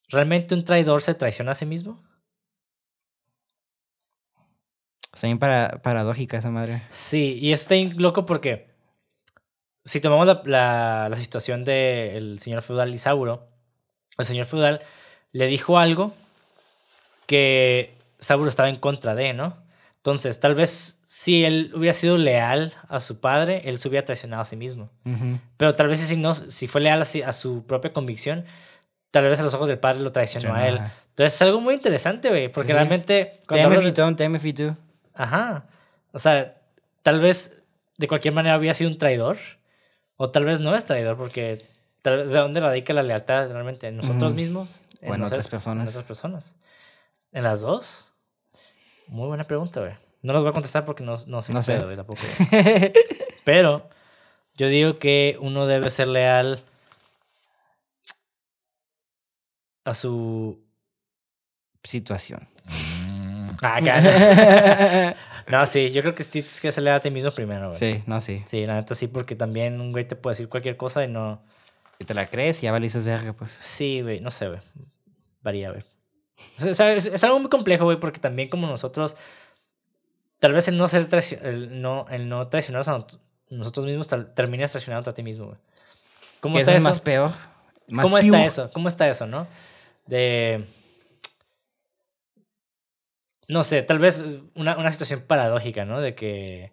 [0.08, 2.00] ¿Realmente un traidor se traiciona a sí mismo?
[5.18, 6.84] Está bien para, paradójica esa madre.
[6.90, 8.68] Sí, y está loco porque
[9.84, 13.48] si tomamos la, la, la situación del de señor feudal Isauro,
[14.20, 14.80] el señor feudal
[15.32, 16.14] le dijo algo
[17.26, 19.58] que Isauro estaba en contra de, ¿no?
[19.96, 24.44] Entonces, tal vez si él hubiera sido leal a su padre, él se hubiera traicionado
[24.44, 24.92] a sí mismo.
[25.04, 25.40] Uh -huh.
[25.58, 28.46] Pero tal vez si, no, si fue leal a, a, su propia convicción,
[29.10, 30.80] tal vez a los ojos del padre lo traicionó sí, a él.
[31.10, 32.74] Entonces, es algo muy interesante, güey, porque sí.
[32.74, 33.34] realmente...
[33.48, 34.16] TMF2.
[34.16, 34.76] TMF2.
[35.18, 35.66] Ajá.
[36.12, 36.62] O sea,
[37.04, 37.62] tal vez
[37.98, 39.38] de cualquier manera había sido un traidor.
[40.16, 41.66] O tal vez no es traidor, porque
[42.04, 45.84] de dónde radica la lealtad realmente, en nosotros mismos, O en otras personas.
[45.84, 46.56] En otras personas.
[47.34, 48.14] ¿En las dos?
[49.08, 49.94] Muy buena pregunta, güey.
[50.24, 51.76] No los voy a contestar porque no, no sé No sé.
[51.76, 52.22] pedo, güey, tampoco.
[53.46, 53.90] Pero
[54.56, 56.64] yo digo que uno debe ser leal
[59.86, 60.66] a su.
[61.84, 62.50] Situación.
[63.62, 65.16] Ah, cara.
[65.48, 67.80] No, sí, yo creo que tienes que leal a ti mismo primero, güey.
[67.80, 68.44] sí, no, sí.
[68.46, 71.42] Sí, la neta sí, porque también un güey te puede decir cualquier cosa y no.
[72.00, 73.56] Y te la crees y ya valices verga, pues.
[73.58, 74.60] Sí, güey, no sé, güey.
[75.42, 75.84] Varía, güey.
[76.70, 79.16] O sea, es, es algo muy complejo, güey, porque también como nosotros.
[80.40, 81.08] Tal vez el no ser
[81.44, 83.08] el no, el no traicionarnos a
[83.50, 85.58] nosotros mismos terminas traicionando a ti mismo, güey.
[86.42, 86.84] ¿Cómo está eso?
[86.84, 87.32] más peor.
[87.88, 88.70] Más ¿Cómo está eso?
[88.72, 89.48] ¿Cómo está eso, no?
[90.06, 90.66] De.
[93.48, 96.02] No sé, tal vez una, una situación paradójica, ¿no?
[96.02, 96.72] De que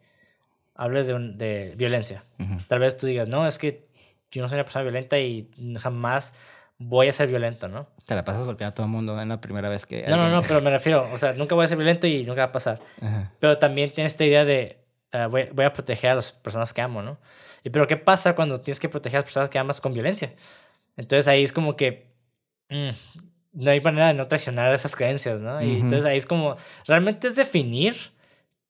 [0.74, 2.24] hables de, un- de violencia.
[2.38, 2.58] Ujú.
[2.68, 3.86] Tal vez tú digas, no, es que
[4.30, 5.48] yo no soy una persona violenta y
[5.80, 6.34] jamás
[6.78, 7.86] voy a ser violento, ¿no?
[8.06, 10.02] Te la pasas golpeando a todo el mundo en la primera vez que.
[10.08, 12.40] No, no, no, pero me refiero, o sea, nunca voy a ser violento y nunca
[12.42, 12.80] va a pasar.
[13.00, 13.32] Ajá.
[13.38, 14.78] Pero también tiene esta idea de
[15.12, 17.18] ah, voy, voy a proteger a las personas que amo, ¿no?
[17.62, 20.32] Y pero ¿qué pasa cuando tienes que proteger a las personas que amas con violencia?
[20.96, 22.08] Entonces ahí es como que
[22.68, 22.88] mm,
[23.54, 25.62] no hay manera de no traicionar esas creencias, ¿no?
[25.62, 25.84] Y Ujú.
[25.84, 26.56] entonces ahí es como,
[26.86, 27.96] realmente es definir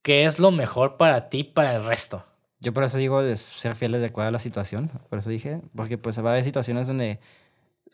[0.02, 2.24] qué es lo mejor para ti, para el resto.
[2.60, 4.90] Yo por eso digo de ser fieles de acuerdo a la situación.
[5.08, 7.20] Por eso dije, porque pues va a haber situaciones donde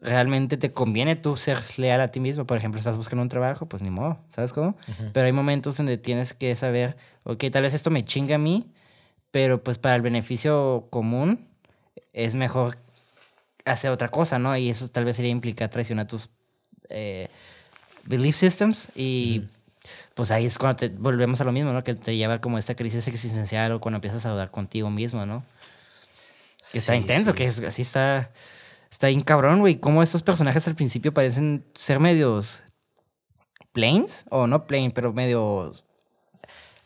[0.01, 2.47] realmente te conviene tú ser leal a ti mismo.
[2.47, 4.77] Por ejemplo, estás buscando un trabajo, pues ni modo, ¿sabes cómo?
[5.12, 8.73] Pero hay momentos donde tienes que saber, ok, tal vez esto me chinga a mí,
[9.31, 11.49] pero pues para el beneficio común
[12.12, 12.79] es mejor
[13.65, 14.57] hacer otra cosa, ¿no?
[14.57, 16.31] Y eso tal vez sería implicar traicionar tus
[16.91, 17.29] eh,
[18.05, 19.43] belief systems y
[20.15, 21.83] pues ahí es cuando te, volvemos a lo mismo, ¿no?
[21.83, 25.45] Que te lleva como esta crisis existencial o cuando empiezas a dudar contigo mismo, ¿no?
[26.73, 27.39] Que está intenso, sí.
[27.39, 28.31] que es, así está,
[28.91, 29.77] está bien cabrón, güey.
[29.77, 32.62] Cómo estos personajes al principio parecen ser medios
[33.73, 35.85] plains, o no plain, pero medios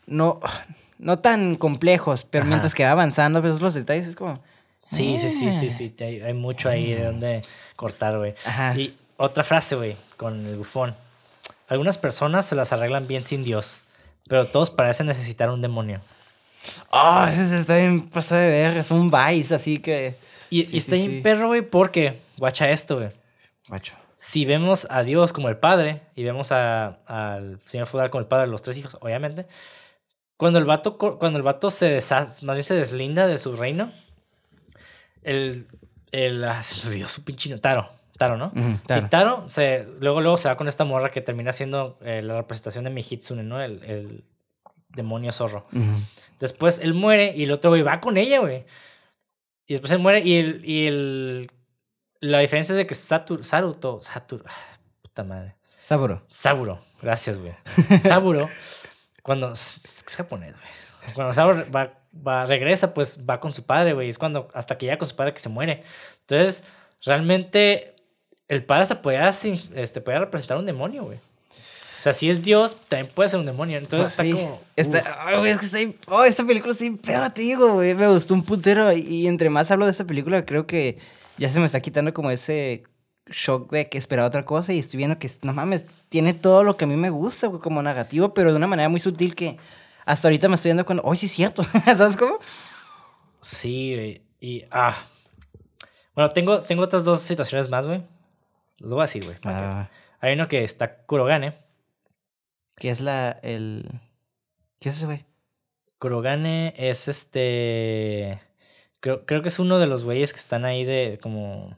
[0.05, 0.39] no,
[0.97, 2.49] no tan complejos, pero Ajá.
[2.49, 4.41] mientras que va avanzando, ves los detalles, es como...
[4.81, 5.71] Sí, sí, sí, sí, "Ah".
[5.71, 5.95] sí.
[5.99, 7.41] Hay, hay mucho ahí de donde
[7.75, 8.35] cortar, güey.
[8.45, 8.77] Ajá.
[8.77, 10.95] Y otra frase, güey, con el bufón.
[11.67, 13.81] Algunas personas se las arreglan bien sin Dios,
[14.27, 15.99] pero todos parecen necesitar un demonio.
[16.89, 20.17] Oh, ese está bien pasado de ver, es un vice, así que...
[20.49, 21.21] Y, Sí, y sí, está bien sí.
[21.21, 23.09] perro, güey, porque, guacha esto, güey.
[24.17, 28.27] Si vemos a Dios como el padre y vemos a- al señor feudal como el
[28.27, 29.45] padre de los tres hijos, obviamente,
[30.37, 33.91] cuando el vato, cuando el vato se deshace, más bien se deslinda de su reino,
[35.23, 35.67] el,
[36.11, 38.47] el ah, se me olvidó su pinche no- Taro, Taro, ¿no?
[38.59, 39.09] Ujú, Sí, Taro.
[39.09, 42.83] Taro se, luego, luego se va con esta morra que termina siendo eh, la representación
[42.83, 43.61] de Mihitsune, ¿no?
[43.61, 44.23] El, el
[44.89, 45.67] demonio zorro.
[46.39, 48.65] Después él muere y el otro güey va con ella, güey.
[49.67, 50.61] Y después él muere y el.
[50.65, 51.51] Y el
[52.21, 53.99] la diferencia es de que Satur, Saruto.
[54.01, 54.43] Satur.
[54.47, 55.55] ah, Puta madre.
[55.75, 56.23] Saburo.
[56.29, 56.79] Saburo.
[57.01, 57.53] Gracias, güey.
[57.99, 58.49] Saburo.
[59.21, 59.51] cuando.
[59.51, 61.13] Es, es japonés, güey.
[61.13, 64.07] Cuando Saburo va, va, regresa, pues va con su padre, güey.
[64.09, 64.49] Es cuando.
[64.53, 65.83] Hasta que llega con su padre que se muere.
[66.21, 66.63] Entonces,
[67.03, 67.94] realmente.
[68.47, 71.17] El padre hasta podía, este, podía representar un demonio, güey.
[71.17, 73.79] O sea, si es Dios, también puede ser un demonio.
[73.79, 74.31] Entonces Pues está sí.
[74.33, 74.61] como.
[74.75, 74.99] Está-
[75.47, 77.95] es que está oh, esta película está bien peor, te digo, güey.
[77.95, 78.93] Me gustó un putero.
[78.93, 80.99] Y, y entre más hablo de esta película, creo que
[81.37, 82.83] ya se me está quitando como ese
[83.27, 86.77] shock de que esperaba otra cosa y estoy viendo que, no mames, tiene todo lo
[86.77, 89.57] que a mí me gusta güey, como narrativo, pero de una manera muy sutil que
[90.05, 92.37] hasta ahorita me estoy dando cuenta, hoy sí es cierto, ¿sabes cómo?
[93.41, 94.21] Sí, güey.
[94.39, 94.95] Y, ah.
[96.13, 98.03] Bueno, tengo, tengo otras dos situaciones más, güey.
[98.79, 99.37] Los voy a decir, güey.
[99.39, 99.89] que- Ah,
[100.19, 101.53] Hay uno que está Kurogane.
[102.77, 103.89] ¿Qué es la, el...
[104.79, 105.25] ¿Qué es ese, güey?
[105.99, 108.39] Kurogane es este.
[108.99, 111.77] Creo, creo que es uno de los güeyes que están ahí de como.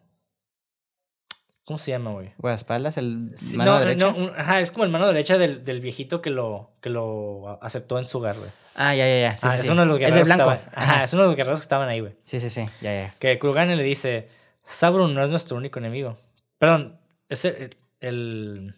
[1.66, 2.32] ¿Cómo se llama, güey?
[2.38, 4.12] Guardaespaldas, el Sí, mano no, derecha.
[4.12, 8.00] no, ajá, es como el mano derecha del, del viejito que lo, que lo aceptó
[8.00, 8.50] en su hogar, güey.
[8.76, 9.38] Ah, ya, ya, ya.
[9.38, 10.60] Sí, Ah, sí, es uno de los Es guerreros que estaban.
[10.74, 11.04] Ajá, Ajá.
[11.04, 12.16] es uno de los guerreros que estaban ahí, güey.
[12.24, 12.66] Sí, sí, sí.
[12.82, 13.16] Ya, ya.
[13.20, 14.30] Que Kurogane le dice:
[14.64, 16.18] Sauron no es nuestro único enemigo.
[16.58, 17.78] Perdón, es el.
[18.00, 18.76] el-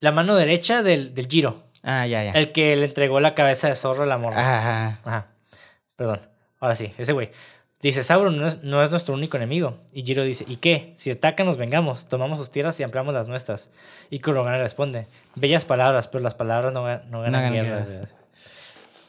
[0.00, 1.62] la mano derecha del, del Giro.
[1.82, 2.30] Ah, ya, ya.
[2.32, 4.36] El que le entregó la cabeza de zorro a la morra.
[4.58, 5.00] Ajá.
[5.04, 5.26] Ajá.
[5.96, 6.20] Perdón.
[6.60, 7.30] Ahora sí, ese güey.
[7.80, 9.78] Dice, Sauron no es, no es nuestro único enemigo.
[9.92, 10.92] Y Giro dice, ¿y qué?
[10.96, 13.70] Si atacan nos vengamos, tomamos sus tierras y ampliamos las nuestras.
[14.08, 17.88] Y Kurogane responde, bellas palabras, pero las palabras no, no ganan ganan guerras.
[17.88, 18.10] guerras.
[18.12, 18.22] güey".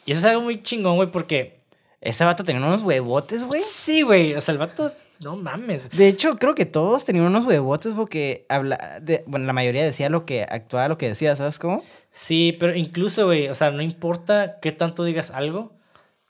[0.06, 1.62] Y eso es algo muy chingón, güey, porque...
[2.02, 3.62] Ese vato tenía unos huevotes, güey.
[3.62, 4.34] Sí, güey.
[4.34, 4.92] O sea, el vato...
[5.24, 5.90] No mames.
[5.92, 10.10] De hecho, creo que todos tenían unos huevotes porque habla de, bueno, la mayoría decía
[10.10, 11.84] lo que actuaba, lo que decía, ¿sabes cómo?
[12.12, 15.74] Sí, pero incluso, güey, o sea, no importa qué tanto digas algo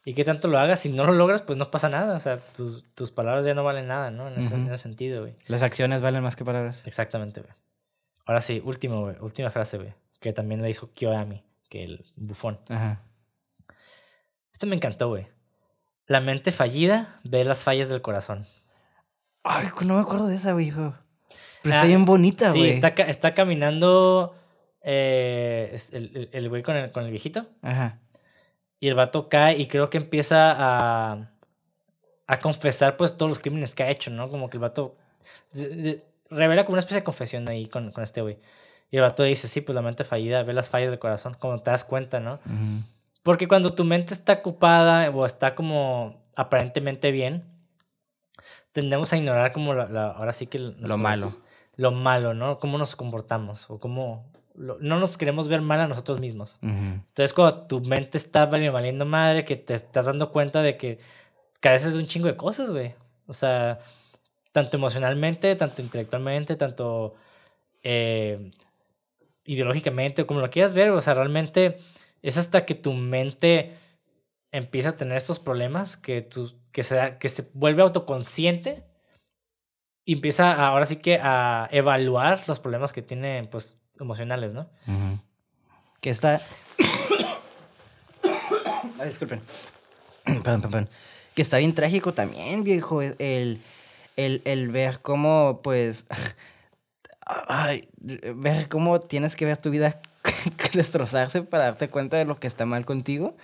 [0.05, 2.15] y qué tanto lo hagas, si no lo logras, pues no pasa nada.
[2.15, 4.27] O sea, tus, tus palabras ya no valen nada, ¿no?
[4.27, 4.55] En ese, Ujú.
[4.57, 5.33] en ese sentido, güey.
[5.47, 6.83] Las acciones valen más que palabras.
[6.85, 7.53] Exactamente, güey.
[8.25, 9.15] Ahora sí, último, güey.
[9.21, 9.93] Última frase, güey.
[10.19, 12.59] Que también le dijo Kiyoami, que el bufón.
[12.69, 13.01] Ajá.
[14.53, 15.27] Este me encantó, güey.
[16.05, 18.45] La mente fallida ve las fallas del corazón.
[19.43, 20.93] Ay, no me acuerdo de esa, güey, hijo.
[21.61, 22.69] Pero Ah, está bien bonita, sí, güey.
[22.71, 24.35] está, ca- está caminando
[24.81, 27.45] eh, el, el- el güey con el, con el viejito.
[27.61, 27.99] Ajá.
[28.79, 31.29] Y el vato cae y creo que empieza a,
[32.27, 34.29] a confesar pues todos los crímenes que ha hecho, ¿no?
[34.29, 34.97] Como que el vato
[36.29, 38.39] revela como una especie de confesión ahí con, con este güey.
[38.91, 41.59] Y el vato dice, sí, pues la mente fallida ve las fallas del corazón, como
[41.61, 42.35] te das cuenta, ¿no?
[42.45, 42.83] Ujú.
[43.23, 47.43] Porque cuando tu mente está ocupada o está como aparentemente bien,
[48.73, 51.27] tendemos a ignorar como la, la- ahora sí que nuestros- malo.
[51.77, 52.59] Lo malo, ¿no?
[52.59, 54.29] Cómo nos comportamos o cómo...
[54.55, 56.59] lo- no nos queremos ver mal a nosotros mismos.
[56.61, 60.99] Entonces, cuando tu mente está vali- valiendo madre, que te estás dando cuenta de que
[61.61, 62.93] careces de un chingo de cosas, güey.
[63.25, 63.79] O sea,
[64.51, 67.15] tanto emocionalmente, tanto intelectualmente, tanto
[67.83, 68.51] eh,
[69.45, 70.89] ideológicamente, como lo quieras ver.
[70.91, 71.77] O sea, realmente
[72.21, 73.73] es hasta que tu mente
[74.51, 78.83] empieza a tener estos problemas que, tu, que, se, da- que se vuelve autoconsciente
[80.05, 84.69] y empieza a- ahora sí que a evaluar los problemas que tiene, pues, emocionales, ¿no?
[86.01, 86.41] Que está.
[88.99, 89.41] Ay, disculpen.
[90.25, 90.89] perdón, perdón, perdón.
[91.35, 93.01] Que está bien trágico también, viejo.
[93.01, 93.61] El,
[94.17, 96.05] el, el ver cómo, pues.
[97.47, 100.01] Ay, ver cómo tienes que ver tu vida
[100.73, 103.35] destrozarse para darte cuenta de lo que está mal contigo.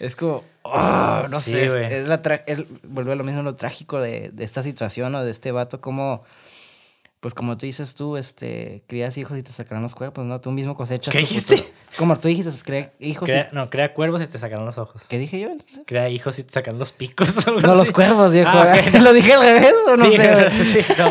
[0.00, 3.54] Es como, ah, no Sí, sé, es, es la es- vuelve a lo mismo lo
[3.54, 6.24] trágico de, de esta situación o de este vato, como,
[7.20, 10.40] pues como tú dices tú, este, crías hijos y te sacarán los cuerpos, ¿no?
[10.40, 11.12] Tú mismo cosechas.
[11.12, 11.56] ¿Qué dijiste?
[11.58, 11.74] futuro.
[11.96, 13.54] Como tú dijiste, crea hijos Crea- y...
[13.54, 15.06] no, crea cuervos y te sacarán los ojos.
[15.08, 15.50] ¿Qué dije yo?
[15.86, 17.46] Crea hijos y te sacan los picos.
[17.62, 18.50] No, los cuervos, viejo.
[18.52, 18.74] Ah.
[19.00, 20.64] ¿Lo dije al revés o no sí, sé?
[20.82, 21.10] sí, no.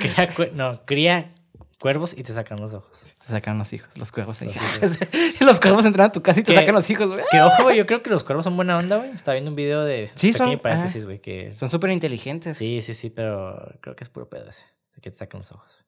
[0.00, 1.34] Crea, no, cría
[1.82, 3.08] cuervos y te sacan los ojos.
[3.26, 4.48] Te sacan los hijos, los cuervos ahí.
[4.48, 4.56] Los
[4.94, 4.98] hijos.
[5.40, 6.58] los cuervos entran a tu casa y te ¿Qué?
[6.60, 7.24] sacan los hijos, güey.
[7.30, 9.10] Que ojo, güey, yo creo que los cuervos son buena onda, güey.
[9.10, 12.56] Estaba viendo un video de Sí, son- paréntesis, güey, que Son súper inteligentes.
[12.56, 14.64] sí, sí, sí, pero creo que es puro pedo ese,
[14.94, 15.84] de que te sacan los ojos.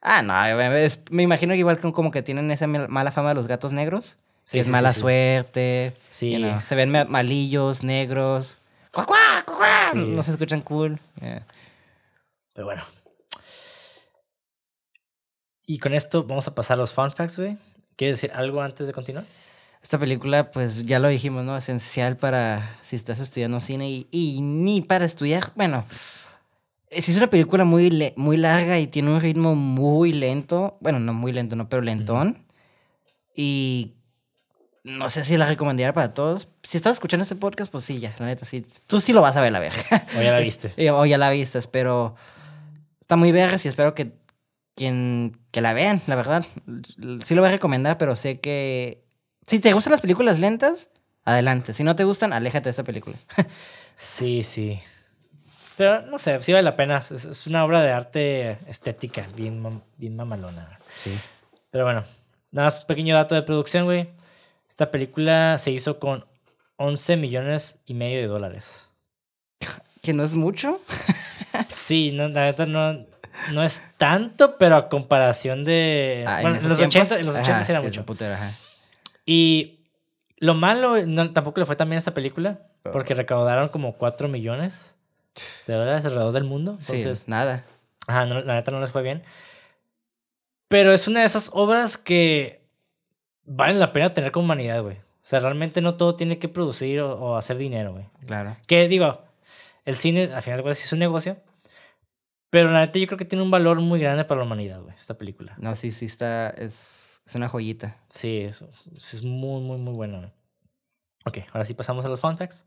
[0.00, 0.34] Ah, no,
[0.74, 3.72] es- me imagino que igual como que tienen esa mal- mala fama de los gatos
[3.72, 4.16] negros.
[4.44, 5.94] Sí, que es sí, mala suerte.
[6.10, 6.32] Sí.
[6.32, 8.58] you know, se ven ma- malillos, negros.
[8.92, 9.06] ¡Cuá,
[9.46, 9.92] cuá.
[9.94, 11.00] No se escuchan cool.
[11.20, 11.46] Yeah.
[12.52, 12.82] Pero bueno.
[15.66, 17.56] Y con esto vamos a pasar a los fun facts, güey.
[17.96, 19.24] ¿Quieres decir algo antes de continuar?
[19.82, 21.56] Esta película, pues ya lo dijimos, ¿no?
[21.56, 25.52] Esencial para si estás estudiando cine y, y ni para estudiar.
[25.54, 25.84] Bueno,
[26.90, 30.76] sí es una película muy, muy larga y tiene un ritmo muy lento.
[30.80, 32.44] Bueno, no muy lento, no, pero lentón.
[33.36, 33.94] Y
[34.84, 36.48] no sé si la recomendaría para todos.
[36.62, 38.66] Si estás escuchando este podcast, pues sí, ya, la neta, sí.
[38.86, 40.06] Tú sí lo vas a ver, la verga.
[40.16, 40.72] O ya la viste.
[40.76, 42.16] Eh, o ya la viste, pero
[43.00, 44.12] está muy verga y espero que
[44.74, 46.44] quien que la vean, la verdad.
[47.24, 49.04] Sí lo voy a recomendar, pero sé que
[49.46, 50.88] si te gustan las películas lentas,
[51.24, 51.72] adelante.
[51.72, 53.16] Si no te gustan, aléjate de esta película.
[53.96, 54.80] Sí, sí.
[55.76, 56.98] Pero no sé, sí vale la pena.
[56.98, 60.80] Es, es una obra de arte estética, bien, mam- bien mamalona.
[60.94, 61.16] Sí.
[61.70, 62.02] Pero bueno,
[62.50, 64.08] nada más un pequeño dato de producción, güey.
[64.68, 66.24] Esta película se hizo con
[66.76, 68.88] 11 millones y medio de dólares.
[70.02, 70.80] Que no es mucho.
[71.72, 73.06] Sí, no, la neta no.
[73.52, 76.24] No es tanto, pero a comparación de...
[76.26, 78.06] Ah, bueno, en, los tiempos, 80, en los ajá, 80 era sí, mucho.
[78.06, 78.52] putero, ajá.
[79.26, 79.80] Y
[80.38, 82.60] lo malo, no, tampoco le fue tan bien a esta película,
[82.92, 84.94] porque recaudaron como 4 millones
[85.66, 86.76] de dólares alrededor del mundo.
[86.80, 87.64] Sí, Entonces, nada.
[88.06, 89.22] ajá, no, la neta no les fue bien.
[90.68, 92.62] Pero es una de esas obras que
[93.44, 94.96] valen la pena tener como humanidad, güey.
[94.96, 98.04] O sea, realmente no todo tiene que producir o, o hacer dinero, güey.
[98.26, 98.56] Claro.
[98.66, 99.22] Que digo,
[99.84, 101.38] el cine al final de cuentas es un negocio.
[102.54, 104.94] Pero la neta yo creo que tiene un valor muy grande para la humanidad, güey,
[104.94, 105.56] esta película.
[105.58, 106.50] No, sí, sí está.
[106.50, 107.96] Es, es una joyita.
[108.08, 108.64] Sí, es,
[108.96, 110.18] es muy, muy, muy bueno.
[110.18, 110.30] güey.
[111.24, 112.64] Ok, ahora sí pasamos a los fun facts.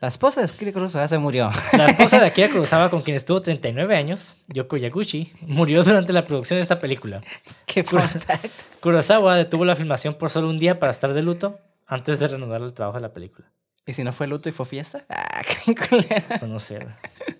[0.00, 1.48] La esposa de Akira Kurosawa se murió.
[1.72, 6.26] La esposa de Akira Kurosawa, con quien estuvo 39 años, Yoko Yaguchi, murió durante la
[6.26, 7.22] producción de esta película.
[7.64, 8.80] Qué fun fact.
[8.82, 12.60] Kurosawa detuvo la filmación por solo un día para estar de luto antes de reanudar
[12.60, 13.50] el trabajo de la película.
[13.88, 15.04] ¿Y si no fue luto y fue fiesta?
[15.40, 16.24] Ah, qué culera.
[16.40, 16.86] Pues no sé.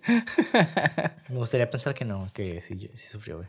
[1.29, 3.49] Me gustaría pensar que no, que sí, sí sufrió, güey.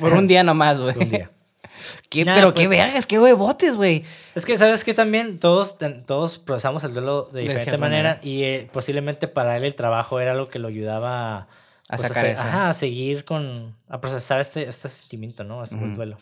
[0.00, 0.96] Por un día nomás, güey.
[0.96, 1.30] Un día.
[2.10, 4.04] ¿Qué- Nah, pero qué pues- vergas, qué huevotes, güey.
[4.34, 8.20] Es que, ¿sabes que También todos, todos procesamos el duelo de diferente manera, manera.
[8.22, 11.40] y eh, posiblemente para él el trabajo era lo que lo ayudaba a,
[11.88, 12.42] A pues, sacar eso.
[12.42, 15.62] ajá, a seguir con, a procesar este, este sentimiento, ¿no?
[15.62, 15.96] Es como el Ujú.
[15.96, 16.18] duelo.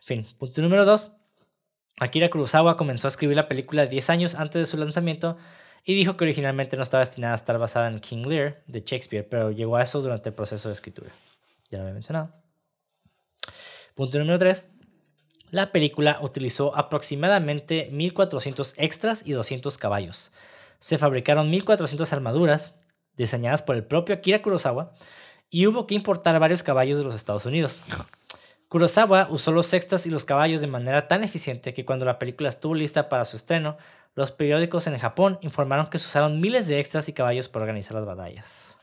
[0.00, 1.12] En fin, punto número dos.
[2.00, 5.36] Akira Kurosawa comenzó a escribir la película 10 años antes de su lanzamiento
[5.84, 9.26] y dijo que originalmente no estaba destinada a estar basada en King Lear de Shakespeare,
[9.28, 11.10] pero llegó a eso durante el proceso de escritura.
[11.70, 12.32] Ya lo había mencionado.
[13.94, 14.68] Punto número 3.
[15.50, 20.32] La película utilizó aproximadamente 1400 extras y 200 caballos.
[20.78, 22.74] Se fabricaron 1400 armaduras
[23.16, 24.92] diseñadas por el propio Akira Kurosawa
[25.50, 27.82] y hubo que importar varios caballos de los Estados Unidos.
[28.68, 32.48] Kurosawa usó los extras y los caballos de manera tan eficiente que cuando la película
[32.48, 33.78] estuvo lista para su estreno,
[34.14, 37.94] los periódicos en Japón informaron que se usaron miles de extras y caballos para organizar
[37.94, 38.78] las batallas.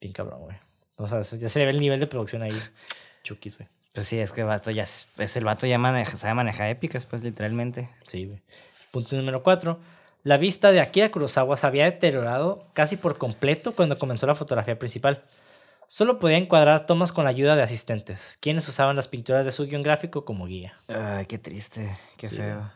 [0.00, 0.56] Bien cabrón, güey.
[0.96, 2.52] O sea, ya se ve el nivel de producción ahí.
[3.24, 3.68] Chukis, güey.
[3.92, 7.06] Pues sí, es que el vato ya es, el vato ya maneja, sabe manejar épicas,
[7.06, 7.88] pues literalmente.
[8.06, 8.42] Sí, güey.
[8.90, 9.80] Punto número 4.
[10.22, 14.78] La vista de Akira Kurosawa se había deteriorado casi por completo cuando comenzó la fotografía
[14.78, 15.24] principal.
[15.88, 19.66] Solo podía encuadrar tomas con la ayuda de asistentes, quienes usaban las pinturas de su
[19.66, 20.74] guion gráfico como guía.
[20.88, 22.70] Ay, qué triste, qué Sí, feo.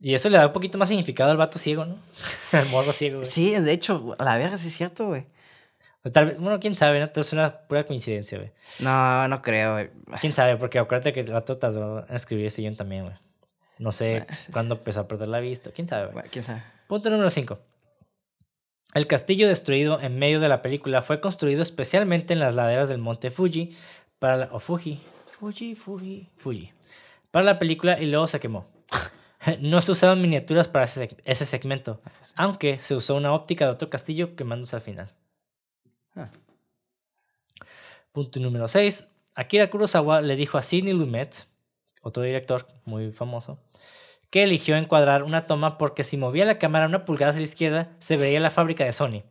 [0.00, 1.94] Y eso le da un poquito más significado al vato ciego, ¿no?
[2.52, 3.28] El morro ciego, güey.
[3.28, 5.26] Sí, de hecho, a la verga sí es cierto, güey.
[6.12, 7.08] Tal vez- bueno, quién sabe, ¿no?
[7.14, 8.50] Es una pura coincidencia, güey.
[8.80, 9.90] No, no creo, güey.
[10.20, 13.14] Quién sabe, porque acuérdate que el vato tardó en escribir ese guion también, güey.
[13.78, 15.70] No sé cuándo empezó a perder la vista.
[15.70, 16.14] Quién sabe, güey.
[16.14, 16.64] Bueno, quién sabe.
[16.88, 17.58] Punto número 5.
[18.94, 22.98] El castillo destruido en medio de la película fue construido especialmente en las laderas del
[22.98, 23.74] monte Fuji
[24.18, 25.00] para la, o Fuji,
[25.30, 26.72] Fuji, Fuji, Fuji,
[27.30, 28.66] para la película y luego se quemó.
[29.58, 32.00] No se usaron miniaturas para ese, ese segmento,
[32.36, 35.10] aunque se usó una óptica de otro castillo quemándose al final.
[36.14, 36.30] Ah.
[38.12, 39.10] Punto número 6.
[39.34, 41.46] Akira Kurosawa le dijo a Sidney Lumet,
[42.02, 43.58] otro director muy famoso,
[44.32, 47.90] que eligió encuadrar una toma porque si movía la cámara una pulgada hacia la izquierda,
[47.98, 49.22] se vería la fábrica de Sony.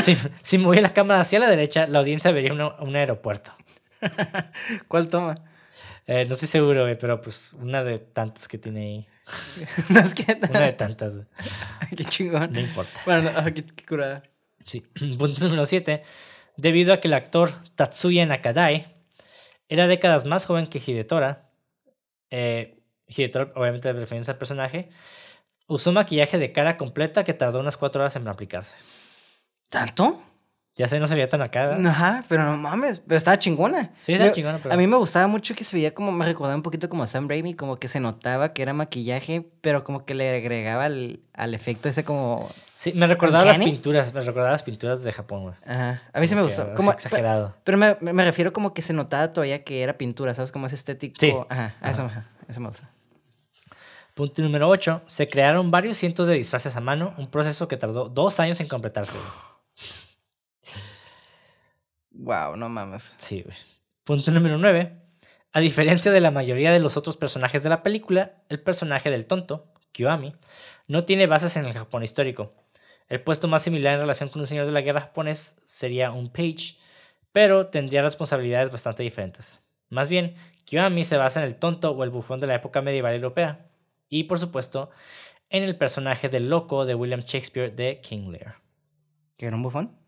[0.00, 3.50] Si, si movía la cámara hacia la derecha, la audiencia vería una- un aeropuerto.
[4.88, 5.34] ¿Cuál toma?
[6.06, 9.06] Eh, no estoy seguro, pero pues una de tantas que tiene ahí.
[10.04, 10.38] es que.
[10.48, 11.14] Una de tantas,
[11.96, 12.52] qué chingón.
[12.52, 13.00] No importa.
[13.06, 14.22] Bueno, no, qué, qué curada.
[14.66, 14.82] Sí.
[15.18, 16.02] Punto número 7.
[16.56, 18.94] Debido a que el actor Tatsuya Nakadai
[19.68, 21.50] era décadas más joven que Hidetora,
[22.30, 24.90] eh, Hidetora obviamente referencia al personaje,
[25.66, 28.76] usó maquillaje de cara completa que tardó unas 4 horas en aplicarse.
[29.68, 30.22] ¿Tanto?
[30.76, 31.66] Ya sé, no se veía tan acá.
[31.68, 31.86] ¿verdad?
[31.86, 33.92] Ajá, pero no mames, pero estaba chingona.
[34.02, 36.24] Sí, estaba Me- chingona, pero- A mí me gustaba mucho que se veía como, me
[36.24, 39.84] recordaba un poquito como a Sam Raimi, como que se notaba que era maquillaje, pero
[39.84, 42.48] como que le agregaba al, al efecto ese como...
[42.74, 45.54] Sí, me recordaba las pinturas, me recordaba las pinturas de Japón, güey.
[45.64, 46.62] Ajá, a mí sí me Como que gustó.
[46.62, 47.54] así Como, exagerado.
[47.62, 50.50] Pero me, me- me refiero como que se notaba todavía que era pintura, ¿sabes?
[50.50, 51.14] Como ese estético.
[51.20, 51.32] Sí.
[51.50, 51.90] Ajá, a Ajá.
[51.92, 52.90] Eso, ajá, eso me gusta.
[54.14, 55.02] Punto número 8.
[55.06, 58.66] Se crearon varios cientos de disfraces a mano, un proceso que tardó dos años en
[58.66, 59.16] completarse.
[62.14, 63.14] Wow, no mames.
[63.18, 63.56] Sí, güey.
[64.04, 64.96] Punto número 9.
[65.52, 69.26] A diferencia de la mayoría de los otros personajes de la película, el personaje del
[69.26, 70.34] tonto, Kiyoami,
[70.88, 72.54] no tiene bases en el Japón histórico.
[73.08, 76.32] El puesto más similar en relación con un señor de la guerra japonés sería un
[76.32, 76.76] page,
[77.32, 79.64] pero tendría responsabilidades bastante diferentes.
[79.90, 83.14] Más bien, Kiyoami se basa en el tonto o el bufón de la época medieval
[83.14, 83.70] europea,
[84.08, 84.90] y por supuesto,
[85.50, 88.56] en el personaje del loco de William Shakespeare de King Lear.
[89.36, 90.03] ¿Que era un bufón?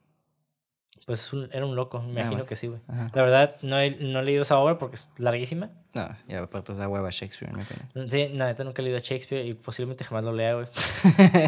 [1.07, 2.47] Pues es un- era un loco, me imagino bueno.
[2.47, 2.81] que sí, güey.
[2.89, 5.71] La verdad, no he, no he leído esa obra porque es larguísima.
[5.95, 8.11] No, ya aparte da hueva Shakespeare, en mi opinión.
[8.11, 10.67] Sí, la neta nunca he leído a Shakespeare y posiblemente jamás lo lea, güey.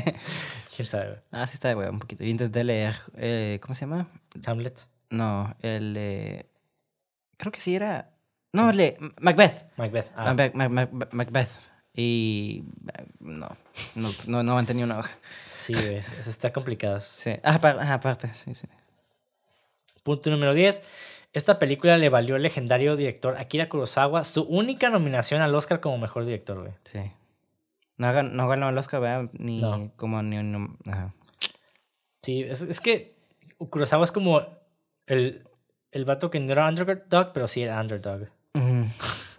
[0.76, 1.20] ¿Quién sabe, güey?
[1.32, 2.22] ah, sí está de hueva un poquito.
[2.24, 4.06] Yo intenté leer, eh, ¿cómo se llama?
[4.46, 4.78] Hamlet,
[5.10, 5.94] No, el...
[5.98, 6.46] eh,
[7.36, 8.10] creo que sí era...
[8.52, 9.76] No, el de Macbeth.
[9.76, 10.06] Macbeth.
[10.16, 11.50] Ah, Macbeth, Mac- Mac- Macbeth.
[11.94, 12.62] Y...
[13.18, 13.48] No,
[13.96, 15.10] no, no, no mantenía una hoja.
[15.50, 17.00] sí, güey, eso está complicado.
[17.00, 17.32] Sí.
[17.42, 17.58] Ah,
[17.92, 18.68] aparte, sí, sí.
[20.02, 20.82] Punto número 10.
[21.32, 25.98] Esta película le valió al legendario director Akira Kurosawa su única nominación al Oscar como
[25.98, 26.72] mejor director, güey.
[26.90, 27.00] Sí.
[27.98, 29.30] No, gan- no ganó el Oscar, ¿verdad?
[29.34, 29.92] Ni No.
[29.96, 30.78] como ni un...
[30.86, 31.12] Ajá.
[32.22, 33.14] Sí, es, es que
[33.70, 34.46] Kurosawa es como
[35.06, 35.44] el,
[35.92, 38.28] el vato que no era underdog, pero sí era underdog.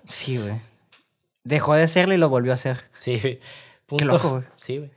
[0.07, 0.61] Sí, güey.
[1.44, 2.77] Dejó de serlo y lo volvió a hacer.
[2.98, 3.40] Sí, güey.
[3.40, 3.41] Qué
[3.86, 4.44] Punto, loco, güey.
[4.57, 4.91] Sí, güey.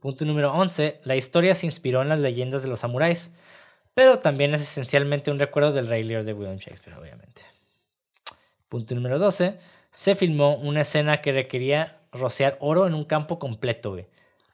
[0.00, 1.00] Punto número 11.
[1.04, 3.32] La historia se inspiró en las leyendas de los samuráis,
[3.94, 7.42] pero también es esencialmente un recuerdo del Rey Lear de William Shakespeare, obviamente.
[8.68, 9.58] Punto número 12.
[9.90, 14.06] Se filmó una escena que requería rociar oro en un campo completo, güey.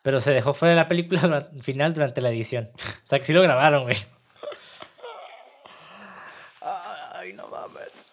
[0.02, 2.70] Pero se dejó fuera de la película final durante la edición.
[2.74, 3.96] O sea que sí lo grabaron, güey.
[6.60, 8.08] Ay, no mames.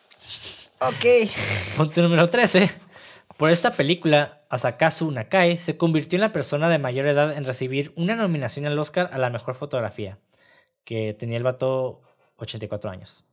[0.80, 1.32] Ok.
[1.78, 2.70] Punto número 13.
[3.38, 7.92] Por esta película, Asakazu Nakai se convirtió en la persona de mayor edad en recibir
[7.96, 10.18] una nominación al Oscar a la mejor fotografía,
[10.86, 12.02] que tenía el vato
[12.38, 13.24] 84 años.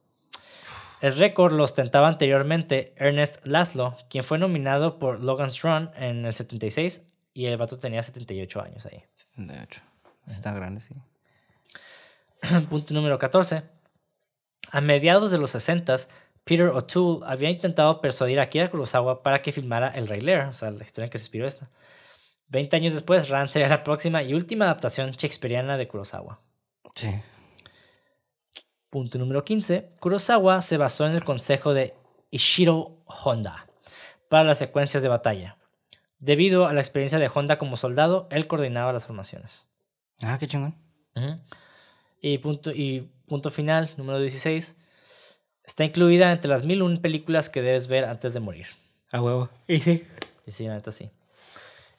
[1.00, 6.34] El récord lo ostentaba anteriormente Ernest Laszlo, quien fue nominado por Logan's Run en el
[6.34, 9.02] 76 y el vato tenía 78 años ahí.
[9.36, 9.80] De hecho.
[10.26, 10.94] Está grande, sí.
[12.70, 13.62] Punto número 14.
[14.70, 15.96] A mediados de los 60,
[16.44, 20.54] Peter O'Toole había intentado persuadir a Akira Kurosawa para que filmara El Rey Lear, o
[20.54, 21.68] sea, la historia en que se inspiró esta.
[22.48, 26.40] Veinte años después, Ran sería la próxima y última adaptación shakespeariana de Kurosawa.
[26.94, 27.10] Sí.
[28.92, 29.88] Punto número 15.
[30.00, 31.94] Kurosawa se basó en el consejo de
[32.30, 33.66] Ishiro Honda
[34.28, 35.56] para las secuencias de batalla.
[36.18, 39.66] Debido a la experiencia de Honda como soldado, él coordinaba las formaciones.
[40.20, 40.74] Ah, qué chingón.
[42.20, 44.76] Y punto, y punto final, número 16.
[45.64, 48.66] Está incluida entre las 1001 películas que debes ver antes de morir.
[49.10, 49.48] A huevo.
[49.66, 50.06] Y sí.
[50.46, 51.08] Y sí, la neta sí.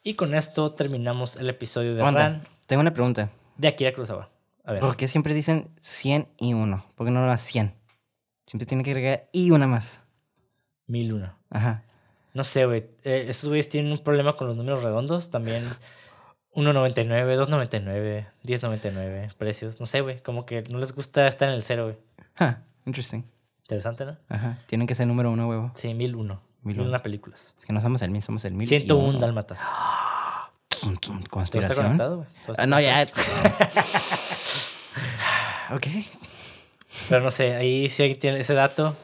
[0.03, 2.03] Y con esto terminamos el episodio de.
[2.03, 3.29] Ran Tengo una pregunta.
[3.57, 4.32] de Akira Kurosawa.
[4.63, 4.81] A ver.
[4.81, 6.85] ¿Por qué siempre dicen 100 y 1?
[6.95, 7.73] ¿Por qué no las 100?
[8.47, 10.01] Siempre tiene que agregar y una más.
[10.87, 11.33] 1001.
[11.49, 11.83] Ajá.
[12.33, 12.85] No sé, güey.
[13.03, 15.29] Eh, esos güeyes tienen un problema con los números redondos.
[15.29, 15.63] También
[16.55, 19.79] 1.99, 2.99, 10.99 precios.
[19.79, 20.21] No sé, güey.
[20.21, 21.97] Como que no les gusta estar en el cero, güey.
[22.37, 23.23] Ah, interesting.
[23.63, 24.17] Interesante, ¿no?
[24.29, 24.59] Ajá.
[24.67, 25.71] Tienen que ser número uno, huevo.
[25.75, 26.41] Sí, 1001.
[26.63, 26.83] 1001.
[26.83, 27.53] 1001 películas.
[27.57, 28.63] Es que no somos el mil, somos el mil.
[28.63, 29.19] y 101 uno.
[29.19, 29.61] dálmatas.
[30.81, 31.85] Tum, ¿Todo está Conspiración.
[31.85, 32.27] conectado, güey?
[32.45, 33.05] Todo está Ah, no, ya.
[35.71, 35.87] ok.
[37.09, 38.95] Pero no sé, ahí sí tiene ese dato.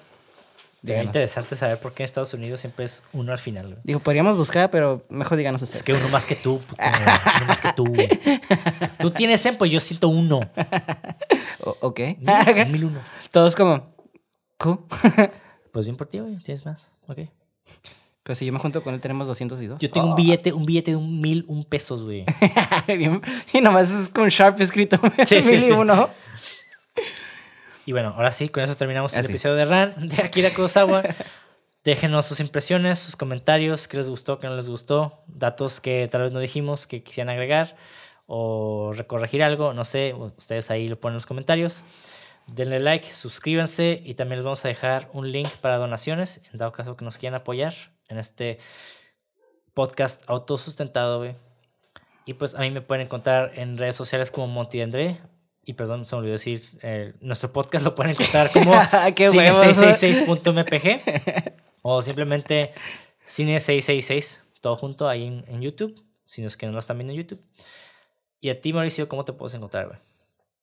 [0.81, 1.07] Díganos.
[1.07, 3.65] interesante saber por qué en Estados Unidos siempre es uno al final.
[3.67, 3.77] güey.
[3.83, 5.81] Digo, podríamos buscar, pero mejor díganos ustedes.
[5.81, 7.83] Es que uno más que tú, puto, uno más que tú.
[7.85, 8.07] güey.
[8.99, 10.39] Tú tienes 100, pues yo siento uno.
[11.65, 11.99] O- ok.
[12.19, 12.99] Mil, mil uno.
[13.31, 13.93] Todos como.
[14.57, 14.79] ¿Cool?
[15.71, 16.35] Pues bien por ti, güey.
[16.37, 16.97] Tienes más.
[17.07, 17.19] Ok.
[18.23, 19.79] Pero si yo me junto con él, tenemos 202.
[19.79, 20.15] Yo tengo un Oh.
[20.15, 22.25] billete, un billete de un mil, un pesos, güey.
[23.53, 24.99] Y nomás es con Sharp escrito.
[25.27, 25.71] Sí, sí, mil y sí.
[25.71, 26.09] uno.
[27.85, 31.03] Y bueno, ahora sí, con eso terminamos el episodio de Ran de Akira Kurosawa.
[31.83, 36.23] Déjenos sus impresiones, sus comentarios, qué les gustó, qué no les gustó, datos que tal
[36.23, 37.77] vez no dijimos que quisieran agregar
[38.27, 41.85] o recorregir algo, no sé, ustedes ahí lo ponen en los comentarios.
[42.47, 46.71] Denle like, suscríbanse y también les vamos a dejar un link para donaciones en dado
[46.73, 47.73] caso que nos quieran apoyar
[48.07, 48.59] en este
[49.73, 51.35] podcast autosustentado, güey.
[52.25, 55.19] Y pues a mí me pueden encontrar en redes sociales como Monty André.
[55.69, 58.71] Y perdón, se me olvidó decir, eh, nuestro podcast lo pueden encontrar como
[59.15, 59.61] Qué huevos.
[59.61, 62.71] cine666.mpg o simplemente
[63.23, 67.13] cine666, todo junto ahí en, en YouTube, si no es que no lo están viendo
[67.13, 67.39] en YouTube.
[68.41, 69.99] Y a ti, Mauricio, ¿cómo te puedes encontrar, güey?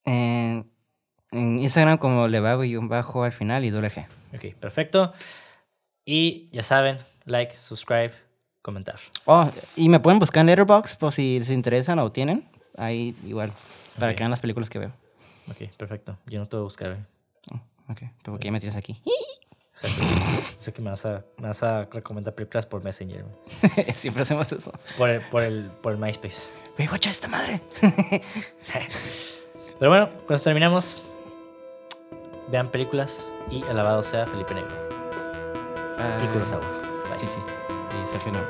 [0.07, 0.69] En,
[1.31, 4.09] en Instagram como le vago y un bajo al final y doble G.
[4.35, 5.13] Ok, perfecto.
[6.05, 8.11] Y ya saben, like, subscribe,
[8.61, 8.99] comentar.
[9.25, 12.56] Oh, y me pueden buscar en Letterboxd por si les interesan o tienen.
[12.77, 13.53] Ahí igual.
[13.99, 14.93] Para que vean las películas que veo.
[15.51, 16.17] Ok, perfecto.
[16.27, 17.01] Yo no te voy a buscar, güey.
[17.53, 17.99] Oh, ok.
[18.01, 19.01] Pero ¿por qué me tienes aquí?
[20.59, 23.25] Sé que me vas, a, me vas a recomendar películas por Messenger.
[23.95, 24.73] Siempre hacemos eso.
[24.97, 26.51] Por el, por el, por el MySpace.
[26.79, 27.61] Ve, guacha esta madre.
[29.79, 30.99] Pero bueno, con eso terminamos.
[32.51, 34.75] Vean películas y alabado sea Felipe Negro
[36.23, 36.65] y Kurosawa.
[37.11, 37.19] Bye.
[37.19, 37.41] Sí, sí.
[38.03, 38.41] Y Sergio no.